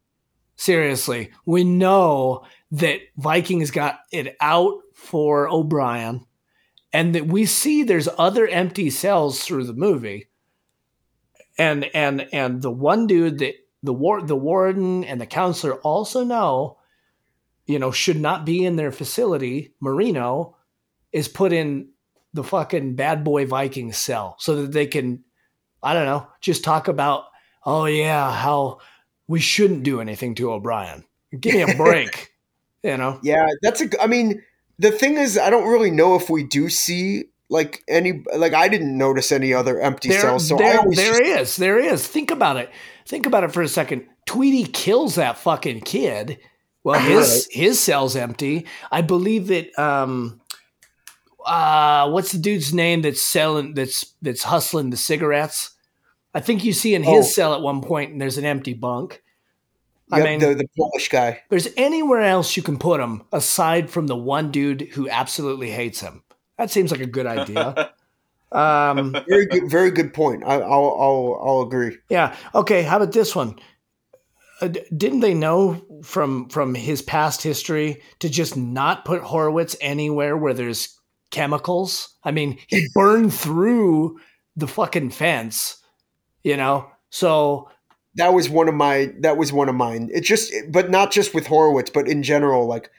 [0.57, 6.25] Seriously, we know that Vikings got it out for O'Brien,
[6.91, 10.29] and that we see there's other empty cells through the movie.
[11.57, 16.23] And and and the one dude that the war the warden and the counselor also
[16.23, 16.77] know
[17.65, 20.55] you know, should not be in their facility, Moreno,
[21.11, 21.89] is put in
[22.33, 25.23] the fucking bad boy Viking cell so that they can,
[25.81, 27.25] I don't know, just talk about,
[27.65, 28.79] oh yeah, how
[29.27, 31.03] we shouldn't do anything to O'Brien.
[31.39, 32.33] Give me a break,
[32.85, 33.19] you know?
[33.23, 33.89] Yeah, that's a.
[34.01, 34.41] I mean,
[34.79, 38.23] the thing is, I don't really know if we do see like any.
[38.35, 40.47] Like, I didn't notice any other empty There, cells.
[40.47, 42.07] So there, there just- is, there is.
[42.07, 42.69] Think about it.
[43.07, 44.05] Think about it for a second.
[44.25, 46.39] Tweety kills that fucking kid.
[46.83, 48.65] Well, his his cell's empty.
[48.91, 49.77] I believe that.
[49.79, 50.41] Um,
[51.45, 55.71] uh, what's the dude's name that's selling that's that's hustling the cigarettes?
[56.33, 57.29] I think you see in his Oh.
[57.29, 59.21] cell at one point, and there's an empty bunk.
[60.11, 61.41] I Yep, mean, the, the Polish guy.
[61.49, 65.99] there's anywhere else you can put him aside from the one dude who absolutely hates
[66.01, 66.23] him.
[66.57, 67.91] That seems like a good idea.
[68.51, 70.43] um, Very good, very good point.
[70.45, 71.97] I, I'll, I'll, I'll agree.
[72.09, 72.35] yeah.
[72.53, 72.83] Okay.
[72.83, 73.57] How about this one?
[74.61, 80.37] Uh, didn't they know from from his past history to just not put Horowitz anywhere
[80.37, 80.97] where there's
[81.31, 82.15] chemicals?
[82.23, 84.17] I mean, he burned through
[84.55, 85.83] the fucking fence,
[86.43, 86.89] you know.
[87.09, 87.69] So
[88.15, 89.13] That was one of my.
[89.19, 90.09] That was one of mine.
[90.13, 92.89] It just, but not just with Horowitz, but in general, like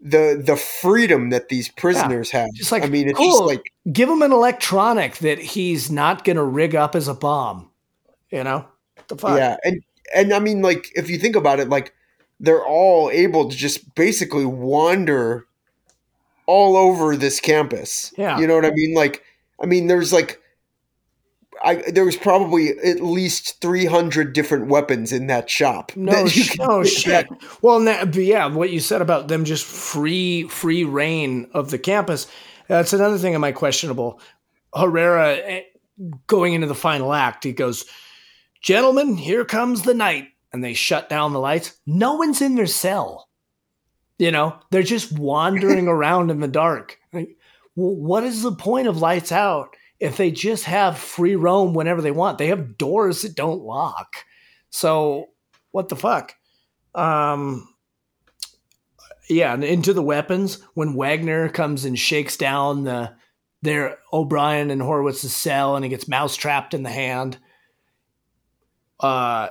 [0.00, 2.48] the the freedom that these prisoners have.
[2.54, 3.30] just like I mean, it's cool.
[3.30, 7.14] just like give him an electronic that he's not going to rig up as a
[7.14, 7.70] bomb.
[8.30, 8.66] You know
[9.08, 9.38] the fuck.
[9.38, 9.82] yeah, and
[10.14, 11.94] and I mean, like if you think about it, like
[12.40, 15.46] they're all able to just basically wander
[16.46, 18.12] all over this campus.
[18.16, 18.38] Yeah.
[18.38, 18.94] you know what I mean.
[18.94, 19.22] Like,
[19.62, 20.40] I mean, there's like.
[21.62, 25.92] I, there was probably at least 300 different weapons in that shop.
[25.96, 27.28] No, that sh- no shit.
[27.28, 27.42] back.
[27.62, 27.82] Well,
[28.14, 32.26] yeah, what you said about them just free free reign of the campus.
[32.68, 34.20] That's another thing of my questionable.
[34.74, 35.62] Herrera eh,
[36.26, 37.84] going into the final act, he goes,
[38.60, 41.78] "Gentlemen, here comes the night," and they shut down the lights.
[41.86, 43.28] No one's in their cell.
[44.18, 46.98] You know, they're just wandering around in the dark.
[47.12, 47.36] Like,
[47.74, 52.10] what is the point of lights out if they just have free roam whenever they
[52.10, 52.38] want?
[52.38, 54.16] They have doors that don't lock.
[54.70, 55.28] So
[55.70, 56.34] what the fuck?
[56.94, 57.68] Um,
[59.28, 63.14] yeah, and into the weapons when Wagner comes and shakes down the
[63.60, 67.38] their O'Brien and Horowitz's cell, and he gets mouse trapped in the hand.
[69.00, 69.48] Uh,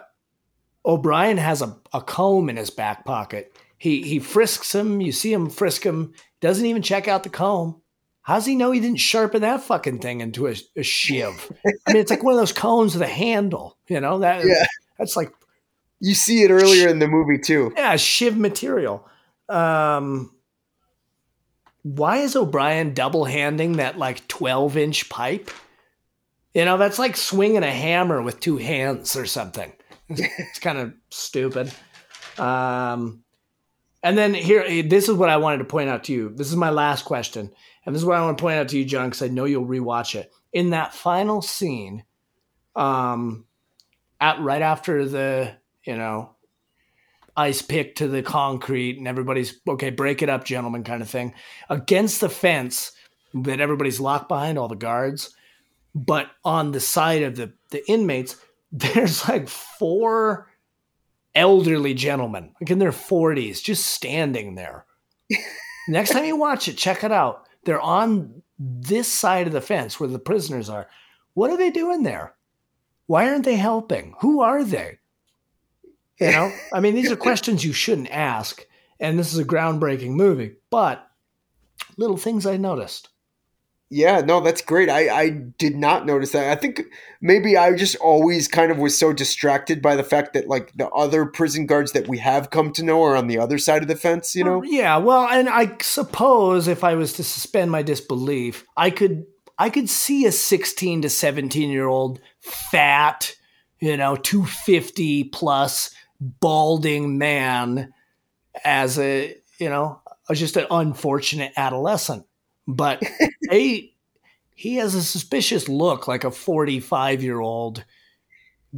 [0.85, 3.55] O'Brien has a, a comb in his back pocket.
[3.77, 5.01] He he frisks him.
[5.01, 6.13] You see him frisk him.
[6.39, 7.81] Doesn't even check out the comb.
[8.27, 11.49] How's he know he didn't sharpen that fucking thing into a, a shiv?
[11.65, 13.77] I mean, it's like one of those cones with a handle.
[13.87, 14.45] You know that.
[14.45, 14.65] Yeah.
[14.99, 15.31] That's like
[16.01, 17.71] You see it earlier in the movie too.
[17.77, 19.07] yeah, shiv material.
[19.47, 20.35] Um,
[21.83, 25.49] why is O'Brien double handing that like 12 inch pipe?
[26.53, 29.71] You know, that's like swinging a hammer with two hands or something.
[30.09, 31.71] It's, it's kind of stupid.
[32.37, 33.23] Um,
[34.03, 36.29] and then here, this is what I wanted to point out to you.
[36.35, 37.51] This is my last question.
[37.87, 39.45] And this is what I want to point out to you, John, because I know
[39.45, 40.29] you'll rewatch it.
[40.51, 42.03] In that final scene,
[42.75, 43.45] um,
[44.19, 45.53] at right after the,
[45.85, 46.35] you know,
[47.37, 51.35] ice pick to the concrete and everybody's okay break it up gentlemen kind of thing
[51.69, 52.93] against the fence
[53.31, 55.35] that everybody's locked behind all the guards
[55.93, 58.37] but on the side of the the inmates
[58.71, 60.49] there's like four
[61.35, 64.85] elderly gentlemen like in their 40s just standing there
[65.87, 69.99] next time you watch it check it out they're on this side of the fence
[69.99, 70.87] where the prisoners are
[71.35, 72.33] what are they doing there
[73.05, 74.97] why aren't they helping who are they
[76.19, 78.65] you know, I mean, these are questions you shouldn't ask.
[78.99, 81.07] And this is a groundbreaking movie, but
[81.97, 83.09] little things I noticed.
[83.89, 84.89] Yeah, no, that's great.
[84.89, 86.51] I, I did not notice that.
[86.51, 86.83] I think
[87.21, 90.89] maybe I just always kind of was so distracted by the fact that like the
[90.89, 93.87] other prison guards that we have come to know are on the other side of
[93.87, 94.61] the fence, you know?
[94.61, 99.25] Yeah, well, and I suppose if I was to suspend my disbelief, I could
[99.57, 103.33] I could see a 16 to 17 year old fat,
[103.79, 107.93] you know, 250 plus balding man
[108.63, 110.01] as a, you know,
[110.31, 112.26] just an unfortunate adolescent.
[112.67, 113.01] But
[113.51, 113.95] he
[114.55, 117.83] he has a suspicious look like a 45 year old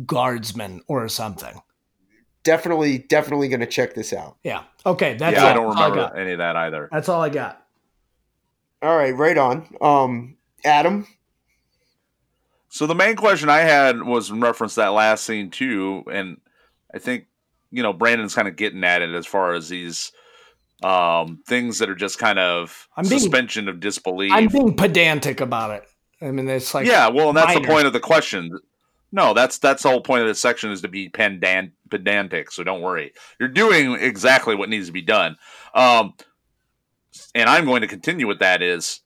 [0.05, 1.61] guardsman or something.
[2.43, 4.37] Definitely, definitely going to check this out.
[4.43, 4.63] Yeah.
[4.85, 5.15] Okay.
[5.15, 5.51] That's yeah, it.
[5.51, 6.19] I don't That's all remember got.
[6.19, 6.89] any of that either.
[6.91, 7.65] That's all I got.
[8.81, 9.67] All right, right on.
[9.81, 11.05] Um, Adam,
[12.69, 16.39] So the main question I had was in reference to that last scene too, and
[16.93, 17.25] I think
[17.71, 20.11] you know Brandon's kind of getting at it as far as these
[20.83, 24.31] um, things that are just kind of I'm being- suspension of disbelief.
[24.33, 25.83] I'm being pedantic about it.
[26.21, 28.59] I mean, it's like yeah, well, and that's the point of the question.
[29.11, 32.51] No, that's that's the whole point of this section is to be pedant, pedantic.
[32.51, 35.37] So don't worry, you're doing exactly what needs to be done.
[35.73, 36.13] Um,
[37.33, 38.61] and I'm going to continue with that.
[38.61, 38.99] Is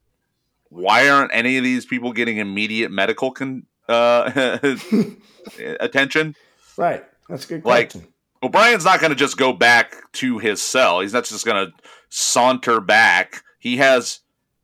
[0.69, 4.57] why aren't any of these people getting immediate medical con- uh,
[5.79, 6.35] attention?
[6.77, 7.03] Right.
[7.29, 8.12] That's a good Like- question.
[8.43, 10.99] O'Brien's not going to just go back to his cell.
[10.99, 11.71] He's not just going to
[12.09, 13.41] saunter back.
[13.57, 14.19] He has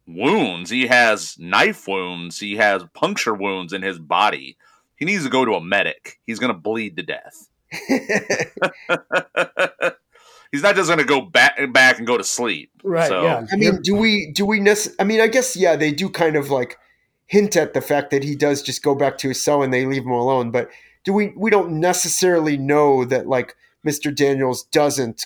[0.06, 0.70] wounds.
[0.70, 2.40] He has knife wounds.
[2.40, 4.58] He has puncture wounds in his body.
[4.98, 6.20] He needs to go to a medic.
[6.26, 7.48] He's going to bleed to death.
[10.52, 12.72] He's not just going to go back back and go to sleep.
[12.84, 13.46] Right, So, yeah.
[13.52, 16.36] I mean, do we do we nec- I mean, I guess yeah, they do kind
[16.36, 16.78] of like
[17.28, 19.86] hint at the fact that he does just go back to his cell and they
[19.86, 20.50] leave him alone.
[20.50, 20.70] But
[21.06, 24.14] do we we don't necessarily know that like Mr.
[24.14, 25.26] Daniels doesn't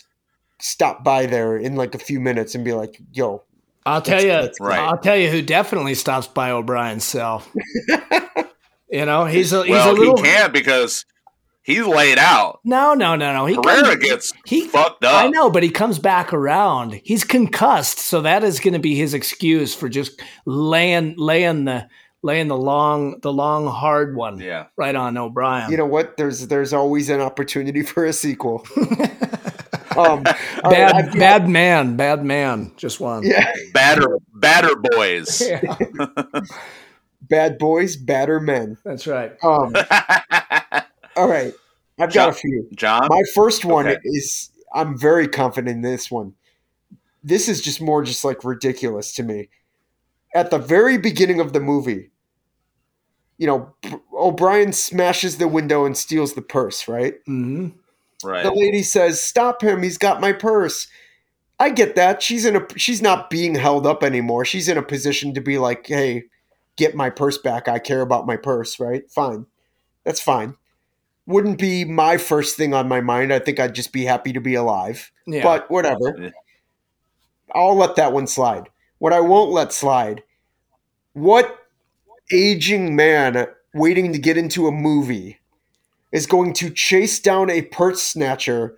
[0.60, 3.44] stop by there in like a few minutes and be like, "Yo,
[3.86, 4.50] I'll tell you.
[4.60, 4.80] right.
[4.80, 7.44] I'll tell you who definitely stops by O'Brien's cell.
[8.90, 10.18] you know, he's a he's well, a little.
[10.18, 11.06] he can't because
[11.64, 12.60] he's laid out.
[12.64, 13.46] No, no, no, no.
[13.46, 15.26] He Herrera comes- gets he fucked up.
[15.26, 17.02] I know, but he comes back around.
[17.04, 21.88] He's concussed, so that is going to be his excuse for just laying laying the
[22.24, 24.68] laying the long the long hard one Yeah.
[24.78, 25.70] right on O'Brien.
[25.70, 26.18] you know what?
[26.18, 28.66] There's there's always an opportunity for a sequel."
[29.98, 32.72] um, bad I've got- bad man, bad man.
[32.78, 33.24] Just one.
[33.24, 35.41] yeah, Batter, batter boys.
[35.52, 35.62] Yeah,
[37.22, 38.78] bad boys, badder men.
[38.84, 39.32] that's right.
[39.44, 39.74] Um,
[41.16, 41.54] all right,
[42.00, 42.68] I've got a few.
[42.76, 43.08] John.
[43.10, 44.00] My first one Okay.
[44.04, 46.34] is I'm very confident in this one.
[47.24, 49.50] This is just more just like ridiculous to me.
[50.36, 52.10] At the very beginning of the movie,
[53.38, 53.73] you know,
[54.14, 57.15] O'Brien smashes the window and steals the purse, right?
[57.26, 57.69] hmm
[58.23, 58.43] right.
[58.43, 59.84] The lady says, "Stop him!
[59.84, 60.88] He's got my purse."
[61.60, 62.22] I get that.
[62.22, 64.45] She's in a she's not being held up anymore.
[64.45, 66.26] She's in a position to be like, "Hey,
[66.76, 67.68] get my purse back.
[67.68, 69.10] I care about my purse." Right?
[69.11, 69.45] Fine.
[70.03, 70.55] That's fine.
[71.26, 73.31] Wouldn't be my first thing on my mind.
[73.31, 75.11] I think I'd just be happy to be alive.
[75.26, 75.43] Yeah.
[75.43, 76.15] But whatever.
[76.19, 76.30] Yeah.
[77.55, 78.69] I'll let that one slide.
[78.97, 80.23] What I won't let slide.
[81.14, 81.62] What
[82.34, 85.39] aging man waiting to get into a movie
[86.11, 88.76] is going to chase down a purse snatcher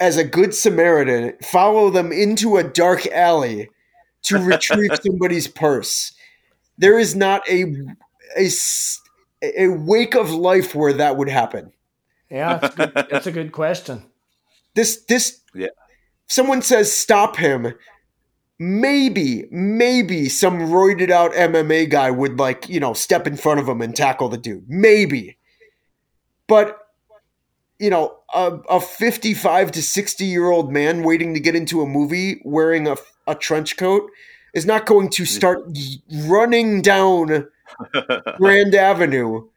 [0.00, 3.70] as a good Samaritan, follow them into a dark alley
[4.24, 6.12] to retrieve somebody's purse.
[6.76, 7.72] There is not a
[8.36, 8.48] a
[9.42, 11.72] a wake of life where that would happen.
[12.30, 12.92] Yeah, that's, good.
[12.94, 14.04] that's a good question.
[14.74, 15.68] This this Yeah.
[16.26, 17.72] someone says stop him.
[18.58, 23.68] Maybe, maybe some roided out MMA guy would like, you know, step in front of
[23.68, 24.68] him and tackle the dude.
[24.68, 25.38] Maybe.
[26.46, 26.78] But
[27.82, 31.86] you know, a, a 55 to 60 year old man waiting to get into a
[31.86, 32.96] movie wearing a,
[33.26, 34.08] a trench coat
[34.54, 35.26] is not going to mm.
[35.26, 35.66] start
[36.26, 37.48] running down
[38.36, 39.48] Grand Avenue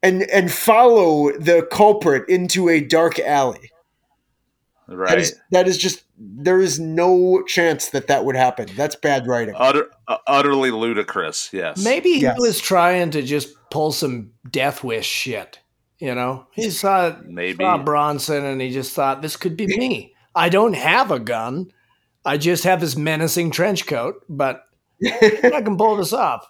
[0.00, 3.72] and and follow the culprit into a dark alley.
[4.86, 5.18] Right.
[5.18, 8.68] is that is just there is no chance that that would happen.
[8.76, 9.54] That's bad writing.
[9.56, 11.50] Utter, uh, utterly ludicrous.
[11.52, 11.82] Yes.
[11.82, 15.58] Maybe he was trying to just pull some Death Wish shit.
[15.98, 17.62] You know, he saw Maybe.
[17.62, 20.14] saw Bronson and he just thought this could be me.
[20.34, 21.70] I don't have a gun.
[22.24, 24.62] I just have this menacing trench coat, but
[25.04, 26.44] I can pull this off.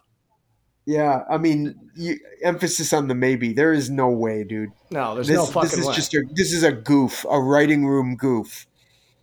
[0.87, 3.53] yeah, I mean, you, emphasis on the maybe.
[3.53, 4.71] There is no way, dude.
[4.91, 5.95] No, there's This, no fucking this is way.
[5.95, 8.67] just a this is a goof, a writing room goof.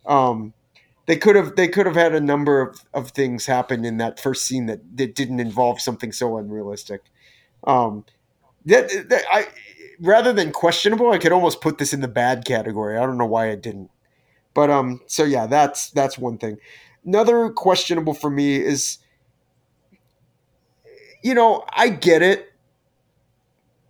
[0.06, 0.54] Um,
[1.06, 4.20] they could have they could have had a number of, of things happen in that
[4.20, 7.02] first scene that, that didn't involve something so unrealistic.
[7.64, 8.04] Um,
[8.66, 9.48] that, that I
[10.00, 12.96] rather than questionable, I could almost put this in the bad category.
[12.96, 13.90] I don't know why I didn't.
[14.54, 16.58] But um, so yeah, that's that's one thing.
[17.04, 18.98] Another questionable for me is,
[21.22, 22.52] you know, I get it,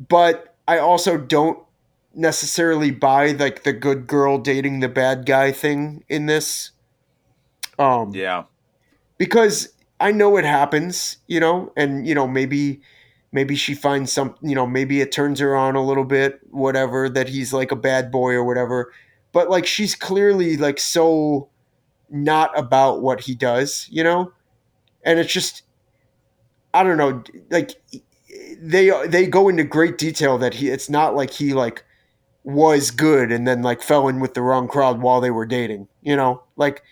[0.08, 1.58] but I also don't
[2.20, 6.72] necessarily buy like the good girl dating the bad guy thing in this.
[7.78, 8.44] Um, Yeah.
[9.18, 12.80] because I know it happens, you know, and you know maybe
[13.32, 17.08] maybe she finds some, you know, maybe it turns her on a little bit, whatever
[17.08, 18.92] that he's like a bad boy or whatever.
[19.32, 21.48] But like she's clearly like so
[22.10, 24.32] not about what he does, you know?
[25.04, 25.62] And it's just
[26.74, 27.72] I don't know, like
[28.60, 31.84] they they go into great detail that he it's not like he like
[32.52, 35.88] was good and then like fell in with the wrong crowd while they were dating,
[36.02, 36.42] you know?
[36.56, 36.82] Like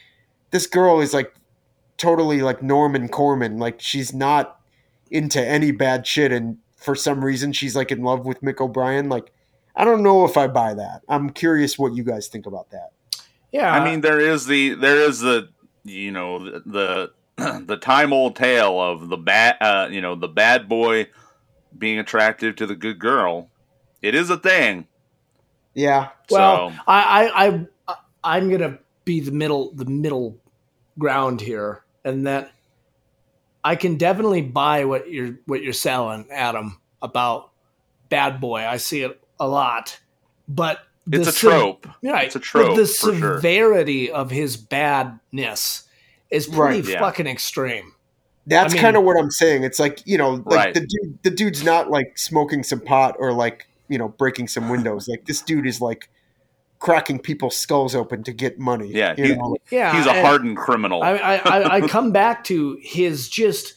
[0.51, 1.35] this girl is like
[1.99, 3.59] totally like Norman Corman.
[3.59, 4.61] Like she's not
[5.11, 9.09] into any bad shit, and for some reason she's like in love with Mick O'Brien.
[9.09, 9.33] Like
[9.77, 11.03] I don't know if I buy that.
[11.09, 12.91] I'm curious what you guys think about that.
[13.53, 15.51] yeah, I mean, there is the there is the
[15.85, 20.29] you know the the, the time old tale of the bad uh, you know the
[20.29, 21.09] bad boy
[21.77, 23.51] being attractive to the good girl.
[24.01, 24.87] It is a thing.
[25.79, 27.95] Yeah, Well, so I, I, I,
[28.25, 30.37] I'm gonna be the middle, the middle
[30.99, 32.51] ground here, and that
[33.63, 37.51] I can definitely buy what you're what you're selling, Adam, about
[38.09, 38.67] Bad Boy.
[38.67, 40.01] I see it a lot,
[40.49, 40.81] but
[41.11, 41.87] it's the a sev- trope.
[42.03, 42.27] right?
[42.27, 43.37] It's a trope But the for sure.
[43.37, 45.85] severity of his badness
[46.31, 46.99] is pretty Right, yeah.
[47.01, 47.93] fucking extreme.
[48.47, 49.63] that's I mean- kind of what I'm saying.
[49.63, 50.75] It's like you know, like Right.
[50.75, 54.69] the dude, the dude's not like smoking some pot or like you know breaking some
[54.69, 55.09] windows.
[55.09, 56.09] Like this dude is like
[56.79, 58.89] cracking people's skulls open to get money.
[58.93, 59.57] Yeah, you he- know?
[59.71, 61.03] Yeah, He's a hardened criminal.
[61.03, 63.75] I, I, I, I come back to his just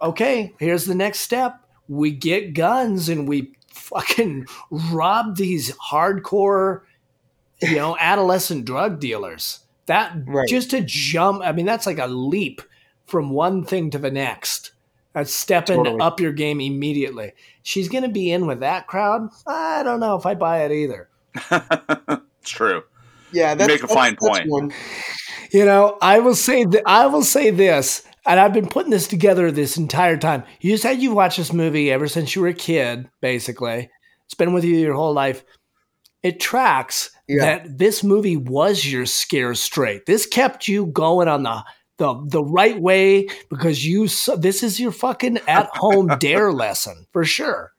[0.00, 0.54] okay.
[0.58, 1.60] Here's the next step.
[1.88, 6.82] We get guns and we fucking rob these hardcore
[7.62, 9.60] you know, adolescent drug dealers.
[9.86, 10.48] That Right.
[10.48, 12.60] just to jump, I mean, that's like a leap
[13.06, 14.72] from one thing to the next.
[15.16, 16.00] That's stepping Totally.
[16.00, 17.32] up your game immediately.
[17.62, 19.30] She's going to be in with that crowd.
[19.46, 21.08] I don't know if I buy it either.
[21.50, 22.20] It's
[22.50, 22.82] true.
[23.32, 24.74] Yeah, that's make a that's- fine that's point.
[25.52, 29.08] You know, I will say that I will say this, and I've been putting this
[29.08, 30.44] together this entire time.
[30.60, 33.88] You said you've watched this movie ever since you were a kid, basically.
[34.26, 35.44] It's been with you your whole life.
[36.22, 37.40] It tracks Yeah.
[37.60, 40.04] that this movie was your scare straight.
[40.04, 41.64] This kept you going on the
[41.98, 44.08] the the right way because you
[44.38, 47.72] this is your fucking at home dare lesson for sure.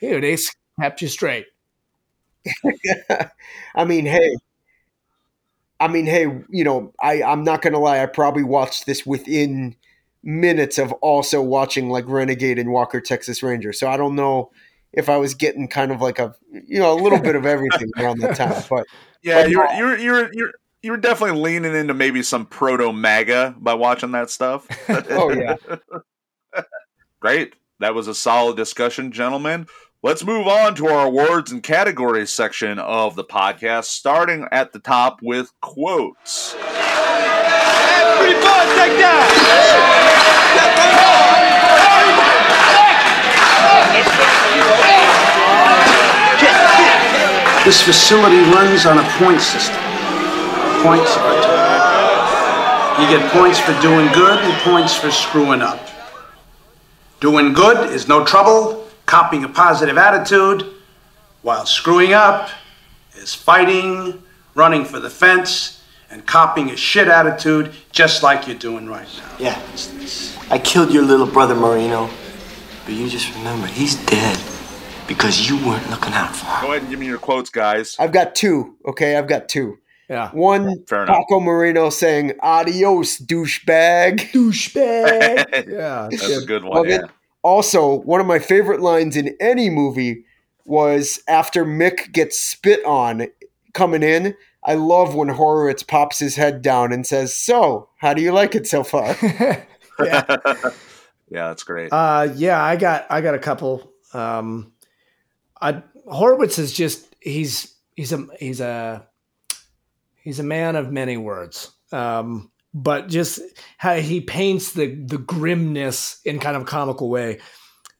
[0.00, 1.46] Here, they s- kept you straight.
[3.74, 4.34] I mean, hey,
[5.80, 8.02] I mean, hey, you know, I I'm not gonna lie.
[8.02, 9.76] I probably watched this within
[10.22, 13.72] minutes of also watching like Renegade and Walker Texas Ranger.
[13.72, 14.52] So I don't know
[14.92, 17.90] if I was getting kind of like a you know a little bit of everything
[17.98, 18.62] around that time.
[18.70, 18.86] But
[19.22, 19.72] Yeah, But you're no.
[19.72, 20.52] you're you're you're
[20.82, 24.66] you're definitely leaning into maybe some proto MAGA by watching that stuff.
[25.10, 25.56] oh yeah,
[27.20, 27.54] Great.
[27.78, 29.66] That was a solid discussion, gentlemen.
[30.02, 34.80] Let's move on to our awards and categories section of the podcast, starting at the
[34.80, 36.54] top with quotes.
[36.54, 36.70] Everybody
[38.78, 39.28] take that!
[47.64, 49.91] This facility runs on a point system.
[50.82, 53.02] Points are total.
[53.02, 55.78] You get points for doing good and points for screwing up.
[57.20, 60.66] Doing good is no trouble, copying a positive attitude,
[61.42, 62.50] while screwing up
[63.16, 64.22] is fighting,
[64.56, 69.36] running for the fence, and copying a shit attitude just like you're doing right now.
[69.38, 69.62] Yeah,
[70.50, 72.10] I killed your little brother Moreno,
[72.84, 74.36] but you just remember he's dead
[75.06, 76.60] because you weren't looking out for him.
[76.60, 77.94] Go ahead and give me your quotes, guys.
[78.00, 78.76] I've got two.
[78.84, 79.78] Okay, I've got two.
[80.12, 80.30] Yeah.
[80.32, 81.24] One, Fair enough.
[81.26, 85.66] Paco Moreno saying "Adios, douchebag." Douchebag.
[85.68, 86.08] yeah.
[86.10, 86.86] That's a good one.
[86.86, 87.06] Yeah.
[87.40, 90.26] Also, one of my favorite lines in any movie
[90.66, 93.26] was after Mick gets spit on
[93.72, 94.34] coming in.
[94.62, 98.54] I love when Horowitz pops his head down and says, "So, how do you like
[98.54, 99.66] it so far?" yeah.
[99.98, 101.90] yeah, that's great.
[101.90, 103.90] Uh, yeah, I got I got a couple.
[104.12, 104.74] Um,
[105.58, 109.08] I Horowitz is just he's he's a he's a
[110.22, 111.72] he's a man of many words.
[111.92, 113.40] Um, but just
[113.76, 117.40] how he paints the the grimness in kind of a comical way.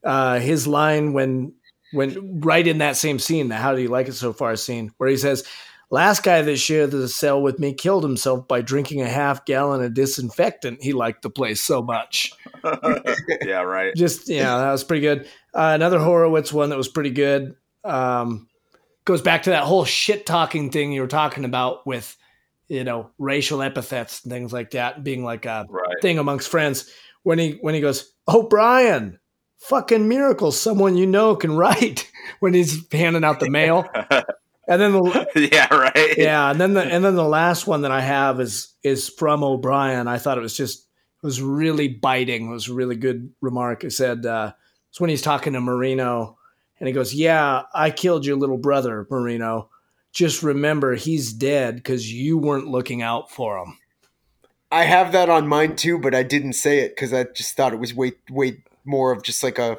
[0.03, 1.55] Uh, his line when
[1.93, 4.93] when right in that same scene, the "How do you like it so far?" scene,
[4.97, 5.45] where he says,
[5.91, 9.83] "Last guy that shared the cell with me killed himself by drinking a half gallon
[9.83, 10.83] of disinfectant.
[10.83, 12.33] He liked the place so much."
[13.45, 13.95] yeah, right.
[13.95, 15.27] just yeah, that was pretty good.
[15.53, 18.49] Uh, another Horowitz one that was pretty good um,
[19.05, 22.17] goes back to that whole shit talking thing you were talking about with
[22.69, 25.97] you know racial epithets and things like that being like a Right.
[26.01, 26.91] thing amongst friends.
[27.25, 29.19] When he when he goes, "Oh Brian,
[29.59, 32.11] fucking miracle, someone you know can write,"
[32.41, 33.85] when he's handing out the mail,
[34.69, 36.19] and then the yeah, right.
[36.19, 39.45] yeah, and then the and then the last one that I have is is from
[39.45, 40.09] O'Brien.
[40.09, 40.81] I thought it was just
[41.23, 42.49] it was really biting.
[42.49, 43.85] It was a really good remark.
[43.85, 44.53] It said uh,
[44.91, 46.39] it's when he's talking to Moreno,
[46.83, 49.69] and he goes, "Yeah, I killed your little brother, Moreno.
[50.11, 53.79] Just remember, he's dead because you weren't looking out for him."
[54.73, 57.73] I have that on mine too, but I didn't say it because I just thought
[57.73, 59.79] it was way way more of just like a.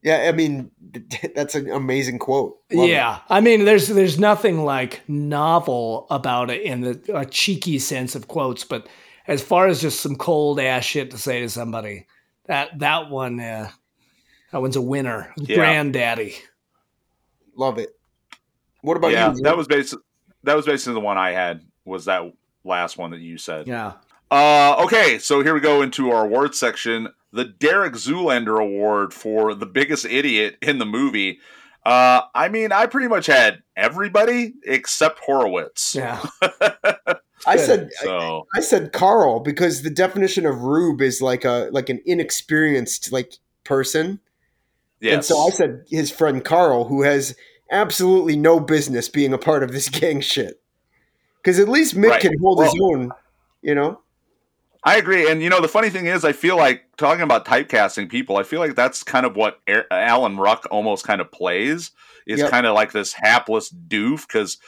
[0.00, 0.70] Yeah, I mean
[1.34, 2.56] that's an amazing quote.
[2.72, 2.92] Love it.
[2.92, 8.14] yeah, I mean, there's there's nothing like novel about it in the a cheeky sense
[8.14, 8.86] of quotes, but
[9.26, 12.06] as far as just some cold ass shit to say to somebody,
[12.46, 13.72] that that one, uh,
[14.52, 15.32] that one's a winner.
[15.36, 15.56] Yeah.
[15.56, 16.36] Granddaddy.
[17.56, 17.90] love it.
[18.82, 19.40] What about yeah, you?
[19.42, 20.04] that was basically
[20.44, 21.62] that was basically the one I had.
[21.84, 22.22] Was that
[22.64, 23.66] last one that you said?
[23.66, 23.94] Yeah.
[24.30, 27.08] Uh, okay, so here we go into our award section.
[27.32, 31.38] The Derek Zoolander Award for the biggest idiot in the movie.
[31.84, 35.94] Uh, I mean, I pretty much had everybody except Horowitz.
[35.94, 36.24] Yeah.
[37.46, 41.88] I said So I said Carl because the definition of rube is like a like
[41.88, 43.34] an inexperienced like
[43.64, 44.20] person.
[45.02, 47.36] Yes, And so I said his friend Carl, who has
[47.70, 50.60] absolutely no business being a part of this gang shit.
[51.42, 52.20] Because at least Mick Right.
[52.20, 53.10] can hold his own,
[53.62, 54.00] you know?
[54.84, 55.30] I agree.
[55.30, 58.36] And you know, the funny thing is, I feel like talking about typecasting people.
[58.36, 59.60] I feel like that's kind of what
[59.90, 61.90] Alan Ruck almost kind of plays.
[62.26, 62.50] Is Yep.
[62.50, 64.58] kind of like this hapless doof because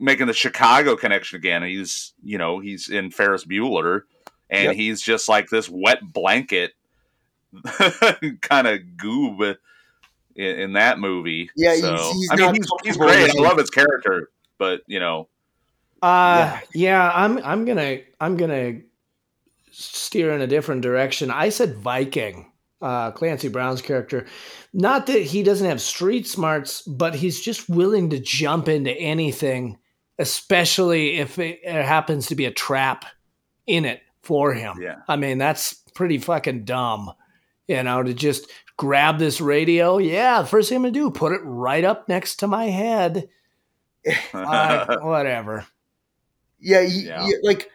[0.00, 1.62] making the Chicago connection again.
[1.62, 4.02] He's you know he's in Ferris Bueller,
[4.50, 4.74] and Yep.
[4.76, 6.72] he's just like this wet blanket
[8.40, 9.56] kind of goob
[10.36, 11.50] in, in that movie.
[11.56, 13.22] Yeah, so, he's- he's I mean, not he's, he's comfortable great.
[13.34, 14.30] with I love his character.
[14.58, 15.28] but you know,
[16.02, 17.10] Uh yeah.
[17.14, 18.80] I'm I'm gonna I'm gonna
[19.70, 21.30] steer in a different direction.
[21.30, 22.50] I said Viking,
[22.80, 24.26] uh Clancy Brown's character.
[24.72, 29.78] Not that he doesn't have street smarts, but he's just willing to jump into anything,
[30.18, 33.04] especially if it, it happens to be a trap
[33.66, 34.80] in it for him.
[34.82, 34.96] Yeah.
[35.06, 37.12] I mean, that's pretty fucking dumb.
[37.68, 39.98] You know, to just grab this radio.
[39.98, 43.28] Yeah, the first thing I'm gonna do, put it right up next to my head.
[44.32, 45.66] Uh, whatever.
[46.60, 47.22] Yeah, y- Yeah.
[47.22, 47.70] y- like,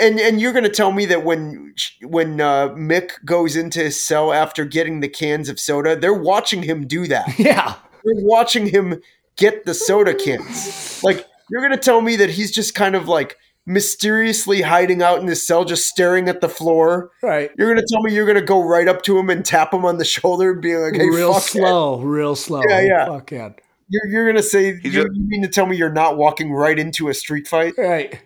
[0.00, 4.32] and and you're gonna tell me that when when uh, Mick goes into his cell
[4.32, 7.26] after getting the cans of soda, they're watching him do that.
[7.38, 7.74] Yeah.
[8.04, 9.00] They're watching him
[9.36, 11.02] get the soda cans.
[11.04, 13.36] Like, you're gonna tell me that he's just kind of like
[13.68, 17.10] mysteriously hiding out in his cell, just staring at the floor.
[17.22, 17.50] Right.
[17.58, 19.98] You're gonna tell me you're gonna go right up to him and tap him on
[19.98, 22.62] the shoulder and be like, "Hey, real fuck that." slow, real slow.
[22.68, 23.06] Yeah, yeah.
[23.06, 23.50] Fuck yeah.
[23.90, 26.78] You're, you're gonna say you a- you mean to tell me you're not walking right
[26.78, 27.74] into a street fight?
[27.78, 28.20] Right.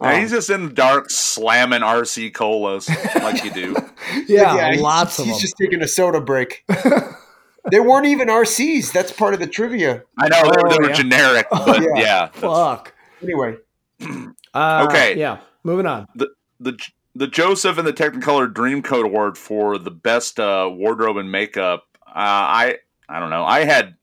[0.00, 0.16] Now, oh.
[0.18, 3.76] he's just in the dark slamming RC colas like you do.
[4.26, 5.34] Yeah, he's- lots of he's them.
[5.34, 6.64] He's just taking a soda break.
[7.70, 8.92] they weren't even RCs.
[8.92, 10.02] That's part of the trivia.
[10.18, 10.94] I know they, were- they Oh, were yeah.
[10.94, 11.88] generic, but Yeah.
[11.96, 12.26] yeah.
[12.28, 12.94] Fuck.
[13.22, 13.56] Anyway,
[14.52, 15.16] Uh, Okay.
[15.16, 15.38] Yeah.
[15.62, 16.06] Moving on.
[16.16, 16.28] the
[16.58, 16.76] the
[17.14, 21.84] the Joseph and the Technicolor Dreamcoat Award for the best uh, wardrobe and makeup.
[22.04, 22.78] Uh, I
[23.08, 23.44] I don't know.
[23.44, 23.94] I had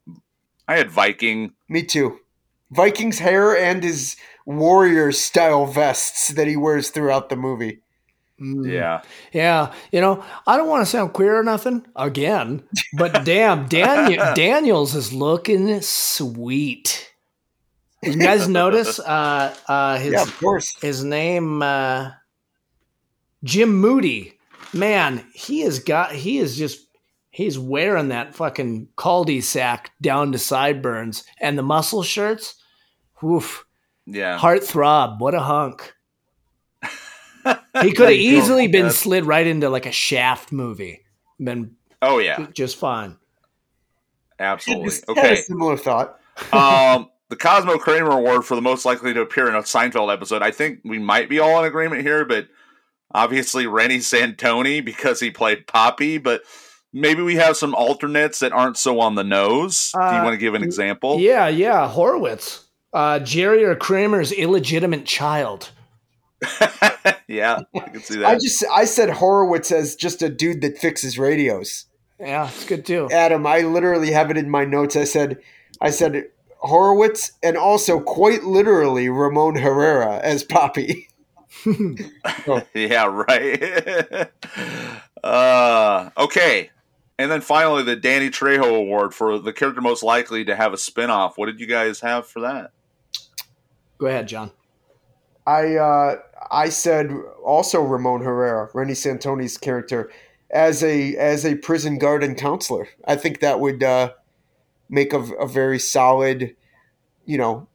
[0.68, 1.52] I had Viking.
[1.68, 2.20] me too.
[2.72, 4.16] Viking's hair and his
[4.46, 7.82] warrior style vests that he wears throughout the movie.
[8.42, 8.72] Mm.
[8.72, 9.02] Yeah,
[9.34, 9.74] Yeah.
[9.92, 12.64] You know, I don't want to sound queer or nothing again,
[12.98, 17.12] but damn, Daniel Daniels is looking sweet.
[18.04, 20.76] You guys notice uh, uh, his yeah, of course.
[20.82, 22.12] his name uh,
[23.44, 24.34] Jim Moody.
[24.74, 26.86] Man, he has got he is just
[27.32, 32.56] he's wearing that fucking Caldy sack down to sideburns and the muscle shirts.
[33.22, 33.66] Woof.
[34.06, 34.38] yeah.
[34.38, 35.22] Heart throb.
[35.22, 35.94] What a hunk.
[37.82, 41.02] He could have easily been That's- slid right into like a shaft movie.
[41.40, 43.18] Been Oh yeah, just fine.
[44.40, 44.86] absolutely.
[44.90, 45.36] Just had a Okay.
[45.38, 46.20] similar thought.
[46.52, 50.42] um, the Cosmo Kramer Award for the most likely to appear in a Seinfeld episode.
[50.42, 52.48] I think we might be all in agreement here, but
[53.14, 56.22] obviously Reni Santoni because he played Poppie.
[56.22, 56.44] But
[56.94, 59.92] maybe we have some alternates that aren't so on the nose.
[59.94, 61.20] Do you Uh, want to give an example?
[61.20, 61.88] Yeah, yeah.
[61.88, 62.64] Horowitz.
[62.94, 65.72] Uh, Jerry or Kramer's illegitimate child.
[67.28, 68.28] yeah, I can see that.
[68.28, 71.86] I just I said Horowitz as just a dude that fixes radios.
[72.20, 73.10] Yeah, it's good too.
[73.12, 74.96] Adam, I literally have it in my notes.
[74.96, 75.40] I said
[75.82, 76.30] I said
[76.60, 81.08] Horowitz and also quite literally Ramon Herrera as Poppie.
[82.74, 84.30] yeah, right.
[85.24, 86.70] uh, okay.
[87.20, 90.78] And then finally, the Danny Trejo Award for the character most likely to have a
[90.78, 91.34] spinoff.
[91.36, 92.72] What did you guys have for that?
[93.98, 94.52] Go ahead, John.
[95.48, 96.16] I uh,
[96.52, 97.12] I said
[97.44, 100.12] also Ramon Herrera, Reni Santoni's character,
[100.52, 102.90] as a as a prison guard and counselor.
[103.06, 104.12] I think that would uh,
[104.90, 106.56] make a, a very solid,
[107.26, 107.68] you know,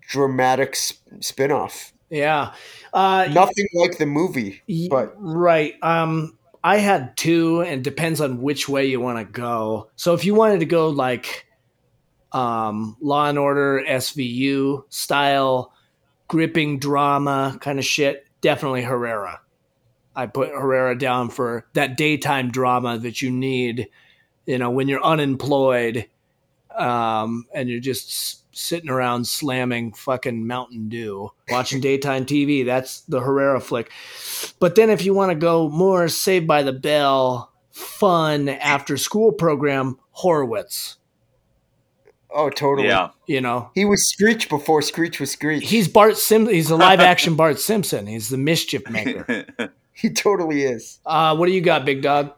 [0.00, 1.92] dramatic sp- spinoff.
[2.10, 2.52] Yeah.
[2.92, 5.74] Uh, Nothing like the movie, but right.
[5.82, 9.88] Um, I had two, and depends on which way you want to go.
[9.96, 11.46] So if you wanted to go like
[12.32, 15.72] um, Law and Order SVU style,
[16.28, 19.40] gripping drama kind of shit, definitely Herrera.
[20.14, 23.88] I put Herrera down for that daytime drama that you need,
[24.46, 26.06] you know, when you're unemployed
[26.74, 32.64] um, and you're just s- sitting around slamming fucking Mountain Dew, watching daytime TV.
[32.64, 33.90] That's the Herrera flick.
[34.58, 39.32] But then if you want to go more Saved by the Bell, fun after school
[39.32, 40.96] program, Horowitz.
[42.34, 42.88] oh, totally.
[42.88, 43.10] Yeah.
[43.26, 45.68] You know, He was Screech before Screech was Screech.
[45.70, 46.46] he's Bart Sim.
[46.48, 48.06] He's a live action Bart Simpson.
[48.06, 49.46] He's the mischief maker.
[49.92, 50.98] he totally is.
[51.06, 52.32] Uh, what do you got, big dog?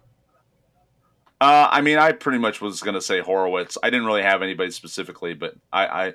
[1.45, 3.77] Uh, I mean, I pretty much was going to say Horowitz.
[3.83, 6.13] I didn't really have anybody specifically, but I, I,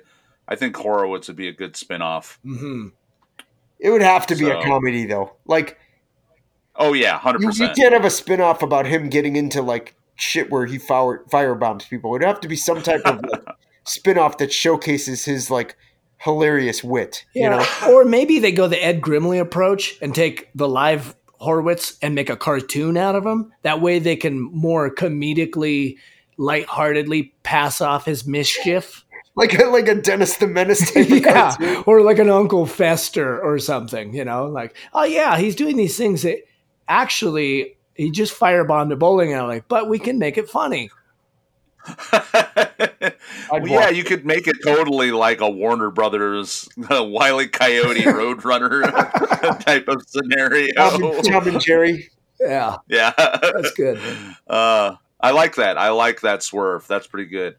[0.48, 2.38] I think Horowitz would be a good spinoff.
[2.44, 2.88] Mm-hmm.
[3.78, 5.36] It would have to be a comedy though.
[5.46, 5.78] Like
[6.76, 10.50] Oh yeah, hundred you, you can't have a spinoff about him getting into like shit
[10.50, 12.14] where he fire firebombs people.
[12.14, 13.44] It'd have to be some type of like,
[13.86, 15.76] spinoff that showcases his like
[16.18, 17.24] hilarious wit.
[17.34, 17.42] Yeah.
[17.42, 21.96] You know, or maybe they go the Ed Grimley approach and take the live Horowitz
[22.02, 23.52] and make a cartoon out of him.
[23.62, 25.96] That way they can more comedically,
[26.36, 29.04] lightheartedly pass off his mischief.
[29.36, 31.56] like a, like a Dennis the Menace type yeah.
[31.56, 31.84] cartoon.
[31.86, 34.46] Or like an Uncle Fester or something, you know?
[34.46, 36.38] Like, oh yeah, he's doing these things that
[36.88, 40.90] actually he just firebombed a bowling alley, but we can make it funny.
[43.50, 48.82] well, yeah, you could make it totally like a Warner Brothers uh, Wiley Coyote Roadrunner
[49.64, 50.72] type of scenario.
[50.74, 52.10] Tom and, Tom and Jerry.
[52.40, 54.00] Yeah, Yeah, that's good.
[54.46, 55.76] Uh, I like that.
[55.76, 56.86] I like that swerve.
[56.88, 57.56] That's pretty good.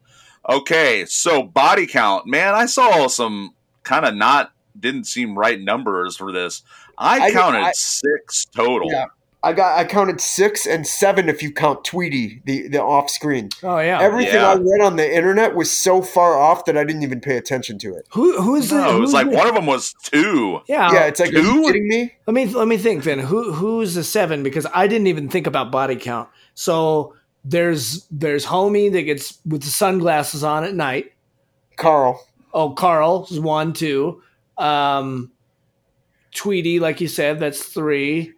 [0.49, 2.55] Okay, so body count, man.
[2.55, 3.53] I saw some
[3.83, 6.63] kind of not didn't seem right numbers for this.
[6.97, 8.91] I, I- counted I- six total.
[8.91, 9.05] Yeah.
[9.43, 13.49] I got I counted six and seven if you count Tweety, the, the off screen.
[13.63, 13.99] Oh yeah.
[13.99, 14.51] Everything Yeah.
[14.51, 17.79] I read on the internet was so far off that I didn't even pay attention
[17.79, 18.07] to it.
[18.11, 18.77] who who's the?
[18.77, 20.61] No, it was like the- one of them was two.
[20.67, 20.91] Yeah.
[20.93, 21.63] yeah, it's like, are you two?
[21.63, 22.13] kidding me?
[22.27, 23.17] Let me let me think then.
[23.17, 24.43] Who who's the seven?
[24.43, 26.29] Because I didn't even think about body count.
[26.53, 31.13] So there's there's homie that gets with the sunglasses on at night.
[31.77, 32.23] Carl.
[32.53, 34.21] Oh, Carl is one, two.
[34.59, 35.31] Um,
[36.35, 38.33] Tweety, like you said, that's three.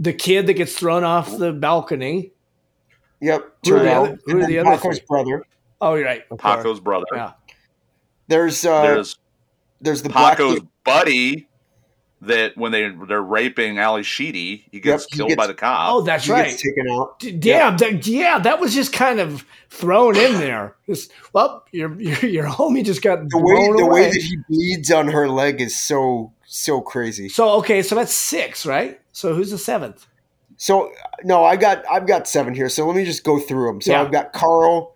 [0.00, 2.32] The kid that gets thrown off the balcony.
[3.20, 3.52] Yep.
[3.66, 5.06] Who are the other- who are the other Paco's three?
[5.08, 5.44] brother.
[5.80, 6.22] Oh, you're right.
[6.32, 6.42] Okay.
[6.42, 7.06] Paco's brother.
[7.14, 7.32] Yeah.
[8.28, 9.18] There's uh there's,
[9.80, 11.48] There's the Paco's kid- buddy
[12.22, 15.54] that when they they're raping Ally Sheedy, he gets Yep, he killed gets- by the
[15.54, 15.92] cop.
[15.92, 16.48] Oh, that's he right.
[16.50, 17.18] gets taken out.
[17.18, 20.76] D- Damn, that, yeah, that was just kind of thrown in there.
[20.86, 24.02] Just, well, your, your your homie just got The way the away.
[24.02, 27.28] way that he bleeds on her leg is so so crazy.
[27.28, 28.99] so okay, so that's six, right?
[29.12, 30.06] So who's the seventh?
[30.56, 30.92] So
[31.24, 32.68] no, I got I've got seven here.
[32.68, 33.80] So let me just go through them.
[33.80, 34.02] So Yeah.
[34.02, 34.94] I've got Carl,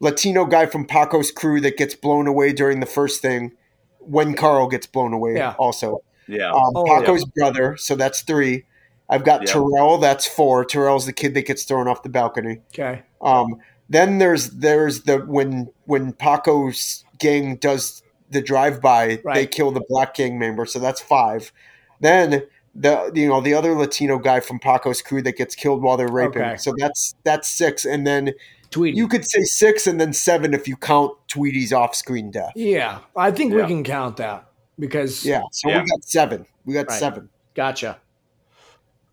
[0.00, 3.52] Latino guy from Paco's crew that gets blown away during the first thing.
[4.00, 5.54] When Carl gets blown away, Yeah.
[5.58, 6.50] also yeah.
[6.50, 7.76] um, Oh, Paco's brother.
[7.76, 8.64] So that's three.
[9.08, 9.52] I've got Yeah.
[9.52, 9.98] Terrell.
[9.98, 10.64] That's four.
[10.64, 12.60] Terrell's the kid that gets thrown off the balcony.
[12.74, 13.02] Okay.
[13.22, 13.56] Um,
[13.88, 19.84] then there's there's the when when Paco's gang does the drive by, they kill the
[19.88, 21.52] black gang member, so that's five.
[22.00, 22.42] Then
[22.74, 26.08] the you know the other Latino guy from Paco's crew that gets killed while they're
[26.08, 26.56] raping, Okay.
[26.56, 27.84] so that's that's six.
[27.84, 28.32] And then
[28.70, 28.96] Tweety.
[28.96, 32.52] you could say six and then seven if you count Tweety's off-screen death.
[32.56, 34.46] yeah, I think we can count that
[34.78, 35.82] because Yeah, so Yeah.
[35.82, 36.46] we got seven.
[36.64, 36.98] We got Right.
[36.98, 37.28] seven.
[37.54, 37.98] gotcha.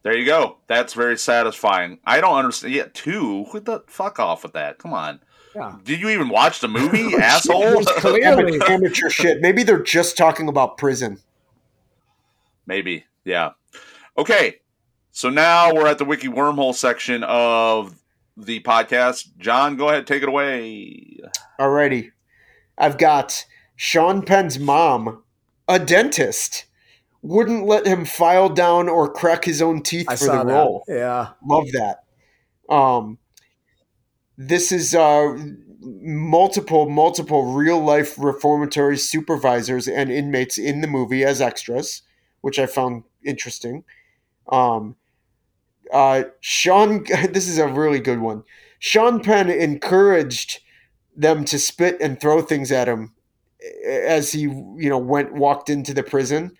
[0.03, 0.57] There you go.
[0.65, 1.99] That's very satisfying.
[2.05, 2.73] I don't understand.
[2.73, 3.43] Yeah, two.
[3.51, 4.79] What the fuck off with that?
[4.79, 5.19] Come on.
[5.55, 5.75] Yeah.
[5.83, 7.83] Did you even watch the movie, asshole?
[7.83, 9.41] Clearly, Amateur, amateur shit.
[9.41, 11.19] Maybe they're just talking about prison.
[12.65, 13.05] Maybe.
[13.25, 13.51] Yeah.
[14.17, 14.57] Okay.
[15.11, 17.95] So now we're at the wiki wormhole section of
[18.37, 19.37] the podcast.
[19.37, 21.19] John, go ahead, take it away.
[21.59, 22.11] Alrighty.
[22.77, 23.45] I've got
[23.75, 25.23] Sean Penn's mom,
[25.67, 26.65] a dentist,
[27.21, 30.53] wouldn't let him file down or crack his own teeth I for saw the that.
[30.53, 30.83] role.
[30.87, 31.29] Yeah.
[31.45, 32.03] Love that.
[32.73, 33.19] Um,
[34.37, 35.37] this is uh,
[35.81, 42.01] multiple, multiple real life reformatory supervisors and inmates in the movie as extras,
[42.39, 43.83] which I found interesting.
[44.49, 44.95] Um,
[45.91, 48.43] uh, Sean, this is a really good one.
[48.79, 50.59] Sean Penn encouraged
[51.15, 53.13] them to spit and throw things at him
[53.85, 56.57] as he, you know, went walked into the prison.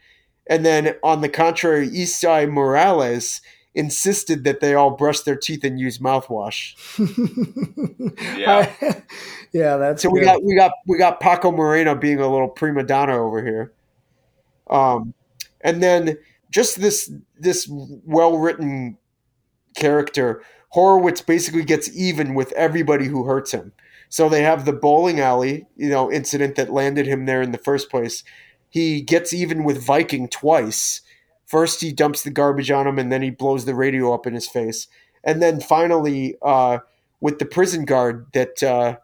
[0.47, 3.41] And then, on the contrary, Esai Morales
[3.73, 6.75] insisted that they all brush their teeth and use mouthwash.
[8.37, 8.71] Yeah.
[9.53, 12.83] yeah, that's So we got we got we got Paco Moreno being a little prima
[12.83, 13.71] donna over here.
[14.69, 15.13] Um,
[15.61, 16.17] and then
[16.51, 18.97] just this this well written
[19.75, 23.71] character, Horowitz basically gets even with everybody who hurts him.
[24.09, 27.57] So they have the bowling alley, you know, incident that landed him there in the
[27.57, 28.23] first place.
[28.69, 31.01] He gets even with Viking twice.
[31.45, 34.33] First, he dumps the garbage on him, and then he blows the radio up in
[34.33, 34.87] his face.
[35.23, 36.79] And then finally, uh,
[37.21, 38.97] with the prison guard that uh,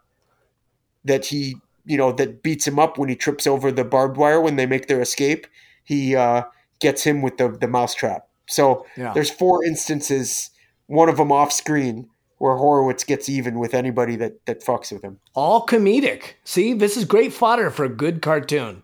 [1.06, 1.56] that he,
[1.86, 4.66] you know, that beats him up when he trips over the barbed wire when they
[4.66, 5.48] make their escape,
[5.84, 6.44] he uh,
[6.80, 8.28] gets him with the the mousetrap.
[8.48, 9.14] So Yeah.
[9.14, 10.52] there's four instances,
[10.88, 15.04] one of them off screen, where Horowitz gets even with anybody that that fucks with
[15.04, 15.20] him.
[15.34, 16.34] All comedic.
[16.44, 18.84] See, this is great fodder for a good cartoon.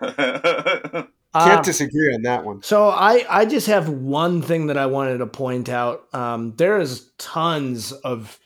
[1.32, 2.62] Can't Um, disagree on that one.
[2.62, 6.12] So I, I just have one thing that I wanted to point out.
[6.12, 8.38] Um, there is tons of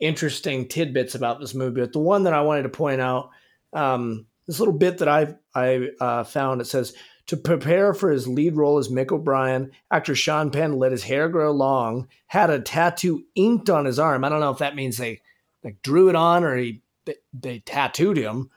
[0.00, 3.30] interesting tidbits about this movie, but the one that I wanted to point out,
[3.72, 6.94] um, this little bit that I I uh, found, it says
[7.32, 11.30] to prepare for his lead role as Mick O'Brien, actor Sean Penn let his hair
[11.30, 14.22] grow long, had a tattoo inked on his arm.
[14.22, 15.22] I don't know if that means they
[15.64, 18.50] like drew it on or he they, they tattooed him.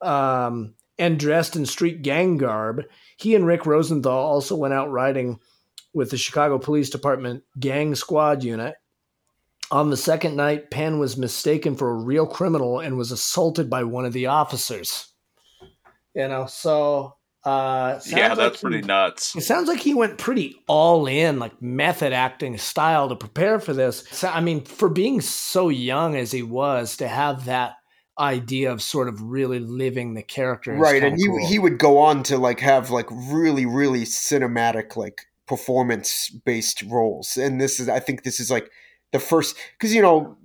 [0.00, 2.84] Um, and dressed in street gang garb.
[3.18, 5.38] He and Rick Rosenthal also went out riding
[5.92, 8.76] with the Chicago Police Department Gang Squad unit.
[9.70, 13.84] On the second night, Penn was mistaken for a real criminal and was assaulted by
[13.84, 15.12] one of the officers.
[16.14, 19.34] You know, so Uh, sounds Yeah, like that's he- pretty nuts.
[19.36, 23.72] It sounds like he went pretty all in, like method acting style to prepare for
[23.74, 24.04] this.
[24.12, 27.74] So, I mean, for being so young as he was, to have that
[28.18, 31.48] idea of sort of really living the character, right and he cool.
[31.48, 37.38] he would go on to like have like really really cinematic like performance based roles
[37.38, 38.70] and this is i think this is like
[39.12, 40.36] the first because you know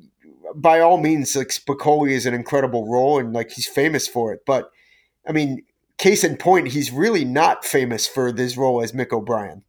[0.56, 4.40] by all means like spicoli is an incredible role and like he's famous for it
[4.46, 4.72] but
[5.28, 5.62] i mean
[5.98, 9.64] case in point he's really not famous for this role as mick o'brien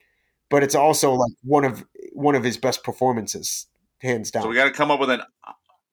[0.50, 3.66] but it's also like one of one of his best performances
[4.00, 5.22] hands down So we got to come up with an.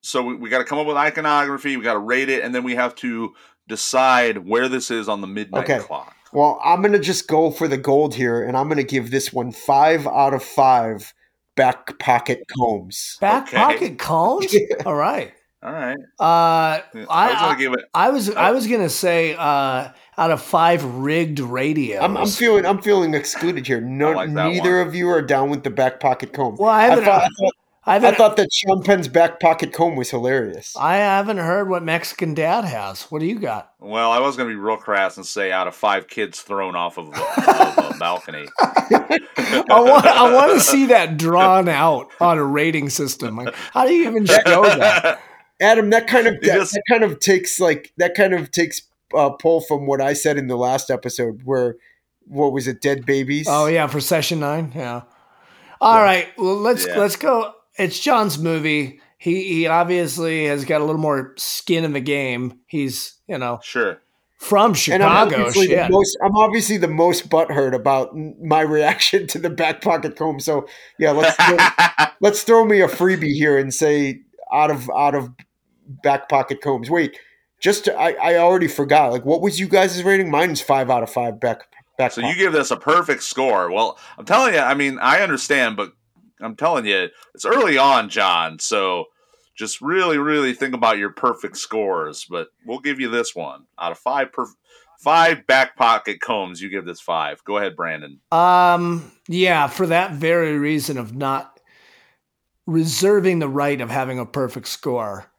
[0.01, 1.77] So we, we got to come up with iconography.
[1.77, 3.33] We got to rate it, and then we have to
[3.67, 5.79] decide where this is on the midnight Okay.
[5.79, 6.15] clock.
[6.31, 9.51] Well, I'm gonna just go for the gold here, and I'm gonna give this one
[9.51, 11.13] five out of five
[11.55, 13.17] back pocket combs.
[13.21, 13.57] back Okay.
[13.57, 14.53] pocket combs.
[14.85, 15.33] all right.
[15.63, 15.97] All right.
[16.19, 17.79] Uh, I I, was gonna I, give it.
[17.93, 22.01] I was I was gonna say uh, out of five rigged radios.
[22.03, 23.81] I'm, I'm feeling I'm feeling excluded here.
[23.81, 24.87] No, like neither one.
[24.87, 26.55] of you are down with the back pocket comb.
[26.57, 27.05] well, I I haven't.
[27.05, 27.53] thought, I thought,
[27.87, 28.15] I I haven't.
[28.15, 30.73] thought that Sean Penn's back pocket comb was hilarious.
[30.79, 33.03] I haven't heard what Mexican Dad has.
[33.11, 33.73] What do you got?
[33.79, 36.97] Well, I was gonna be real crass and say out of five kids thrown off
[36.97, 38.47] of, of a balcony.
[38.59, 43.35] I want I want to see that drawn out on a rating system.
[43.37, 45.21] Like, how do you even show that?
[45.61, 48.81] Adam, that kind of that, just- that kind of takes like that kind of takes
[49.13, 51.75] uh, pull from what I said in the last episode, where
[52.27, 53.47] what was it, dead babies?
[53.49, 54.71] Oh yeah, for session nine.
[54.75, 55.01] Yeah.
[55.81, 56.27] All right.
[56.37, 56.97] Well, let's Yeah.
[56.97, 57.53] let's go.
[57.77, 58.99] It's John's movie.
[59.17, 62.59] He he obviously has got a little more skin in the game.
[62.67, 63.99] He's you know Sure.
[64.39, 65.35] from And I'm Chicago.
[65.47, 70.15] obviously, the most, I'm obviously the most butthurt about my reaction to the back pocket
[70.15, 70.39] comb.
[70.39, 70.67] So
[70.99, 71.57] yeah, let's throw,
[72.21, 74.21] let's throw me a freebie here and say
[74.53, 75.29] out of out of
[76.03, 76.89] back pocket combs.
[76.89, 77.17] Wait,
[77.65, 79.11] just to, I I already forgot.
[79.11, 80.29] Like, what was you guys' rating?
[80.29, 81.63] Mine's five out of five back
[81.97, 82.11] back.
[82.11, 83.71] So you give this a perfect score.
[83.71, 85.93] Well, I'm telling you, I mean, I understand, but
[86.39, 88.59] I'm telling you, it's early on, John.
[88.59, 89.05] So
[89.55, 92.27] just really, really think about your perfect scores.
[92.29, 94.31] But we'll give you this one out of five.
[94.31, 94.45] Per-
[94.99, 96.61] five back pocket combs.
[96.61, 97.43] You give this five.
[97.45, 98.19] Go ahead, Brandon.
[98.31, 101.59] Um, yeah, for that very reason of not
[102.67, 105.31] reserving the right of having a perfect score,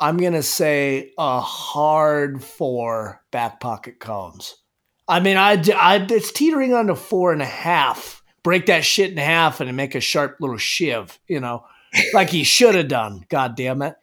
[0.00, 4.56] I'm gonna say a hard four back pocket combs.
[5.08, 8.22] I mean, I, I it's teetering on to four and a half.
[8.42, 11.64] Break that shit in half and make a sharp little shiv, you know,
[12.14, 13.24] like he should have done.
[13.28, 13.96] God damn it.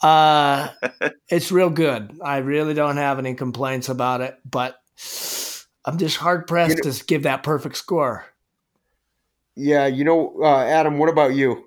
[0.00, 0.68] Uh,
[1.30, 2.18] it's real good.
[2.22, 4.76] I really don't have any complaints about it, but
[5.84, 8.26] I'm just hard pressed to give that perfect score.
[9.56, 10.98] Yeah, you know, uh, Adam.
[10.98, 11.65] What about you?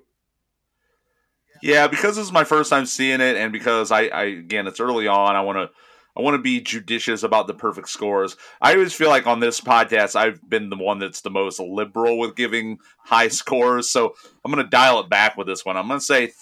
[1.62, 4.80] Yeah, because this is my first time seeing it, and because I, I again, it's
[4.80, 5.36] early on.
[5.36, 5.70] I want to,
[6.16, 8.36] I want to be judicious about the perfect scores.
[8.60, 12.18] I always feel like on this podcast, I've been the one that's the most liberal
[12.18, 13.90] with giving high scores.
[13.90, 14.14] So
[14.44, 15.76] I'm going to dial it back with this one.
[15.76, 16.32] I'm going to say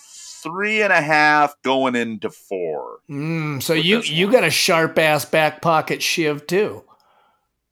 [0.43, 3.01] three and a half going into four.
[3.11, 6.85] Mm, so you you got a sharp ass back pocket shiv too.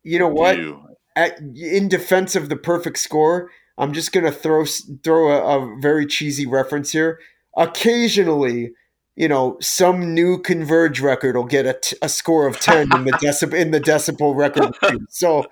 [0.03, 0.59] You know what?
[0.59, 0.83] You.
[1.15, 4.65] At, in defense of the perfect score, I'm just gonna throw
[5.03, 7.21] throw a, a very cheesy reference here.
[7.57, 8.73] Occasionally,
[9.17, 13.05] you know, some new Converge record will get a, t- a score of ten in
[13.05, 14.75] the decibel in the decibel record.
[15.09, 15.47] So,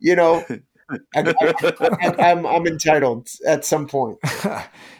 [0.00, 0.44] you know,
[1.14, 1.34] I,
[2.18, 4.18] am I'm entitled at some point.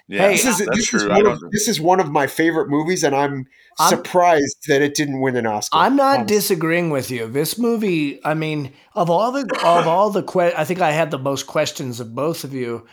[0.09, 1.11] Yeah, This is that's this is true.
[1.11, 3.47] I one of, this is one of my favorite movies, and I'm,
[3.79, 5.79] I'm- surprised that it didn't win an Oscar.
[5.79, 6.37] I'm not honestly.
[6.37, 7.29] disagreeing with you.
[7.29, 11.13] This movie, I mean, of all the of all the que- I think I had
[11.13, 12.87] the most questions of both of you.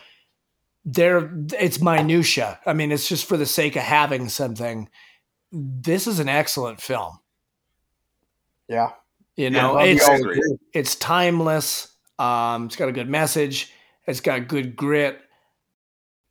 [0.92, 2.58] There, it's minutia.
[2.66, 4.88] I mean, it's just for the sake of having something.
[5.52, 7.18] This is an excellent film.
[8.68, 8.90] Yeah,
[9.36, 10.08] You know, Yeah, it's
[10.72, 11.88] it's timeless.
[12.18, 13.72] Um, it's got a good message.
[14.06, 15.20] It's got good grit.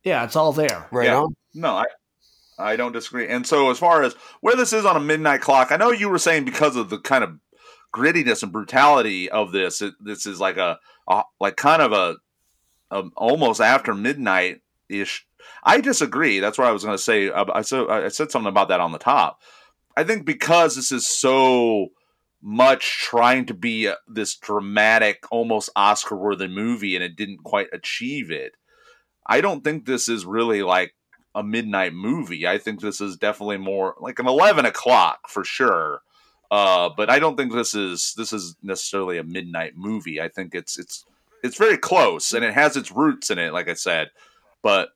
[0.04, 0.86] Yeah, it's all there.
[0.90, 1.20] right Yeah.
[1.20, 1.34] on.
[1.54, 1.84] No, I
[2.58, 3.28] I don't disagree.
[3.28, 6.08] And so as far as where this is on a midnight clock, I know you
[6.08, 7.38] were saying because of the kind of
[7.94, 10.78] grittiness and brutality of this, it, this is like a,
[11.08, 12.16] a like kind of a,
[12.90, 15.26] a almost after midnight ish.
[15.62, 16.40] I disagree.
[16.40, 17.30] That's what I was going to say.
[17.30, 19.40] Uh, I said I said something about that on the top.
[19.96, 21.88] I think because this is so
[22.42, 28.54] much trying to be this dramatic, almost Oscar-worthy movie, and it didn't quite achieve it.
[29.26, 30.94] I don't think this is really like
[31.34, 32.46] a midnight movie.
[32.46, 36.00] I think this is definitely more like an eleven o'clock for sure.
[36.50, 40.20] Uh, but I don't think this is this is necessarily a midnight movie.
[40.20, 41.04] I think it's it's
[41.42, 44.10] it's very close and it has its roots in it, like I said.
[44.62, 44.90] But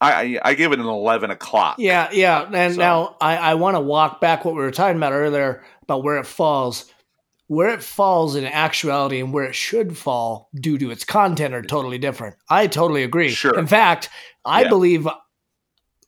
[0.00, 1.76] I I, I give it an eleven o'clock.
[1.78, 2.48] Yeah, yeah.
[2.52, 5.62] And So- now I, I want to walk back what we were talking about earlier
[5.82, 6.84] about where it falls.
[7.48, 11.62] where it falls in actuality and where it should fall due to its content are
[11.62, 12.34] totally different.
[12.50, 13.30] I totally agree.
[13.30, 13.56] Sure.
[13.56, 14.08] In fact,
[14.44, 14.68] I Yeah.
[14.68, 15.06] believe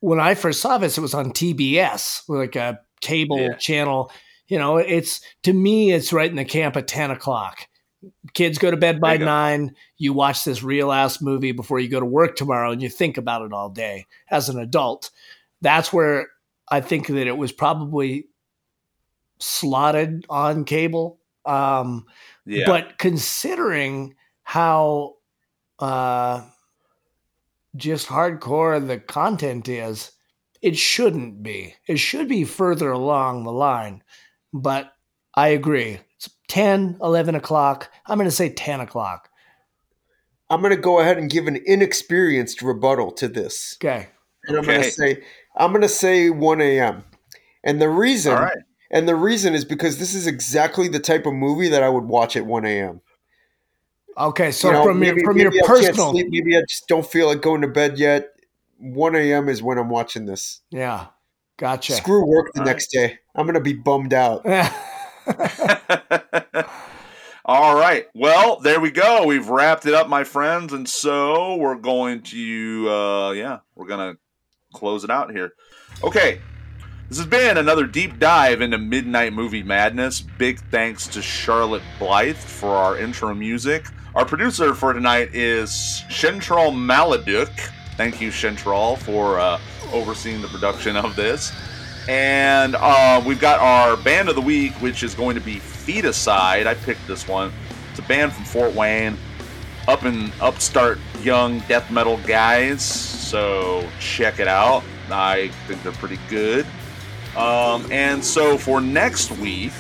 [0.01, 3.55] when I first saw this, it was on TBS, like a cable Yeah.
[3.55, 4.11] channel.
[4.49, 7.67] You know, it's to me, it's right in the camp at 10 o'clock.
[8.35, 9.25] Kids go to bed by There you go.
[9.27, 9.75] nine.
[9.97, 13.17] You watch this real ass movie before you go to work tomorrow and you think
[13.19, 15.11] about it all day as an adult.
[15.61, 16.29] That's where
[16.69, 18.27] I think that it was probably
[19.39, 21.19] slotted on cable.
[21.45, 22.07] Um,
[22.45, 22.67] Yeah.
[22.67, 25.17] but considering how
[25.79, 26.45] uh,
[27.77, 30.13] just hardcore the content is,
[30.61, 31.75] it shouldn't be.
[31.87, 34.03] It should be further along the line.
[34.53, 34.93] But
[35.35, 35.99] I agree.
[36.49, 37.91] It's 10, 11 o'clock.
[38.07, 39.29] I'm going to say 10 o'clock.
[40.51, 43.77] I'm going to go ahead and give an inexperienced rebuttal to this.
[43.83, 44.09] Okay.
[44.45, 44.87] And I'm going Okay.
[44.89, 45.23] to say
[45.57, 47.05] I'm going to say 1 a.m.
[47.65, 48.57] And the reason All right.
[48.91, 52.05] and the reason is because this is exactly the type of movie that I would
[52.05, 53.03] watch at 1 a.m.
[54.17, 54.51] Okay.
[54.51, 56.63] So You know, from your maybe- from maybe your I can't personal, sleep, maybe I
[56.67, 58.29] just don't feel like going to bed yet.
[58.79, 59.49] 1 a.m.
[59.51, 60.61] is when I'm watching this.
[60.71, 61.07] yeah,
[61.59, 61.93] gotcha.
[61.95, 62.73] Screw work the All right.
[62.73, 63.19] next day.
[63.35, 64.47] I'm going to be bummed out.
[67.45, 68.07] All right.
[68.15, 69.27] Well, there we go.
[69.27, 74.17] We've wrapped it up, my friends, and so we're going to, uh, yeah, we're gonna
[74.75, 75.53] close it out here.
[76.03, 76.41] Okay.
[77.09, 80.21] This has been another deep dive into Midnight Movie Madness.
[80.21, 83.87] Big thanks to Charlotte Blythe for our intro music.
[84.15, 85.71] Our producer for tonight is
[86.11, 87.49] Shentral Maladuk.
[87.97, 89.59] Thank you, Shentral, for uh,
[89.93, 91.51] overseeing the production of this.
[92.09, 96.07] And uh, we've got our band of the week, which is going to be Feet
[96.07, 96.67] Aside.
[96.67, 97.53] I picked this one.
[97.91, 99.19] It's a band from Fort Wayne,
[99.87, 102.83] up and upstart young death metal guys.
[102.83, 104.85] So check it out.
[105.11, 106.67] I think they're pretty good.
[107.37, 109.73] Um, and so for next week,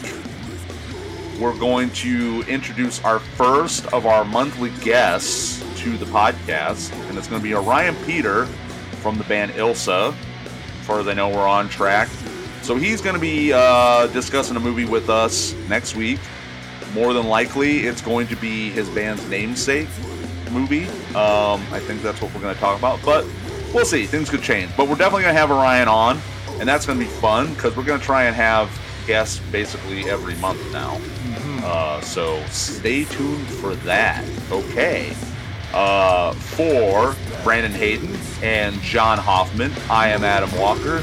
[1.40, 7.26] we're going to introduce our first of our monthly guests to the podcast, and it's
[7.26, 8.44] going to be Orion Peter
[9.00, 10.14] from the band Ilsa.
[10.88, 12.08] As far as I know, we're on track.
[12.62, 16.18] So he's going to be uh, discussing a movie with us next week.
[16.94, 19.86] More than likely, it's going to be his band's namesake
[20.50, 20.86] movie.
[21.14, 23.26] Um, I think that's what we're going to talk about, but
[23.74, 24.06] we'll see.
[24.06, 24.74] Things could change.
[24.78, 26.22] But we're definitely going to have Orion on,
[26.58, 28.70] and that's going to be fun because we're going to try and have
[29.06, 30.98] guests basically every month now.
[31.66, 34.24] Uh, so stay tuned for that.
[34.50, 35.14] Okay.
[35.72, 37.14] Uh, for
[37.44, 41.02] Brandon Hayden and John Hoffman, I am Adam Walker,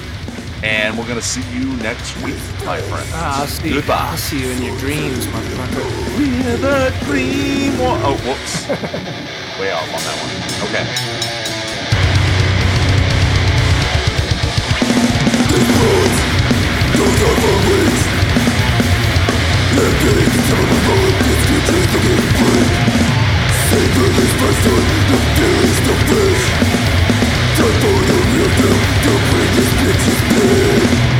[0.64, 2.36] and we're going to see you next week,
[2.66, 3.08] my friend.
[3.14, 3.94] Ah, I'll see Goodbye.
[3.94, 4.10] You.
[4.10, 6.18] I'll see you in your dreams, motherfucker.
[6.18, 7.74] We're the dream.
[7.80, 8.68] Oh, whoops.
[9.60, 10.70] Way off on that one.
[10.70, 11.36] Okay.
[19.76, 22.55] They're getting some of the it's good to be free.
[30.46, 31.15] Yeah.